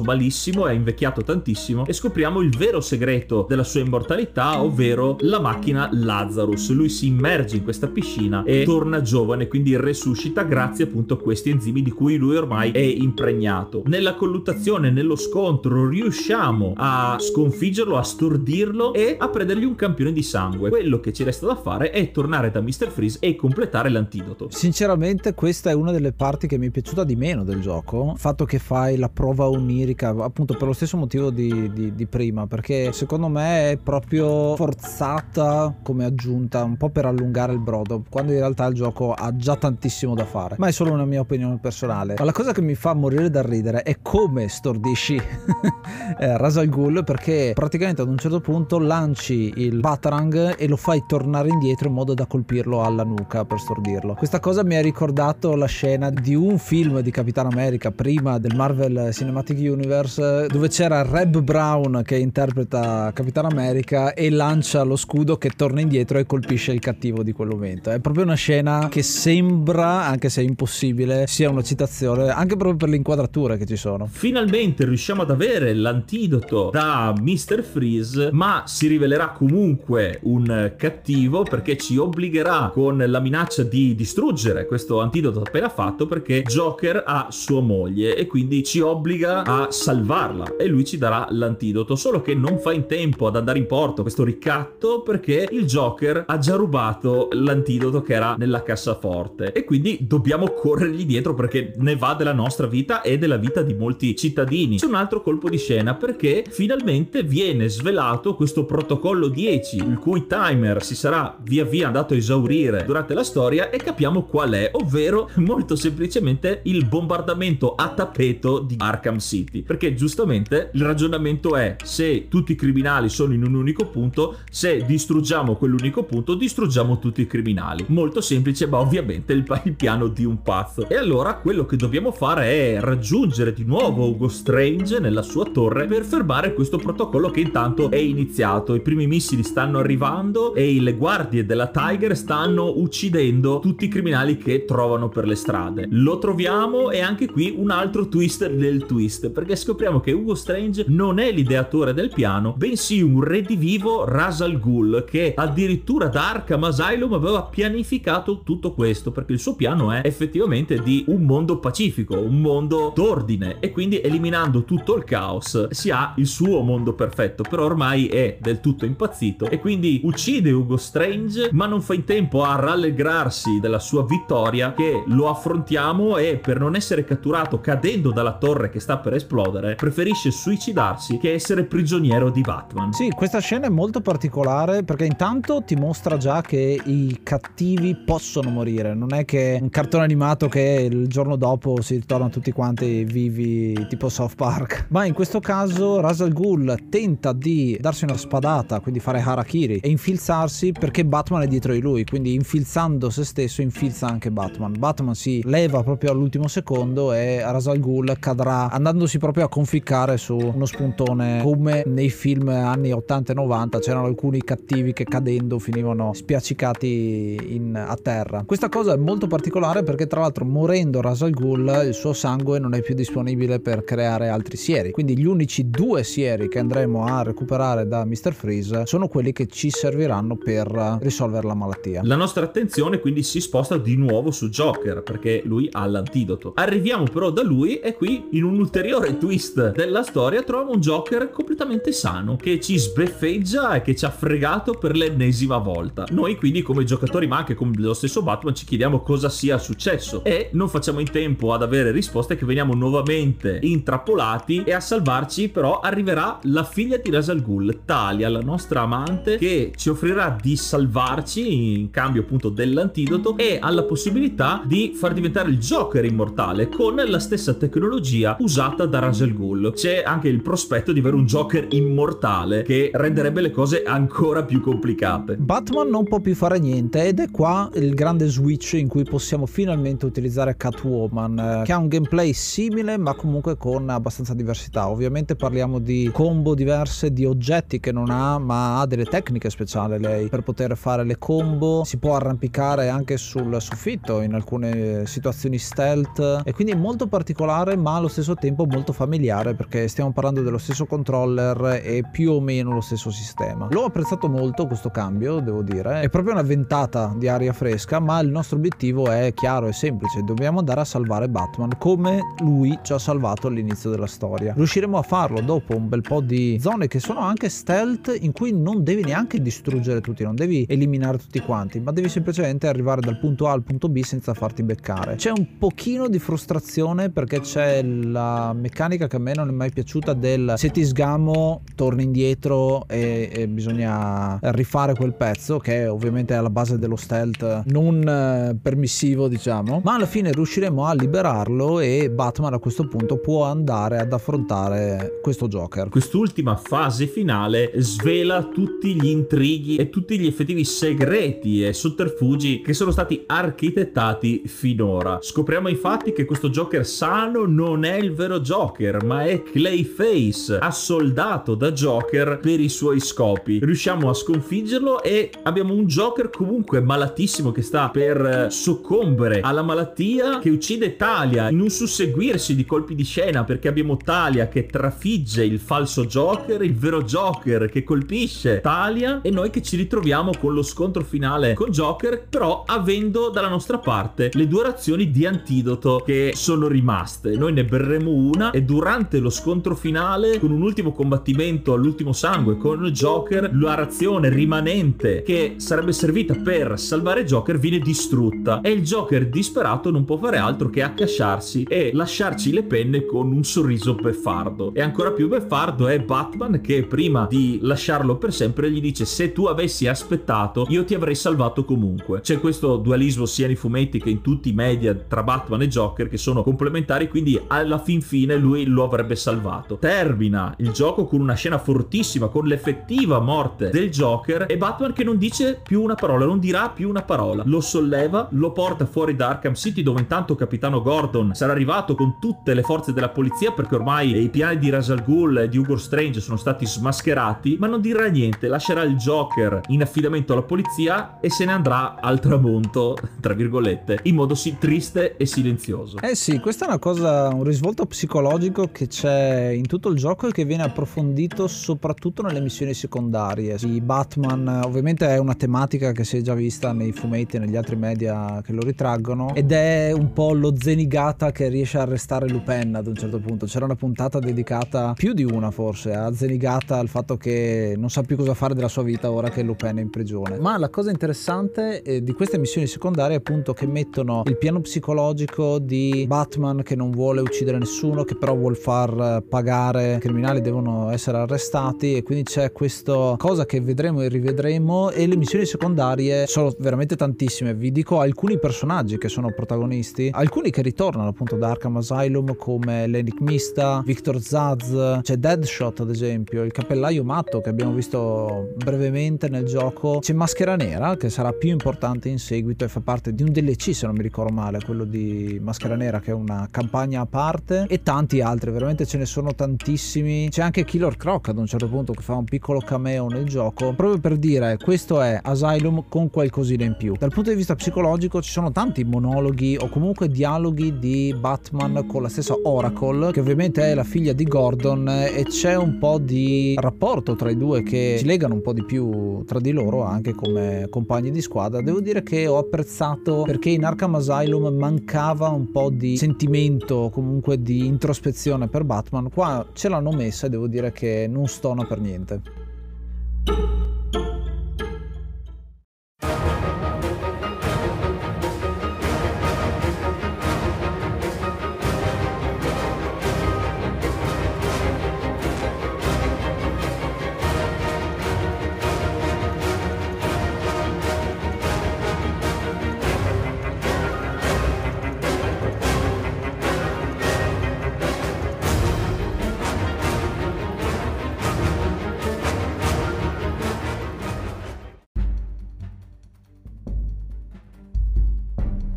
malissimo, 0.00 0.66
è 0.66 0.72
invecchiato 0.72 1.22
tantissimo 1.22 1.86
e 1.86 1.92
scopriamo 1.92 2.40
il 2.40 2.56
vero 2.56 2.80
segreto 2.80 3.46
della 3.48 3.64
sua 3.64 3.80
immortalità, 3.80 4.62
ovvero 4.62 5.16
la 5.20 5.40
macchina 5.40 5.88
Lazarus. 5.92 6.70
Lui 6.70 6.88
si 6.88 7.06
immerge 7.06 7.56
in 7.56 7.64
questa 7.64 7.88
piscina 7.88 8.42
e 8.44 8.64
torna 8.64 9.00
giovane, 9.02 9.48
quindi 9.48 9.76
resuscita 9.76 10.42
grazie 10.42 10.84
appunto 10.84 11.14
a 11.14 11.18
questi 11.18 11.50
enzimi 11.50 11.82
di 11.82 11.90
cui 11.90 12.16
lui 12.16 12.36
ormai 12.36 12.70
è 12.70 12.78
impregnato. 12.78 13.82
Nella 13.86 14.14
colluttazione, 14.14 14.90
nello 14.90 15.16
scontro, 15.16 15.88
riusciamo 15.88 16.74
a 16.76 17.16
sconfiggerlo, 17.18 17.96
a 17.96 18.02
stordirlo 18.02 18.94
e 18.94 19.16
a 19.18 19.28
prendergli 19.28 19.64
un 19.64 19.74
campione 19.74 20.12
di 20.12 20.22
sangue. 20.22 20.68
Quello 20.68 21.00
che 21.00 21.12
ci 21.12 21.24
resta 21.24 21.46
da 21.46 21.56
fare 21.56 21.90
è 21.90 22.10
tornare 22.10 22.50
da 22.50 22.60
Mr. 22.60 22.88
Freeze 22.90 23.18
e 23.20 23.36
completare 23.36 23.88
l'antidoto. 23.88 24.48
Sinceramente 24.50 25.34
questa 25.34 25.70
è 25.70 25.74
una 25.74 25.92
delle 25.92 26.12
parti 26.12 26.46
che 26.46 26.58
mi 26.58 26.68
è 26.68 26.70
piaciuta 26.70 27.04
di 27.04 27.16
meno 27.30 27.44
del 27.44 27.60
gioco, 27.60 28.10
il 28.12 28.18
fatto 28.18 28.44
che 28.44 28.58
fai 28.58 28.96
la 28.96 29.08
prova 29.08 29.48
onirica, 29.48 30.08
appunto 30.18 30.54
per 30.54 30.66
lo 30.66 30.72
stesso 30.72 30.96
motivo 30.96 31.30
di, 31.30 31.70
di, 31.72 31.94
di 31.94 32.06
prima, 32.06 32.46
perché 32.46 32.92
secondo 32.92 33.28
me 33.28 33.70
è 33.70 33.76
proprio 33.76 34.56
forzata 34.56 35.72
come 35.82 36.04
aggiunta, 36.04 36.64
un 36.64 36.76
po' 36.76 36.88
per 36.88 37.06
allungare 37.06 37.52
il 37.52 37.60
brodo, 37.60 38.02
quando 38.08 38.32
in 38.32 38.38
realtà 38.38 38.66
il 38.66 38.74
gioco 38.74 39.12
ha 39.12 39.34
già 39.36 39.56
tantissimo 39.56 40.14
da 40.14 40.24
fare. 40.24 40.56
Ma 40.58 40.66
è 40.66 40.72
solo 40.72 40.92
una 40.92 41.04
mia 41.04 41.20
opinione 41.20 41.58
personale. 41.58 42.16
Ma 42.18 42.24
la 42.24 42.32
cosa 42.32 42.52
che 42.52 42.62
mi 42.62 42.74
fa 42.74 42.94
morire 42.94 43.30
dal 43.30 43.44
ridere 43.44 43.82
è 43.82 43.98
come 44.02 44.48
stordisci 44.48 45.14
eh, 46.18 46.36
Rasal 46.36 46.68
Ghul, 46.68 47.04
perché 47.04 47.52
praticamente 47.54 48.02
ad 48.02 48.08
un 48.08 48.18
certo 48.18 48.40
punto 48.40 48.78
lanci 48.78 49.52
il 49.56 49.78
Batarang 49.78 50.56
e 50.58 50.66
lo 50.66 50.76
fai 50.76 51.04
tornare 51.06 51.48
indietro 51.48 51.88
in 51.88 51.94
modo 51.94 52.14
da 52.14 52.26
colpirlo 52.26 52.82
alla 52.82 53.04
nuca 53.04 53.44
per 53.44 53.60
stordirlo. 53.60 54.14
Questa 54.14 54.40
cosa 54.40 54.64
mi 54.64 54.76
ha 54.76 54.82
ricordato 54.82 55.54
la 55.54 55.66
scena 55.66 56.10
di 56.10 56.34
un 56.34 56.58
film 56.58 57.00
di 57.00 57.10
Capitan 57.20 57.48
America 57.52 57.90
prima 57.90 58.38
del 58.38 58.56
Marvel 58.56 59.10
Cinematic 59.12 59.58
Universe 59.58 60.46
dove 60.46 60.68
c'era 60.68 61.02
Reb 61.02 61.40
Brown 61.40 62.00
che 62.02 62.16
interpreta 62.16 63.10
Capitan 63.12 63.44
America 63.44 64.14
e 64.14 64.30
lancia 64.30 64.82
lo 64.84 64.96
scudo 64.96 65.36
che 65.36 65.50
torna 65.50 65.82
indietro 65.82 66.16
e 66.16 66.24
colpisce 66.24 66.72
il 66.72 66.78
cattivo 66.78 67.22
di 67.22 67.32
quel 67.32 67.48
momento. 67.48 67.90
È 67.90 68.00
proprio 68.00 68.24
una 68.24 68.36
scena 68.36 68.88
che 68.88 69.02
sembra, 69.02 70.06
anche 70.06 70.30
se 70.30 70.40
è 70.40 70.44
impossibile, 70.44 71.26
sia 71.26 71.50
una 71.50 71.62
citazione 71.62 72.30
anche 72.30 72.56
proprio 72.56 72.76
per 72.76 72.88
le 72.88 72.96
inquadrature 72.96 73.58
che 73.58 73.66
ci 73.66 73.76
sono. 73.76 74.06
Finalmente 74.10 74.86
riusciamo 74.86 75.20
ad 75.20 75.30
avere 75.30 75.74
l'antidoto 75.74 76.70
da 76.72 77.12
Mr. 77.14 77.62
Freeze, 77.62 78.30
ma 78.32 78.62
si 78.64 78.86
rivelerà 78.86 79.28
comunque 79.28 80.20
un 80.22 80.72
cattivo 80.78 81.42
perché 81.42 81.76
ci 81.76 81.98
obbligherà 81.98 82.70
con 82.72 83.04
la 83.06 83.20
minaccia 83.20 83.62
di 83.62 83.94
distruggere 83.94 84.64
questo 84.64 85.00
antidoto 85.00 85.42
appena 85.42 85.68
fatto 85.68 86.06
perché 86.06 86.42
Joker 86.42 87.02
ha 87.10 87.26
sua 87.30 87.60
moglie 87.60 88.14
e 88.14 88.26
quindi 88.26 88.62
ci 88.62 88.78
obbliga 88.78 89.42
a 89.42 89.70
salvarla 89.70 90.56
e 90.56 90.66
lui 90.66 90.84
ci 90.84 90.96
darà 90.96 91.26
l'antidoto, 91.30 91.96
solo 91.96 92.22
che 92.22 92.34
non 92.34 92.58
fa 92.60 92.72
in 92.72 92.86
tempo 92.86 93.26
ad 93.26 93.34
andare 93.34 93.58
in 93.58 93.66
porto 93.66 94.02
questo 94.02 94.22
ricatto 94.22 95.02
perché 95.02 95.48
il 95.50 95.66
Joker 95.66 96.24
ha 96.26 96.38
già 96.38 96.54
rubato 96.54 97.28
l'antidoto 97.32 98.00
che 98.02 98.14
era 98.14 98.36
nella 98.38 98.62
cassaforte 98.62 99.52
e 99.52 99.64
quindi 99.64 99.98
dobbiamo 100.02 100.52
corrergli 100.52 101.04
dietro 101.04 101.34
perché 101.34 101.74
ne 101.78 101.96
va 101.96 102.14
della 102.14 102.32
nostra 102.32 102.68
vita 102.68 103.02
e 103.02 103.18
della 103.18 103.38
vita 103.38 103.62
di 103.62 103.74
molti 103.74 104.14
cittadini. 104.14 104.76
C'è 104.76 104.86
un 104.86 104.94
altro 104.94 105.20
colpo 105.20 105.48
di 105.48 105.58
scena 105.58 105.94
perché 105.94 106.44
finalmente 106.48 107.24
viene 107.24 107.68
svelato 107.68 108.36
questo 108.36 108.64
protocollo 108.64 109.26
10 109.26 109.76
il 109.78 109.98
cui 109.98 110.26
timer 110.28 110.84
si 110.84 110.94
sarà 110.94 111.36
via 111.42 111.64
via 111.64 111.88
andato 111.88 112.14
a 112.14 112.16
esaurire 112.16 112.84
durante 112.84 113.14
la 113.14 113.24
storia 113.24 113.70
e 113.70 113.78
capiamo 113.78 114.22
qual 114.24 114.52
è, 114.52 114.70
ovvero 114.72 115.28
molto 115.36 115.74
semplicemente 115.74 116.60
il 116.64 116.86
bombardamento 117.00 117.74
a 117.74 117.88
tappeto 117.88 118.58
di 118.58 118.76
Arkham 118.78 119.18
City. 119.18 119.62
Perché 119.62 119.94
giustamente 119.94 120.70
il 120.74 120.82
ragionamento 120.82 121.56
è 121.56 121.76
se 121.82 122.28
tutti 122.28 122.52
i 122.52 122.56
criminali 122.56 123.08
sono 123.08 123.32
in 123.32 123.44
un 123.44 123.54
unico 123.54 123.86
punto 123.86 124.38
se 124.50 124.84
distruggiamo 124.84 125.56
quell'unico 125.56 126.04
punto 126.04 126.34
distruggiamo 126.34 126.98
tutti 126.98 127.22
i 127.22 127.26
criminali. 127.26 127.84
Molto 127.88 128.20
semplice 128.20 128.66
ma 128.66 128.78
ovviamente 128.78 129.32
il, 129.32 129.44
il 129.64 129.74
piano 129.74 130.08
di 130.08 130.24
un 130.24 130.42
pazzo. 130.42 130.88
E 130.88 130.96
allora 130.96 131.34
quello 131.36 131.64
che 131.64 131.76
dobbiamo 131.76 132.12
fare 132.12 132.74
è 132.74 132.80
raggiungere 132.80 133.52
di 133.52 133.64
nuovo 133.64 134.08
Ugo 134.08 134.28
Strange 134.28 134.98
nella 134.98 135.22
sua 135.22 135.46
torre 135.46 135.86
per 135.86 136.04
fermare 136.04 136.52
questo 136.52 136.76
protocollo 136.76 137.30
che 137.30 137.40
intanto 137.40 137.90
è 137.90 137.96
iniziato. 137.96 138.74
I 138.74 138.80
primi 138.80 139.06
missili 139.06 139.42
stanno 139.42 139.78
arrivando 139.78 140.54
e 140.54 140.78
le 140.80 140.94
guardie 140.94 141.46
della 141.46 141.68
Tiger 141.68 142.16
stanno 142.16 142.78
uccidendo 142.78 143.60
tutti 143.60 143.86
i 143.86 143.88
criminali 143.88 144.36
che 144.36 144.64
trovano 144.64 145.08
per 145.08 145.26
le 145.26 145.34
strade. 145.34 145.86
Lo 145.90 146.18
troviamo 146.18 146.89
e 146.90 147.00
anche 147.00 147.26
qui 147.26 147.54
un 147.56 147.70
altro 147.70 148.08
twist 148.08 148.48
del 148.48 148.84
twist 148.84 149.30
perché 149.30 149.56
scopriamo 149.56 150.00
che 150.00 150.12
Ugo 150.12 150.34
Strange 150.34 150.84
non 150.88 151.18
è 151.18 151.30
l'ideatore 151.30 151.94
del 151.94 152.10
piano 152.12 152.54
bensì 152.56 153.00
un 153.00 153.22
redivivo 153.22 154.04
Rasal 154.04 154.58
Ghul 154.58 155.04
che 155.06 155.32
addirittura 155.34 156.08
da 156.08 156.30
Arkham 156.30 156.64
Asylum 156.64 157.12
aveva 157.12 157.44
pianificato 157.44 158.42
tutto 158.42 158.72
questo 158.72 159.12
perché 159.12 159.32
il 159.32 159.40
suo 159.40 159.54
piano 159.54 159.92
è 159.92 160.00
effettivamente 160.04 160.82
di 160.82 161.04
un 161.08 161.22
mondo 161.22 161.58
pacifico 161.58 162.18
un 162.18 162.40
mondo 162.40 162.92
d'ordine 162.94 163.56
e 163.60 163.70
quindi 163.70 164.00
eliminando 164.00 164.64
tutto 164.64 164.96
il 164.96 165.04
caos 165.04 165.70
si 165.70 165.90
ha 165.90 166.14
il 166.16 166.26
suo 166.26 166.60
mondo 166.62 166.94
perfetto 166.94 167.44
però 167.48 167.64
ormai 167.64 168.06
è 168.08 168.38
del 168.40 168.60
tutto 168.60 168.84
impazzito 168.84 169.48
e 169.48 169.58
quindi 169.58 170.00
uccide 170.04 170.50
Ugo 170.50 170.76
Strange 170.76 171.50
ma 171.52 171.66
non 171.66 171.80
fa 171.80 171.94
in 171.94 172.04
tempo 172.04 172.42
a 172.42 172.56
rallegrarsi 172.56 173.60
della 173.60 173.78
sua 173.78 174.04
vittoria 174.04 174.72
che 174.74 175.04
lo 175.06 175.28
affrontiamo 175.28 176.16
e 176.16 176.36
per 176.36 176.58
non 176.58 176.74
essere 176.74 176.79
catturato 177.04 177.60
cadendo 177.60 178.10
dalla 178.10 178.36
torre 178.36 178.70
che 178.70 178.80
sta 178.80 178.98
per 178.98 179.14
esplodere 179.14 179.74
preferisce 179.74 180.30
suicidarsi 180.30 181.18
che 181.18 181.32
essere 181.32 181.64
prigioniero 181.64 182.30
di 182.30 182.40
Batman 182.40 182.92
Sì, 182.92 183.10
questa 183.10 183.38
scena 183.38 183.66
è 183.66 183.70
molto 183.70 184.00
particolare 184.00 184.18
particolare 184.40 184.82
perché 184.84 185.04
intanto 185.04 185.62
ti 185.64 185.74
mostra 185.74 186.16
già 186.16 186.40
che 186.40 186.80
i 186.84 187.20
cattivi 187.22 187.96
possono 187.96 188.50
morire, 188.50 188.94
non 188.94 189.12
è 189.12 189.24
che 189.24 189.58
un 189.60 189.68
cartone 189.68 190.04
animato 190.04 190.48
che 190.48 190.88
il 190.90 191.06
giorno 191.08 191.36
dopo 191.36 191.80
si 191.80 191.94
ritornano 191.94 192.30
tutti 192.30 192.52
quanti 192.52 193.04
vivi 193.04 193.86
tipo 193.88 194.08
South 194.08 194.34
Park. 194.36 194.86
Ma 194.90 195.04
in 195.04 195.12
questo 195.12 195.40
caso 195.40 196.00
Russell 196.00 196.32
Ghul 196.32 196.86
tenta 196.88 197.32
di 197.32 197.76
darsi 197.80 198.04
una 198.04 198.16
spadata, 198.16 198.80
quindi 198.80 199.00
fare 199.00 199.20
harakiri 199.20 199.78
e 199.78 199.88
infilzarsi 199.88 200.72
perché 200.72 201.04
Batman 201.04 201.42
è 201.42 201.46
dietro 201.46 201.72
di 201.72 201.80
lui, 201.80 202.04
quindi 202.04 202.34
infilzando 202.34 203.10
se 203.10 203.24
stesso 203.24 203.62
infilza 203.62 204.06
anche 204.06 204.30
Batman. 204.30 204.74
Batman 204.78 205.14
si 205.14 205.42
leva 205.44 205.82
proprio 205.82 206.12
all'ultimo 206.12 206.46
secondo 206.46 206.68
e 206.70 207.42
Russell 207.50 207.80
Ghul 207.80 208.16
cadrà 208.20 208.70
andandosi 208.70 209.18
proprio 209.18 209.44
a 209.44 209.48
conficcare 209.48 210.16
su 210.16 210.36
uno 210.36 210.66
spuntone 210.66 211.40
come 211.42 211.82
nei 211.84 212.10
film 212.10 212.46
anni 212.48 212.92
80 212.92 213.32
e 213.32 213.34
90 213.34 213.78
c'erano 213.80 214.06
alcuni 214.06 214.40
cattivi 214.44 214.92
che 214.92 215.02
cadendo 215.02 215.58
finivano 215.58 216.12
spiaccicati 216.12 217.38
in, 217.48 217.74
a 217.74 217.96
terra. 217.96 218.44
Questa 218.46 218.68
cosa 218.68 218.94
è 218.94 218.96
molto 218.96 219.26
particolare 219.26 219.82
perché 219.82 220.06
tra 220.06 220.20
l'altro 220.20 220.44
morendo 220.44 221.00
Russell 221.00 221.32
Ghul 221.32 221.86
il 221.86 221.94
suo 221.94 222.12
sangue 222.12 222.60
non 222.60 222.74
è 222.74 222.82
più 222.82 222.94
disponibile 222.94 223.58
per 223.58 223.82
creare 223.82 224.28
altri 224.28 224.56
sieri, 224.56 224.92
quindi 224.92 225.18
gli 225.18 225.26
unici 225.26 225.68
due 225.68 226.04
sieri 226.04 226.48
che 226.48 226.60
andremo 226.60 227.04
a 227.04 227.24
recuperare 227.24 227.88
da 227.88 228.04
Mr. 228.04 228.32
Freeze 228.32 228.86
sono 228.86 229.08
quelli 229.08 229.32
che 229.32 229.48
ci 229.48 229.70
serviranno 229.70 230.36
per 230.36 230.98
risolvere 231.00 231.48
la 231.48 231.54
malattia. 231.54 232.02
La 232.04 232.14
nostra 232.16 232.44
attenzione 232.44 233.00
quindi 233.00 233.24
si 233.24 233.40
sposta 233.40 233.76
di 233.76 233.96
nuovo 233.96 234.30
su 234.30 234.48
Joker 234.50 235.02
perché 235.02 235.42
lui 235.44 235.68
ha 235.72 235.84
l'antidoto. 235.86 236.52
Arriviamo 236.60 237.04
però 237.04 237.30
da 237.30 237.42
lui 237.42 237.78
e 237.78 237.94
qui 237.94 238.26
in 238.32 238.44
un 238.44 238.58
ulteriore 238.58 239.16
twist 239.16 239.72
della 239.72 240.02
storia 240.02 240.42
troviamo 240.42 240.72
un 240.72 240.80
Joker 240.80 241.30
completamente 241.30 241.90
sano 241.90 242.36
che 242.36 242.60
ci 242.60 242.76
sbeffeggia 242.76 243.72
e 243.72 243.80
che 243.80 243.96
ci 243.96 244.04
ha 244.04 244.10
fregato 244.10 244.74
per 244.74 244.94
l'ennesima 244.94 245.56
volta. 245.56 246.04
Noi 246.10 246.36
quindi 246.36 246.60
come 246.60 246.84
giocatori 246.84 247.26
ma 247.26 247.38
anche 247.38 247.54
come 247.54 247.72
lo 247.78 247.94
stesso 247.94 248.20
Batman 248.20 248.54
ci 248.54 248.66
chiediamo 248.66 249.00
cosa 249.00 249.30
sia 249.30 249.56
successo 249.56 250.22
e 250.22 250.50
non 250.52 250.68
facciamo 250.68 251.00
in 251.00 251.10
tempo 251.10 251.54
ad 251.54 251.62
avere 251.62 251.92
risposte 251.92 252.36
che 252.36 252.44
veniamo 252.44 252.74
nuovamente 252.74 253.60
intrappolati 253.62 254.62
e 254.62 254.74
a 254.74 254.80
salvarci 254.80 255.48
però 255.48 255.80
arriverà 255.80 256.40
la 256.42 256.64
figlia 256.64 256.98
di 256.98 257.10
Rasal 257.10 257.40
Ghul, 257.40 257.84
Talia, 257.86 258.28
la 258.28 258.42
nostra 258.42 258.82
amante 258.82 259.38
che 259.38 259.72
ci 259.76 259.88
offrirà 259.88 260.36
di 260.38 260.56
salvarci 260.56 261.78
in 261.78 261.90
cambio 261.90 262.20
appunto 262.20 262.50
dell'antidoto 262.50 263.34
e 263.38 263.56
ha 263.58 263.70
la 263.70 263.84
possibilità 263.84 264.60
di 264.62 264.92
far 264.94 265.14
diventare 265.14 265.48
il 265.48 265.56
Joker 265.56 266.04
immortale 266.04 266.39
con 266.40 266.96
la 266.96 267.18
stessa 267.18 267.52
tecnologia 267.52 268.34
usata 268.40 268.86
da 268.86 268.98
Rasal 268.98 269.34
Ghul. 269.34 269.74
C'è 269.74 270.02
anche 270.02 270.28
il 270.28 270.40
prospetto 270.40 270.90
di 270.90 271.00
avere 271.00 271.16
un 271.16 271.26
Joker 271.26 271.66
immortale 271.68 272.62
che 272.62 272.90
renderebbe 272.94 273.42
le 273.42 273.50
cose 273.50 273.82
ancora 273.82 274.42
più 274.42 274.62
complicate. 274.62 275.36
Batman 275.36 275.90
non 275.90 276.04
può 276.04 276.18
più 276.18 276.34
fare 276.34 276.58
niente 276.58 277.04
ed 277.04 277.20
è 277.20 277.30
qua 277.30 277.68
il 277.74 277.92
grande 277.92 278.26
switch 278.26 278.72
in 278.72 278.88
cui 278.88 279.04
possiamo 279.04 279.44
finalmente 279.44 280.06
utilizzare 280.06 280.56
Catwoman 280.56 281.38
eh, 281.38 281.62
che 281.66 281.72
ha 281.72 281.76
un 281.76 281.88
gameplay 281.88 282.32
simile 282.32 282.96
ma 282.96 283.12
comunque 283.12 283.58
con 283.58 283.90
abbastanza 283.90 284.32
diversità. 284.32 284.88
Ovviamente 284.88 285.36
parliamo 285.36 285.78
di 285.78 286.08
combo 286.10 286.54
diverse, 286.54 287.12
di 287.12 287.26
oggetti 287.26 287.80
che 287.80 287.92
non 287.92 288.08
ha 288.08 288.38
ma 288.38 288.80
ha 288.80 288.86
delle 288.86 289.04
tecniche 289.04 289.50
speciali 289.50 289.98
lei 290.00 290.28
per 290.28 290.40
poter 290.40 290.74
fare 290.74 291.04
le 291.04 291.18
combo. 291.18 291.84
Si 291.84 291.98
può 291.98 292.16
arrampicare 292.16 292.88
anche 292.88 293.18
sul 293.18 293.60
soffitto 293.60 294.22
in 294.22 294.32
alcune 294.32 295.04
situazioni 295.04 295.58
stealth 295.58 296.28
e 296.44 296.52
quindi 296.52 296.72
è 296.72 296.76
molto 296.76 297.06
particolare 297.06 297.76
ma 297.76 297.96
allo 297.96 298.08
stesso 298.08 298.34
tempo 298.34 298.66
molto 298.66 298.92
familiare 298.92 299.54
perché 299.54 299.88
stiamo 299.88 300.12
parlando 300.12 300.42
dello 300.42 300.58
stesso 300.58 300.86
controller 300.86 301.80
e 301.82 302.04
più 302.10 302.32
o 302.32 302.40
meno 302.40 302.72
lo 302.72 302.80
stesso 302.80 303.10
sistema. 303.10 303.68
L'ho 303.70 303.84
apprezzato 303.84 304.28
molto 304.28 304.66
questo 304.66 304.90
cambio, 304.90 305.40
devo 305.40 305.62
dire. 305.62 306.00
È 306.02 306.08
proprio 306.08 306.32
una 306.32 306.42
ventata 306.42 307.14
di 307.16 307.28
aria 307.28 307.52
fresca, 307.52 307.98
ma 308.00 308.20
il 308.20 308.28
nostro 308.28 308.56
obiettivo 308.56 309.10
è 309.10 309.32
chiaro 309.34 309.66
e 309.66 309.72
semplice. 309.72 310.22
Dobbiamo 310.22 310.58
andare 310.58 310.80
a 310.80 310.84
salvare 310.84 311.28
Batman 311.28 311.70
come 311.78 312.20
lui 312.40 312.78
ci 312.82 312.92
ha 312.92 312.98
salvato 312.98 313.48
all'inizio 313.48 313.90
della 313.90 314.06
storia. 314.06 314.54
Riusciremo 314.54 314.96
a 314.96 315.02
farlo 315.02 315.40
dopo 315.40 315.76
un 315.76 315.88
bel 315.88 316.02
po' 316.02 316.20
di 316.20 316.58
zone 316.60 316.86
che 316.86 317.00
sono 317.00 317.20
anche 317.20 317.48
stealth 317.48 318.16
in 318.20 318.32
cui 318.32 318.52
non 318.52 318.82
devi 318.84 319.02
neanche 319.02 319.40
distruggere 319.42 320.00
tutti, 320.00 320.22
non 320.22 320.34
devi 320.34 320.64
eliminare 320.68 321.18
tutti 321.18 321.40
quanti, 321.40 321.80
ma 321.80 321.92
devi 321.92 322.08
semplicemente 322.08 322.68
arrivare 322.68 323.00
dal 323.00 323.18
punto 323.18 323.48
A 323.48 323.52
al 323.52 323.62
punto 323.62 323.88
B 323.88 324.00
senza 324.02 324.34
farti 324.34 324.62
beccare. 324.62 325.16
C'è 325.16 325.30
un 325.30 325.58
pochino 325.58 326.08
di 326.08 326.18
frustrazione 326.20 327.10
perché 327.10 327.40
c'è 327.40 327.82
la 327.82 328.52
meccanica 328.52 329.08
che 329.08 329.16
a 329.16 329.18
me 329.18 329.34
non 329.34 329.48
è 329.48 329.52
mai 329.52 329.70
piaciuta 329.72 330.12
del 330.12 330.54
se 330.56 330.70
ti 330.70 330.84
sgamo 330.84 331.62
torni 331.74 332.04
indietro 332.04 332.86
e, 332.86 333.30
e 333.32 333.48
bisogna 333.48 334.38
rifare 334.40 334.94
quel 334.94 335.14
pezzo 335.14 335.58
che 335.58 335.86
ovviamente 335.86 336.34
è 336.34 336.36
alla 336.36 336.50
base 336.50 336.78
dello 336.78 336.96
stealth 336.96 337.62
non 337.66 338.06
eh, 338.06 338.56
permissivo 338.60 339.26
diciamo 339.26 339.80
ma 339.82 339.94
alla 339.94 340.06
fine 340.06 340.30
riusciremo 340.32 340.86
a 340.86 340.94
liberarlo 340.94 341.80
e 341.80 342.10
Batman 342.10 342.54
a 342.54 342.58
questo 342.58 342.86
punto 342.86 343.18
può 343.18 343.44
andare 343.44 343.98
ad 343.98 344.12
affrontare 344.12 345.18
questo 345.20 345.48
Joker 345.48 345.88
Quest'ultima 345.88 346.56
fase 346.56 347.06
finale 347.06 347.72
svela 347.76 348.44
tutti 348.44 348.94
gli 348.94 349.06
intrighi 349.06 349.76
e 349.76 349.90
tutti 349.90 350.18
gli 350.18 350.26
effettivi 350.26 350.64
segreti 350.64 351.64
e 351.64 351.72
sotterfugi 351.72 352.60
che 352.60 352.74
sono 352.74 352.90
stati 352.90 353.24
architettati 353.26 354.42
finora. 354.46 355.18
Scopriamo 355.20 355.68
infatti 355.68 356.09
che 356.12 356.24
questo 356.24 356.50
Joker 356.50 356.86
sano 356.86 357.46
non 357.46 357.84
è 357.84 357.94
il 357.94 358.12
vero 358.12 358.40
Joker, 358.40 359.04
ma 359.04 359.24
è 359.24 359.42
Clayface, 359.42 360.58
assoldato 360.58 361.54
da 361.54 361.72
Joker 361.72 362.38
per 362.40 362.60
i 362.60 362.68
suoi 362.68 363.00
scopi. 363.00 363.58
Riusciamo 363.62 364.08
a 364.08 364.14
sconfiggerlo 364.14 365.02
e 365.02 365.30
abbiamo 365.42 365.74
un 365.74 365.86
Joker 365.86 366.30
comunque 366.30 366.80
malatissimo 366.80 367.52
che 367.52 367.62
sta 367.62 367.88
per 367.88 368.20
eh, 368.20 368.50
soccombere 368.50 369.40
alla 369.40 369.62
malattia 369.62 370.38
che 370.38 370.50
uccide 370.50 370.96
Talia 370.96 371.50
in 371.50 371.60
un 371.60 371.70
susseguirsi 371.70 372.54
di 372.54 372.64
colpi 372.64 372.94
di 372.94 373.04
scena 373.04 373.44
perché 373.44 373.68
abbiamo 373.68 373.96
Talia 373.96 374.48
che 374.48 374.66
trafigge 374.66 375.44
il 375.44 375.58
falso 375.58 376.06
Joker, 376.06 376.62
il 376.62 376.74
vero 376.74 377.02
Joker 377.02 377.68
che 377.68 377.84
colpisce 377.84 378.60
Talia 378.60 379.20
e 379.22 379.30
noi 379.30 379.50
che 379.50 379.62
ci 379.62 379.76
ritroviamo 379.76 380.32
con 380.38 380.54
lo 380.54 380.62
scontro 380.62 381.02
finale 381.02 381.54
con 381.54 381.70
Joker 381.70 382.26
però 382.28 382.64
avendo 382.66 383.30
dalla 383.30 383.48
nostra 383.48 383.78
parte 383.78 384.30
le 384.32 384.46
due 384.46 384.62
razioni 384.62 385.10
di 385.10 385.26
antidoto 385.26 385.99
che 386.02 386.32
sono 386.34 386.68
rimaste. 386.68 387.36
Noi 387.36 387.52
ne 387.52 387.64
berremo 387.64 388.10
una 388.10 388.50
e 388.50 388.62
durante 388.62 389.18
lo 389.18 389.30
scontro 389.30 389.74
finale 389.74 390.38
con 390.38 390.50
un 390.50 390.62
ultimo 390.62 390.92
combattimento 390.92 391.72
all'ultimo 391.72 392.12
sangue 392.12 392.56
con 392.56 392.82
Joker 392.86 393.50
la 393.54 393.74
razione 393.74 394.28
rimanente 394.28 395.22
che 395.22 395.54
sarebbe 395.56 395.92
servita 395.92 396.34
per 396.34 396.78
salvare 396.78 397.24
Joker 397.24 397.58
viene 397.58 397.78
distrutta 397.78 398.60
e 398.60 398.70
il 398.70 398.82
Joker 398.82 399.28
disperato 399.28 399.90
non 399.90 400.04
può 400.04 400.16
fare 400.18 400.38
altro 400.38 400.70
che 400.70 400.82
accasciarsi 400.82 401.64
e 401.64 401.90
lasciarci 401.92 402.52
le 402.52 402.62
penne 402.62 403.04
con 403.04 403.32
un 403.32 403.44
sorriso 403.44 403.94
beffardo. 403.94 404.72
E 404.74 404.80
ancora 404.80 405.12
più 405.12 405.28
beffardo 405.28 405.88
è 405.88 405.98
Batman 406.00 406.60
che 406.60 406.84
prima 406.84 407.26
di 407.28 407.58
lasciarlo 407.62 408.16
per 408.16 408.32
sempre 408.32 408.70
gli 408.70 408.80
dice 408.80 409.04
se 409.04 409.32
tu 409.32 409.46
avessi 409.46 409.86
aspettato 409.86 410.66
io 410.68 410.84
ti 410.84 410.94
avrei 410.94 411.14
salvato 411.14 411.64
comunque. 411.64 412.20
C'è 412.20 412.40
questo 412.40 412.76
dualismo 412.76 413.26
sia 413.26 413.46
nei 413.46 413.56
fumetti 413.56 414.00
che 414.00 414.10
in 414.10 414.20
tutti 414.20 414.50
i 414.50 414.54
media 414.54 414.94
tra 414.94 415.22
Batman 415.22 415.62
e 415.62 415.68
Joker 415.68 415.89
che 415.94 416.16
sono 416.16 416.42
complementari 416.42 417.08
quindi 417.08 417.40
alla 417.46 417.78
fin 417.78 418.00
fine 418.00 418.36
lui 418.36 418.64
lo 418.64 418.84
avrebbe 418.84 419.16
salvato. 419.16 419.76
Termina 419.78 420.54
il 420.58 420.70
gioco 420.70 421.04
con 421.04 421.20
una 421.20 421.34
scena 421.34 421.58
fortissima 421.58 422.28
con 422.28 422.46
l'effettiva 422.46 423.18
morte 423.18 423.70
del 423.70 423.90
Joker 423.90 424.46
e 424.48 424.56
Batman 424.56 424.92
che 424.92 425.04
non 425.04 425.18
dice 425.18 425.60
più 425.62 425.82
una 425.82 425.94
parola, 425.94 426.24
non 426.24 426.38
dirà 426.38 426.68
più 426.68 426.88
una 426.88 427.02
parola. 427.02 427.42
Lo 427.46 427.60
solleva, 427.60 428.28
lo 428.30 428.52
porta 428.52 428.86
fuori 428.86 429.16
da 429.16 429.28
Arkham 429.28 429.54
City 429.54 429.82
dove 429.82 430.00
intanto 430.00 430.34
Capitano 430.34 430.82
Gordon 430.82 431.34
sarà 431.34 431.52
arrivato 431.52 431.94
con 431.94 432.18
tutte 432.20 432.54
le 432.54 432.62
forze 432.62 432.92
della 432.92 433.08
polizia 433.08 433.52
perché 433.52 433.74
ormai 433.74 434.20
i 434.22 434.28
piani 434.28 434.58
di 434.58 434.70
Rasal 434.70 435.02
Ghul 435.02 435.38
e 435.38 435.48
di 435.48 435.58
Hugo 435.58 435.76
Strange 435.76 436.20
sono 436.20 436.36
stati 436.36 436.66
smascherati, 436.66 437.56
ma 437.58 437.66
non 437.66 437.80
dirà 437.80 438.06
niente, 438.06 438.48
lascerà 438.48 438.82
il 438.82 438.96
Joker 438.96 439.60
in 439.68 439.82
affidamento 439.82 440.32
alla 440.32 440.42
polizia 440.42 441.18
e 441.20 441.30
se 441.30 441.44
ne 441.44 441.52
andrà 441.52 442.00
al 442.00 442.20
tramonto, 442.20 442.96
tra 443.20 443.34
virgolette, 443.34 444.00
in 444.04 444.14
modo 444.14 444.34
sì 444.34 444.56
triste 444.58 445.16
e 445.16 445.26
silenzioso. 445.26 445.79
Eh 446.00 446.14
sì, 446.14 446.38
questa 446.38 446.64
è 446.64 446.68
una 446.68 446.78
cosa, 446.78 447.28
un 447.28 447.44
risvolto 447.44 447.86
psicologico 447.86 448.70
che 448.72 448.86
c'è 448.86 449.48
in 449.48 449.66
tutto 449.66 449.88
il 449.88 449.96
gioco 449.96 450.28
e 450.28 450.32
che 450.32 450.44
viene 450.44 450.62
approfondito 450.62 451.46
soprattutto 451.46 452.22
nelle 452.22 452.40
missioni 452.40 452.74
secondarie. 452.74 453.56
Di 453.56 453.80
Batman, 453.80 454.62
ovviamente 454.64 455.06
è 455.08 455.18
una 455.18 455.34
tematica 455.34 455.92
che 455.92 456.04
si 456.04 456.18
è 456.18 456.20
già 456.20 456.34
vista 456.34 456.72
nei 456.72 456.92
fumetti 456.92 457.36
e 457.36 457.38
negli 457.38 457.56
altri 457.56 457.76
media 457.76 458.40
che 458.42 458.52
lo 458.52 458.60
ritraggono 458.62 459.34
ed 459.34 459.52
è 459.52 459.92
un 459.92 460.12
po' 460.12 460.32
lo 460.32 460.54
Zenigata 460.56 461.32
che 461.32 461.48
riesce 461.48 461.78
a 461.78 461.82
arrestare 461.82 462.28
Lupin 462.28 462.74
ad 462.74 462.86
un 462.86 462.94
certo 462.94 463.18
punto. 463.18 463.46
C'era 463.46 463.64
una 463.64 463.76
puntata 463.76 464.18
dedicata, 464.18 464.92
più 464.94 465.12
di 465.12 465.24
una 465.24 465.50
forse, 465.50 465.92
a 465.92 466.12
Zenigata 466.12 466.78
al 466.78 466.88
fatto 466.88 467.16
che 467.16 467.74
non 467.76 467.90
sa 467.90 468.02
più 468.02 468.16
cosa 468.16 468.34
fare 468.34 468.54
della 468.54 468.68
sua 468.68 468.82
vita 468.82 469.10
ora 469.10 469.30
che 469.30 469.42
Lupin 469.42 469.76
è 469.76 469.80
in 469.80 469.90
prigione. 469.90 470.38
Ma 470.38 470.58
la 470.58 470.68
cosa 470.68 470.90
interessante 470.90 471.82
eh, 471.82 472.02
di 472.02 472.12
queste 472.12 472.38
missioni 472.38 472.66
secondarie 472.66 473.16
è 473.16 473.18
appunto 473.18 473.52
che 473.52 473.66
mettono 473.66 474.22
il 474.26 474.36
piano 474.36 474.60
psicologico 474.60 475.58
di 475.70 476.04
Batman 476.06 476.62
che 476.62 476.76
non 476.76 476.90
vuole 476.90 477.20
uccidere 477.20 477.58
nessuno, 477.58 478.04
che 478.04 478.16
però 478.16 478.34
vuole 478.34 478.56
far 478.56 479.22
pagare. 479.28 479.94
I 479.94 479.98
criminali 479.98 480.40
devono 480.40 480.90
essere 480.90 481.18
arrestati 481.18 481.96
e 481.96 482.02
quindi 482.02 482.24
c'è 482.24 482.52
questa 482.52 483.14
cosa 483.16 483.30
cosa 483.30 483.46
che 483.46 483.60
vedremo 483.60 484.02
e 484.02 484.08
rivedremo 484.08 484.90
e 484.90 485.06
le 485.06 485.14
missioni 485.14 485.46
secondarie 485.46 486.26
sono 486.26 486.52
veramente 486.58 486.96
tantissime. 486.96 487.54
Vi 487.54 487.70
dico 487.70 488.00
alcuni 488.00 488.40
personaggi 488.40 488.98
che 488.98 489.08
sono 489.08 489.32
protagonisti, 489.32 490.10
alcuni 490.12 490.50
che 490.50 490.62
ritornano 490.62 491.08
appunto 491.08 491.36
da 491.36 491.50
Arkham 491.50 491.76
Asylum 491.76 492.34
come 492.34 492.88
l'Enigmista, 492.88 493.82
Victor 493.84 494.20
Zaz, 494.20 495.00
c'è 495.02 495.16
Deadshot 495.16 495.78
ad 495.78 495.90
esempio, 495.90 496.42
il 496.42 496.50
cappellaio 496.50 497.04
matto 497.04 497.40
che 497.40 497.50
abbiamo 497.50 497.72
visto 497.72 498.48
brevemente 498.56 499.28
nel 499.28 499.44
gioco, 499.44 500.00
c'è 500.00 500.12
Maschera 500.12 500.56
Nera 500.56 500.96
che 500.96 501.08
sarà 501.08 501.32
più 501.32 501.50
importante 501.50 502.08
in 502.08 502.18
seguito 502.18 502.64
e 502.64 502.68
fa 502.68 502.80
parte 502.80 503.14
di 503.14 503.22
un 503.22 503.30
DLC 503.30 503.72
se 503.72 503.86
non 503.86 503.94
mi 503.94 504.02
ricordo 504.02 504.32
male, 504.32 504.58
quello 504.64 504.82
di 504.82 505.38
Maschera 505.40 505.59
Nera 505.68 506.00
che 506.00 506.10
è 506.10 506.14
una 506.14 506.48
campagna 506.50 507.02
a 507.02 507.06
parte 507.06 507.66
e 507.68 507.82
tanti 507.82 508.20
altri, 508.20 508.50
veramente 508.50 508.86
ce 508.86 508.98
ne 508.98 509.06
sono 509.06 509.34
tantissimi. 509.34 510.28
C'è 510.30 510.42
anche 510.42 510.64
Killer 510.64 510.96
Croc 510.96 511.28
ad 511.28 511.38
un 511.38 511.46
certo 511.46 511.68
punto 511.68 511.92
che 511.92 512.02
fa 512.02 512.14
un 512.14 512.24
piccolo 512.24 512.60
cameo 512.60 513.08
nel 513.08 513.24
gioco, 513.24 513.72
proprio 513.74 513.98
per 513.98 514.16
dire 514.16 514.56
questo 514.62 515.00
è 515.00 515.18
Asylum 515.22 515.84
con 515.88 516.10
qualcosina 516.10 516.64
in 516.64 516.76
più. 516.76 516.94
Dal 516.98 517.12
punto 517.12 517.30
di 517.30 517.36
vista 517.36 517.54
psicologico 517.54 518.20
ci 518.22 518.30
sono 518.30 518.52
tanti 518.52 518.84
monologhi 518.84 519.56
o 519.60 519.68
comunque 519.68 520.08
dialoghi 520.08 520.78
di 520.78 521.14
Batman 521.18 521.86
con 521.86 522.02
la 522.02 522.08
stessa 522.08 522.34
Oracle, 522.42 523.12
che 523.12 523.20
ovviamente 523.20 523.62
è 523.62 523.74
la 523.74 523.84
figlia 523.84 524.12
di 524.12 524.24
Gordon 524.24 524.88
e 524.88 525.24
c'è 525.28 525.56
un 525.56 525.78
po' 525.78 525.98
di 525.98 526.54
rapporto 526.58 527.16
tra 527.16 527.30
i 527.30 527.36
due 527.36 527.62
che 527.62 527.96
ci 527.98 528.04
legano 528.04 528.34
un 528.34 528.42
po' 528.42 528.52
di 528.52 528.64
più 528.64 529.24
tra 529.24 529.40
di 529.40 529.52
loro 529.52 529.82
anche 529.84 530.14
come 530.14 530.66
compagni 530.70 531.10
di 531.10 531.20
squadra. 531.20 531.60
Devo 531.62 531.80
dire 531.80 532.02
che 532.02 532.26
ho 532.26 532.38
apprezzato 532.38 533.22
perché 533.22 533.50
in 533.50 533.64
Arkham 533.64 533.94
Asylum 533.94 534.54
mancava 534.54 535.28
un 535.28 535.39
po' 535.50 535.70
di 535.70 535.96
sentimento, 535.96 536.90
comunque 536.92 537.40
di 537.40 537.66
introspezione 537.66 538.48
per 538.48 538.64
Batman. 538.64 539.10
Qua 539.10 539.46
ce 539.52 539.68
l'hanno 539.68 539.92
messa 539.92 540.26
e 540.26 540.30
devo 540.30 540.46
dire 540.46 540.72
che 540.72 541.06
non 541.08 541.26
stona 541.26 541.64
per 541.64 541.80
niente. 541.80 542.20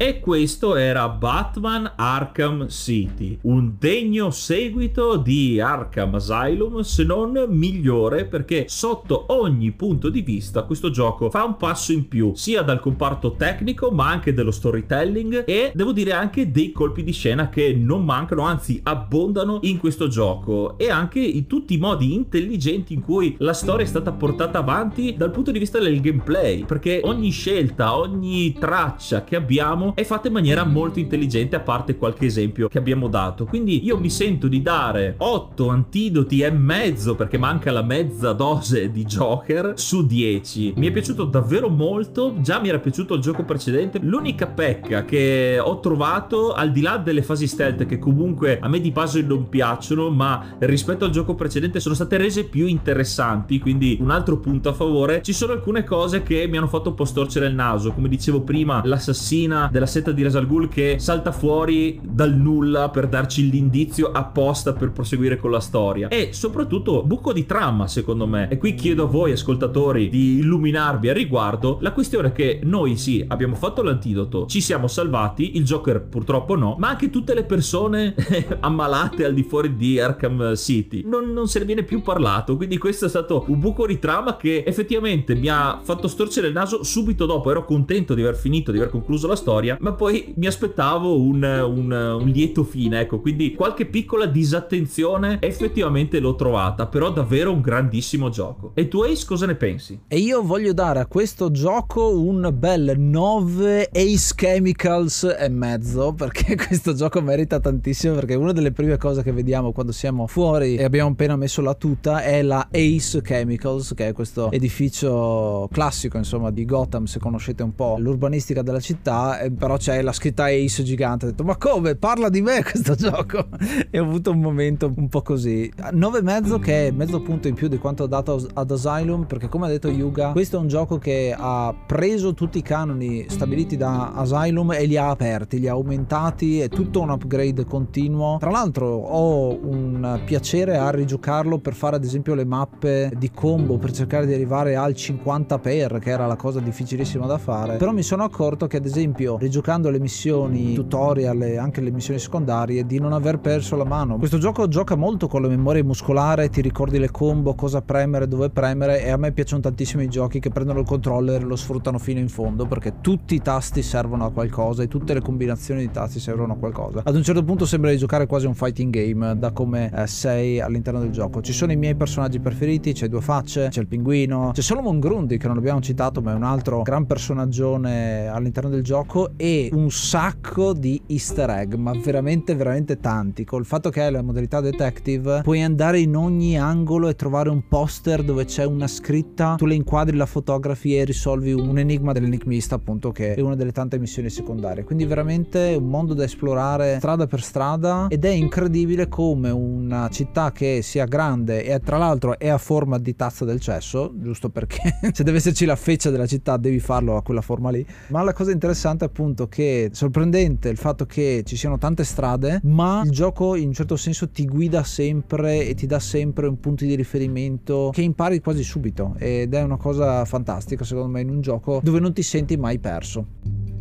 E 0.04 0.20
questo 0.20 0.76
era 0.76 1.08
Batman 1.08 1.94
Arkham 1.96 2.68
City, 2.68 3.40
un 3.44 3.76
degno 3.80 4.32
seguito 4.32 5.16
di 5.16 5.62
Arkham 5.62 6.16
Asylum, 6.16 6.82
se 6.82 7.06
non 7.06 7.46
migliore, 7.48 8.26
perché 8.26 8.66
sotto 8.68 9.28
ogni 9.30 9.72
punto 9.72 10.10
di 10.10 10.20
vista 10.20 10.64
questo 10.64 10.90
gioco 10.90 11.30
fa 11.30 11.46
un 11.46 11.56
passo 11.56 11.94
in 11.94 12.10
più, 12.10 12.34
sia 12.36 12.64
dal 12.64 12.82
comparto 12.82 13.36
tecnico, 13.38 13.92
ma 13.92 14.10
anche 14.10 14.34
dello 14.34 14.52
storytelling 14.52 15.46
e 15.48 15.72
devo 15.74 15.94
dire 15.94 16.12
anche 16.12 16.52
dei 16.52 16.74
colpi 16.74 17.02
di 17.02 17.14
scena 17.14 17.48
che 17.48 17.74
non 17.74 18.04
mancano, 18.04 18.42
anzi 18.42 18.82
abbondano 18.84 19.60
in 19.62 19.78
questo 19.78 20.10
gioco. 20.10 20.78
E 20.78 20.90
anche 20.90 21.22
in 21.22 21.48
tutti 21.48 21.76
i 21.76 21.80
modi 21.80 22.14
intelligenti 22.14 22.94
in 22.94 23.00
cui 23.00 23.38
la 23.40 23.54
storia 23.54 23.86
è 23.86 23.88
stata 23.88 24.12
portata 24.12 24.58
avanti 24.58 25.16
dal 25.16 25.32
punto 25.32 25.52
di 25.52 25.60
vista 25.60 25.80
del 25.80 26.02
gameplay, 26.02 26.66
perché 26.66 27.00
ogni 27.06 27.30
scelta, 27.30 27.98
ogni 27.98 28.52
traccia 28.52 29.24
che 29.24 29.38
abbiamo 29.38 29.92
è 29.96 30.03
fatta 30.06 30.28
in 30.28 30.34
maniera 30.34 30.64
molto 30.64 31.00
intelligente 31.00 31.56
a 31.56 31.60
parte 31.60 31.98
qualche 31.98 32.26
esempio 32.26 32.68
che 32.68 32.78
abbiamo 32.78 33.08
dato. 33.08 33.46
Quindi 33.46 33.84
io 33.84 33.98
mi 33.98 34.10
sento 34.10 34.48
di 34.48 34.62
dare 34.62 35.16
8 35.18 35.70
antidoti 35.70 36.42
e 36.42 36.52
mezzo 36.52 37.16
perché 37.16 37.38
manca 37.38 37.72
la 37.72 37.84
mezza 37.84 38.34
dose 38.34 38.92
di 38.92 39.04
Joker 39.06 39.74
su 39.76 40.06
10 40.06 40.74
mi 40.78 40.88
è 40.88 40.92
piaciuto 40.92 41.26
davvero 41.26 41.70
molto. 41.70 42.36
Già 42.40 42.60
mi 42.60 42.70
era 42.70 42.80
piaciuto 42.80 43.16
il 43.16 43.22
gioco 43.22 43.44
precedente. 43.44 44.00
L'unica 44.02 44.48
pecca 44.48 45.06
che 45.06 45.60
ho 45.62 45.80
trovato 45.80 46.54
al 46.54 46.72
di 46.72 46.82
là 46.82 46.98
delle 46.98 47.22
fasi 47.22 47.48
stealth 47.48 47.86
che 47.86 48.00
comunque 48.00 48.60
a 48.60 48.68
me 48.68 48.80
di 48.80 48.92
puzzle 48.92 49.24
non 49.24 49.50
piacciono 49.50 50.10
ma 50.10 50.56
rispetto 50.60 51.06
al 51.06 51.12
gioco 51.12 51.36
precedente 51.36 51.80
sono 51.80 51.96
state 51.96 52.18
rese 52.18 52.46
più 52.46 52.66
interessanti 52.66 53.60
quindi 53.60 53.98
un 54.00 54.12
altro 54.12 54.38
punto 54.38 54.70
a 54.70 54.74
favore. 54.74 55.22
Ci 55.22 55.34
sono 55.34 55.54
alcune 55.54 55.84
cose 55.84 56.24
che 56.24 56.48
mi 56.48 56.58
hanno 56.58 56.68
fatto 56.68 56.90
un 56.90 56.96
po' 56.96 57.06
storcere 57.06 57.48
il 57.48 57.56
naso. 57.56 57.92
Come 57.92 58.10
dicevo 58.10 58.42
prima 58.42 58.82
l'assassina 58.84 59.70
della 59.72 59.83
setta 59.86 60.12
di 60.12 60.24
Rasal 60.24 60.48
Ghul 60.48 60.70
che 60.70 60.96
salta 61.00 61.32
fuori 61.32 62.00
dal 62.02 62.34
nulla 62.34 62.90
per 62.90 63.08
darci 63.08 63.50
l'indizio 63.50 64.12
apposta 64.12 64.74
per 64.74 64.92
proseguire 64.92 65.38
con 65.38 65.52
la 65.52 65.60
storia. 65.60 66.08
E 66.08 66.30
soprattutto 66.32 67.04
buco 67.04 67.34
di 67.34 67.46
trama 67.46 67.88
secondo 67.88 68.28
me. 68.28 68.48
E 68.50 68.58
qui 68.58 68.76
chiedo 68.76 69.04
a 69.04 69.08
voi 69.08 69.32
ascoltatori 69.32 70.10
di 70.10 70.38
illuminarvi 70.38 71.10
a 71.10 71.14
riguardo. 71.14 71.78
La 71.82 71.92
questione 71.92 72.30
è 72.30 72.32
che 72.32 72.60
noi 72.64 72.98
sì 72.98 73.24
abbiamo 73.28 73.56
fatto 73.56 73.82
l'antidoto 73.82 74.46
ci 74.48 74.62
siamo 74.62 74.88
salvati 74.88 75.58
il 75.58 75.64
Joker 75.64 76.02
purtroppo 76.02 76.56
no 76.56 76.76
ma 76.78 76.90
anche 76.90 77.10
tutte 77.10 77.34
le 77.34 77.44
persone 77.44 78.16
ammalate 78.60 79.26
al 79.26 79.34
di 79.34 79.44
fuori 79.44 79.76
di 79.76 80.00
Arkham 80.00 80.56
City. 80.56 81.04
Non, 81.06 81.32
non 81.32 81.48
se 81.48 81.60
ne 81.60 81.66
viene 81.66 81.84
più 81.84 82.02
parlato 82.02 82.56
quindi 82.56 82.78
questo 82.78 83.06
è 83.06 83.10
stato 83.10 83.46
un 83.48 83.60
buco 83.60 83.86
di 83.86 84.00
trama 84.00 84.38
che 84.38 84.64
effettivamente 84.66 85.36
mi 85.36 85.50
ha 85.50 85.80
fatto 85.82 86.08
storcere 86.08 86.48
il 86.48 86.54
naso 86.54 86.84
subito 86.84 87.26
dopo. 87.26 87.50
Ero 87.50 87.66
contento 87.66 88.14
di 88.14 88.22
aver 88.22 88.36
finito 88.36 88.72
di 88.72 88.78
aver 88.78 88.90
concluso 88.90 89.28
la 89.28 89.36
storia 89.36 89.73
storia, 89.74 89.78
ma 89.80 89.94
poi 89.94 90.34
mi 90.38 90.48
aspettavo 90.48 91.20
un, 91.20 91.44
un, 91.44 91.92
un, 91.92 92.28
lieto 92.28 92.64
fine, 92.64 93.02
ecco, 93.02 93.20
quindi 93.20 93.54
qualche 93.54 93.86
piccola 93.86 94.26
disattenzione 94.26 95.38
effettivamente 95.42 96.20
l'ho 96.20 96.36
trovata, 96.36 96.88
però 96.88 97.12
davvero 97.12 97.52
un 97.52 97.62
grandissimo 97.62 98.30
gioco. 98.30 98.72
E 98.74 98.88
tu 98.88 99.02
Ace 99.02 99.26
cosa 99.26 99.46
ne 99.46 99.56
pensi? 99.56 100.00
E 100.08 100.18
io 100.18 100.42
voglio 100.44 100.74
dare 100.74 101.00
a 101.00 101.06
questo 101.06 101.52
gioco 101.52 102.20
un 102.20 102.54
bel 102.54 102.94
9 102.98 103.90
Ace 103.92 104.34
Chemicals 104.36 105.36
e 105.38 105.50
mezzo, 105.50 106.14
perché 106.18 106.56
questo 106.56 106.94
gioco 106.94 107.22
merita 107.22 107.60
tantissimo, 107.60 108.16
perché 108.16 108.36
una 108.36 108.52
delle 108.52 108.72
prime 108.72 108.98
cose 108.98 109.24
che 109.24 109.32
vediamo 109.32 109.72
quando 109.72 109.92
siamo 109.92 110.28
fuori 110.28 110.76
e 110.76 110.84
abbiamo 110.84 111.12
appena 111.12 111.36
messo 111.36 111.62
la 111.62 111.74
tuta 111.74 112.22
è 112.24 112.42
la 112.42 112.68
Ace 112.72 113.22
Chemicals, 113.22 113.94
che 113.96 114.10
è 114.10 114.14
questo 114.14 114.52
edificio 114.52 115.68
classico, 115.72 116.18
insomma, 116.18 116.52
di 116.52 116.66
Gotham, 116.66 117.06
se 117.06 117.20
conoscete 117.20 117.64
un 117.64 117.76
po' 117.76 117.96
l'urbanistica 117.98 118.62
della 118.62 118.80
città, 118.80 119.40
però 119.64 119.78
c'è 119.78 120.02
la 120.02 120.12
scritta 120.12 120.48
Ace 120.48 120.84
gigante. 120.84 121.26
Ho 121.26 121.30
detto, 121.30 121.46
ma 121.46 121.56
come? 121.56 121.96
Parla 121.96 122.28
di 122.28 122.42
me 122.42 122.62
questo 122.64 122.96
gioco? 123.00 123.48
e 123.90 123.98
ho 123.98 124.04
avuto 124.04 124.32
un 124.32 124.42
momento 124.42 124.92
un 124.94 125.08
po' 125.08 125.22
così. 125.22 125.72
9,5 125.78 126.60
che 126.60 126.88
è 126.88 126.92
mezzo 126.92 127.22
punto 127.22 127.48
in 127.48 127.54
più 127.54 127.70
di 127.70 127.78
quanto 127.78 128.04
ho 128.04 128.08
dato 128.08 128.46
ad 128.56 128.70
Asylum, 128.70 129.24
perché 129.24 129.48
come 129.48 129.68
ha 129.68 129.70
detto 129.70 129.88
Yuga, 129.88 130.32
questo 130.32 130.58
è 130.58 130.60
un 130.60 130.68
gioco 130.68 130.98
che 130.98 131.34
ha 131.38 131.74
preso 131.86 132.34
tutti 132.34 132.58
i 132.58 132.62
canoni 132.62 133.26
stabiliti 133.30 133.78
da 133.78 134.12
Asylum 134.12 134.74
e 134.74 134.84
li 134.84 134.98
ha 134.98 135.10
aperti, 135.10 135.60
li 135.60 135.70
ha 135.70 135.72
aumentati, 135.72 136.60
è 136.60 136.68
tutto 136.68 137.00
un 137.00 137.12
upgrade 137.12 137.64
continuo. 137.64 138.40
Tra 138.40 138.52
l'altro 138.52 138.88
ho 138.88 139.58
un 139.66 140.20
piacere 140.26 140.76
a 140.76 140.90
rigiocarlo 140.90 141.60
per 141.60 141.74
fare 141.74 141.96
ad 141.96 142.04
esempio 142.04 142.34
le 142.34 142.44
mappe 142.44 143.14
di 143.16 143.32
combo, 143.32 143.78
per 143.78 143.94
cercare 143.94 144.26
di 144.26 144.34
arrivare 144.34 144.76
al 144.76 144.94
50 144.94 145.58
per, 145.60 146.00
che 146.00 146.10
era 146.10 146.28
la 146.28 146.36
cosa 146.36 146.60
difficilissima 146.60 147.26
da 147.26 147.38
fare. 147.38 147.78
Però 147.78 147.94
mi 147.94 148.04
sono 148.04 148.26
accorto 148.26 148.68
che 148.68 148.76
ad 148.76 148.86
esempio 148.86 149.38
rigiocando 149.54 149.92
le 149.92 150.00
missioni 150.00 150.74
tutorial 150.74 151.40
e 151.44 151.58
anche 151.58 151.80
le 151.80 151.92
missioni 151.92 152.20
secondarie 152.20 152.88
di 152.88 153.00
non 153.00 153.14
aver 153.14 153.38
perso 153.38 153.76
la 153.76 153.84
mano. 153.84 154.18
Questo 154.18 154.40
gioco 154.40 154.68
gioca 154.68 154.96
molto 154.96 155.28
con 155.28 155.44
la 155.44 155.48
memoria 155.48 155.84
muscolare, 155.84 156.50
ti 156.50 156.60
ricordi 156.60 156.98
le 156.98 157.12
combo, 157.12 157.54
cosa 157.54 157.84
premere, 157.84 158.28
dove 158.28 158.50
premere 158.50 159.04
e 159.04 159.12
a 159.12 159.18
me 159.18 159.32
piacciono 159.32 159.62
tantissimo 159.62 160.02
i 160.02 160.08
giochi 160.08 160.40
che 160.40 160.50
prendono 160.50 160.80
il 160.80 160.88
controller 160.88 161.42
e 161.42 161.46
lo 161.46 161.56
sfruttano 161.56 162.00
fino 162.00 162.20
in 162.20 162.30
fondo 162.30 162.66
perché 162.66 162.96
tutti 163.00 163.36
i 163.36 163.44
tasti 163.44 163.84
servono 163.84 164.26
a 164.26 164.32
qualcosa 164.32 164.82
e 164.82 164.88
tutte 164.88 165.14
le 165.14 165.22
combinazioni 165.22 165.82
di 165.82 165.92
tasti 165.92 166.20
servono 166.20 166.54
a 166.54 166.56
qualcosa. 166.56 167.04
Ad 167.06 167.16
un 167.16 167.22
certo 167.22 167.44
punto 167.44 167.68
sembra 167.68 167.92
di 167.92 167.98
giocare 167.98 168.26
quasi 168.26 168.48
un 168.48 168.56
fighting 168.56 168.92
game 168.92 169.38
da 169.38 169.52
come 169.52 169.92
eh, 169.94 170.08
sei 170.08 170.62
all'interno 170.62 171.00
del 171.00 171.12
gioco. 171.12 171.42
Ci 171.42 171.54
sono 171.54 171.72
i 171.72 171.76
miei 171.76 171.94
personaggi 171.94 172.40
preferiti, 172.40 172.94
c'è 172.94 173.08
due 173.08 173.22
facce, 173.22 173.68
c'è 173.70 173.82
il 173.82 173.88
pinguino, 173.88 174.50
c'è 174.52 174.62
Solomon 174.62 175.00
Grundy 175.00 175.38
che 175.38 175.48
non 175.48 175.58
abbiamo 175.58 175.80
citato 175.80 176.24
ma 176.24 176.32
è 176.32 176.36
un 176.36 176.44
altro 176.44 176.82
gran 176.82 177.06
personaggione 177.06 178.26
all'interno 178.28 178.72
del 178.72 178.82
gioco 178.82 179.34
e 179.44 179.68
un 179.74 179.92
sacco 179.92 180.72
di 180.72 181.02
easter 181.08 181.50
egg, 181.50 181.74
ma 181.74 181.92
veramente 181.92 182.56
veramente 182.56 183.02
tanti. 183.02 183.44
Col 183.44 183.66
fatto 183.66 183.90
che 183.90 184.02
hai 184.02 184.10
la 184.10 184.22
modalità 184.22 184.62
detective 184.62 185.42
puoi 185.44 185.62
andare 185.62 186.00
in 186.00 186.16
ogni 186.16 186.58
angolo 186.58 187.10
e 187.10 187.16
trovare 187.16 187.50
un 187.50 187.68
poster 187.68 188.24
dove 188.24 188.46
c'è 188.46 188.64
una 188.64 188.88
scritta, 188.88 189.56
tu 189.56 189.66
le 189.66 189.76
inquadri, 189.76 190.16
la 190.16 190.28
fotografi 190.28 190.96
e 190.96 191.04
risolvi 191.04 191.52
un 191.52 191.78
enigma 191.78 192.14
dell'enigmista 192.14 192.76
appunto 192.76 193.12
che 193.12 193.34
è 193.34 193.42
una 193.42 193.58
delle 193.58 193.74
tante 193.74 194.00
missioni 194.00 194.30
secondarie. 194.30 194.86
Quindi 194.86 195.04
veramente 195.04 195.76
un 195.78 195.90
mondo 195.90 196.14
da 196.14 196.24
esplorare 196.24 197.00
strada 197.00 197.28
per 197.28 197.42
strada 197.42 198.06
ed 198.08 198.24
è 198.24 198.30
incredibile 198.30 199.10
come 199.10 199.50
una 199.50 200.08
città 200.08 200.54
che 200.54 200.82
sia 200.82 201.04
grande 201.04 201.66
e 201.66 201.78
tra 201.82 201.98
l'altro 201.98 202.40
è 202.40 202.48
a 202.48 202.58
forma 202.58 202.98
di 202.98 203.14
tazza 203.14 203.44
del 203.44 203.60
cesso, 203.60 204.14
giusto 204.16 204.50
perché 204.50 205.00
se 205.12 205.24
deve 205.26 205.36
esserci 205.36 205.66
la 205.66 205.76
feccia 205.76 206.10
della 206.10 206.28
città 206.28 206.56
devi 206.56 206.80
farlo 206.80 207.18
a 207.18 207.22
quella 207.22 207.42
forma 207.42 207.72
lì. 207.72 207.86
Ma 208.08 208.22
la 208.22 208.32
cosa 208.32 208.52
interessante 208.52 209.04
è 209.04 209.10
appunto 209.34 209.48
che 209.48 209.90
sorprendente 209.92 210.70
il 210.70 210.78
fatto 210.78 211.06
che 211.06 211.44
ci 211.46 211.58
siano 211.58 211.78
tante 211.78 212.04
strade, 212.04 212.62
ma 212.64 213.02
il 213.04 213.12
gioco 213.12 213.56
in 213.56 213.68
un 213.68 213.74
certo 213.74 213.96
senso 213.98 214.30
ti 214.30 214.46
guida 214.46 214.84
sempre 214.84 215.66
e 215.66 215.74
ti 215.74 215.88
dà 215.88 216.00
sempre 216.00 216.48
un 216.48 216.60
punto 216.60 216.86
di 216.86 216.96
riferimento 216.96 217.90
che 217.92 218.02
impari 218.02 218.40
quasi 218.40 218.64
subito 218.64 219.16
ed 219.18 219.54
è 219.54 219.62
una 219.62 219.78
cosa 219.78 220.24
fantastica 220.26 220.84
secondo 220.84 221.10
me 221.10 221.22
in 221.22 221.30
un 221.30 221.42
gioco 221.42 221.82
dove 221.84 222.00
non 222.00 222.14
ti 222.14 222.22
senti 222.22 222.56
mai 222.56 222.80
perso. 222.80 223.73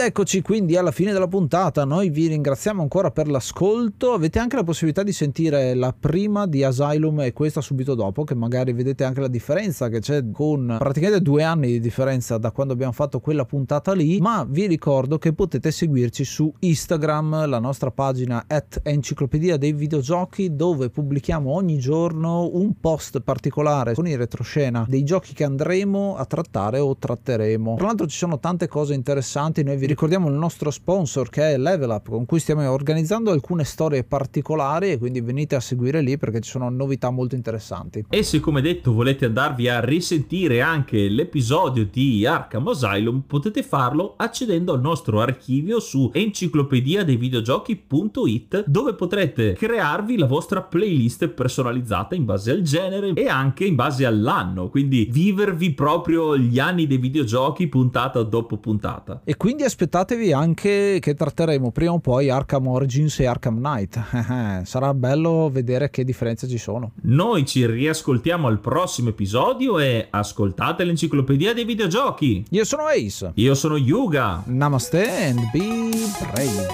Eccoci 0.00 0.40
quindi 0.40 0.76
alla 0.76 0.90
fine 0.92 1.12
della 1.12 1.28
puntata, 1.28 1.84
noi 1.84 2.08
vi 2.08 2.26
ringraziamo 2.28 2.80
ancora 2.80 3.10
per 3.10 3.28
l'ascolto, 3.28 4.12
avete 4.12 4.38
anche 4.38 4.56
la 4.56 4.64
possibilità 4.64 5.02
di 5.02 5.12
sentire 5.12 5.74
la 5.74 5.94
prima 5.98 6.46
di 6.46 6.64
Asylum 6.64 7.20
e 7.20 7.32
questa 7.32 7.60
subito 7.60 7.94
dopo, 7.94 8.24
che 8.24 8.34
magari 8.34 8.72
vedete 8.72 9.04
anche 9.04 9.20
la 9.20 9.28
differenza 9.28 9.88
che 9.88 10.00
c'è 10.00 10.30
con 10.30 10.76
praticamente 10.78 11.22
due 11.22 11.42
anni 11.42 11.66
di 11.68 11.80
differenza 11.80 12.38
da 12.38 12.50
quando 12.50 12.72
abbiamo 12.72 12.92
fatto 12.92 13.20
quella 13.20 13.44
puntata 13.44 13.92
lì, 13.92 14.18
ma 14.20 14.46
vi 14.48 14.66
ricordo 14.66 15.18
che 15.18 15.34
potete 15.34 15.70
seguirci 15.70 16.24
su 16.24 16.50
Instagram, 16.58 17.46
la 17.46 17.58
nostra 17.58 17.90
pagina 17.90 18.44
at 18.46 18.80
enciclopedia 18.82 19.58
dei 19.58 19.72
videogiochi, 19.72 20.56
dove 20.56 20.88
pubblichiamo 20.88 21.52
ogni 21.52 21.78
giorno 21.78 22.48
un 22.52 22.72
post 22.80 23.20
particolare 23.20 23.94
con 23.94 24.06
il 24.06 24.16
retroscena 24.16 24.86
dei 24.88 25.04
giochi 25.04 25.34
che 25.34 25.44
andremo 25.44 26.16
a 26.16 26.24
trattare 26.24 26.78
o 26.78 26.96
tratteremo. 26.96 27.76
Tra 27.76 27.86
l'altro 27.86 28.06
ci 28.06 28.16
sono 28.16 28.38
tante 28.38 28.66
cose 28.66 28.94
interessanti, 28.94 29.62
noi 29.62 29.76
vi 29.76 29.88
ricordiamo 29.90 30.28
il 30.28 30.34
nostro 30.34 30.70
sponsor 30.70 31.28
che 31.28 31.52
è 31.52 31.58
Level 31.58 31.90
Up 31.90 32.10
con 32.10 32.24
cui 32.24 32.38
stiamo 32.38 32.70
organizzando 32.70 33.32
alcune 33.32 33.64
storie 33.64 34.04
particolari 34.04 34.92
e 34.92 34.98
quindi 34.98 35.20
venite 35.20 35.56
a 35.56 35.60
seguire 35.60 36.00
lì 36.00 36.16
perché 36.16 36.40
ci 36.40 36.50
sono 36.50 36.70
novità 36.70 37.10
molto 37.10 37.34
interessanti. 37.34 38.04
E 38.08 38.22
se 38.22 38.38
come 38.38 38.60
detto 38.60 38.92
volete 38.92 39.24
andarvi 39.24 39.68
a 39.68 39.80
risentire 39.80 40.60
anche 40.60 41.08
l'episodio 41.08 41.88
di 41.90 42.24
Arkham 42.24 42.68
Asylum 42.68 43.22
potete 43.26 43.64
farlo 43.64 44.14
accedendo 44.16 44.72
al 44.72 44.80
nostro 44.80 45.20
archivio 45.20 45.80
su 45.80 46.08
enciclopedia 46.14 47.02
dei 47.02 47.16
videogiochi.it 47.16 48.66
dove 48.68 48.94
potrete 48.94 49.54
crearvi 49.54 50.16
la 50.16 50.26
vostra 50.26 50.62
playlist 50.62 51.26
personalizzata 51.28 52.14
in 52.14 52.24
base 52.24 52.52
al 52.52 52.62
genere 52.62 53.12
e 53.14 53.26
anche 53.26 53.64
in 53.64 53.74
base 53.74 54.06
all'anno, 54.06 54.68
quindi 54.68 55.08
vivervi 55.10 55.72
proprio 55.72 56.38
gli 56.38 56.60
anni 56.60 56.86
dei 56.86 56.98
videogiochi 56.98 57.66
puntata 57.66 58.22
dopo 58.22 58.58
puntata. 58.58 59.22
E 59.24 59.36
quindi 59.36 59.64
aspettatevi 59.80 60.30
anche 60.34 60.98
che 61.00 61.14
tratteremo 61.14 61.70
prima 61.70 61.92
o 61.92 62.00
poi 62.00 62.28
Arkham 62.28 62.66
Origins 62.66 63.18
e 63.20 63.26
Arkham 63.26 63.56
Knight. 63.56 64.64
Sarà 64.66 64.92
bello 64.92 65.48
vedere 65.50 65.88
che 65.88 66.04
differenze 66.04 66.46
ci 66.46 66.58
sono. 66.58 66.90
Noi 67.02 67.46
ci 67.46 67.64
riascoltiamo 67.64 68.46
al 68.46 68.58
prossimo 68.58 69.08
episodio 69.08 69.78
e 69.78 70.08
ascoltate 70.10 70.84
l'enciclopedia 70.84 71.54
dei 71.54 71.64
videogiochi. 71.64 72.44
Io 72.50 72.64
sono 72.64 72.84
Ace. 72.84 73.32
Io 73.36 73.54
sono 73.54 73.78
Yuga. 73.78 74.42
Namaste 74.44 75.08
and 75.08 75.48
be 75.50 75.88
brave. 76.30 76.68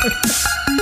Bye. 0.00 0.74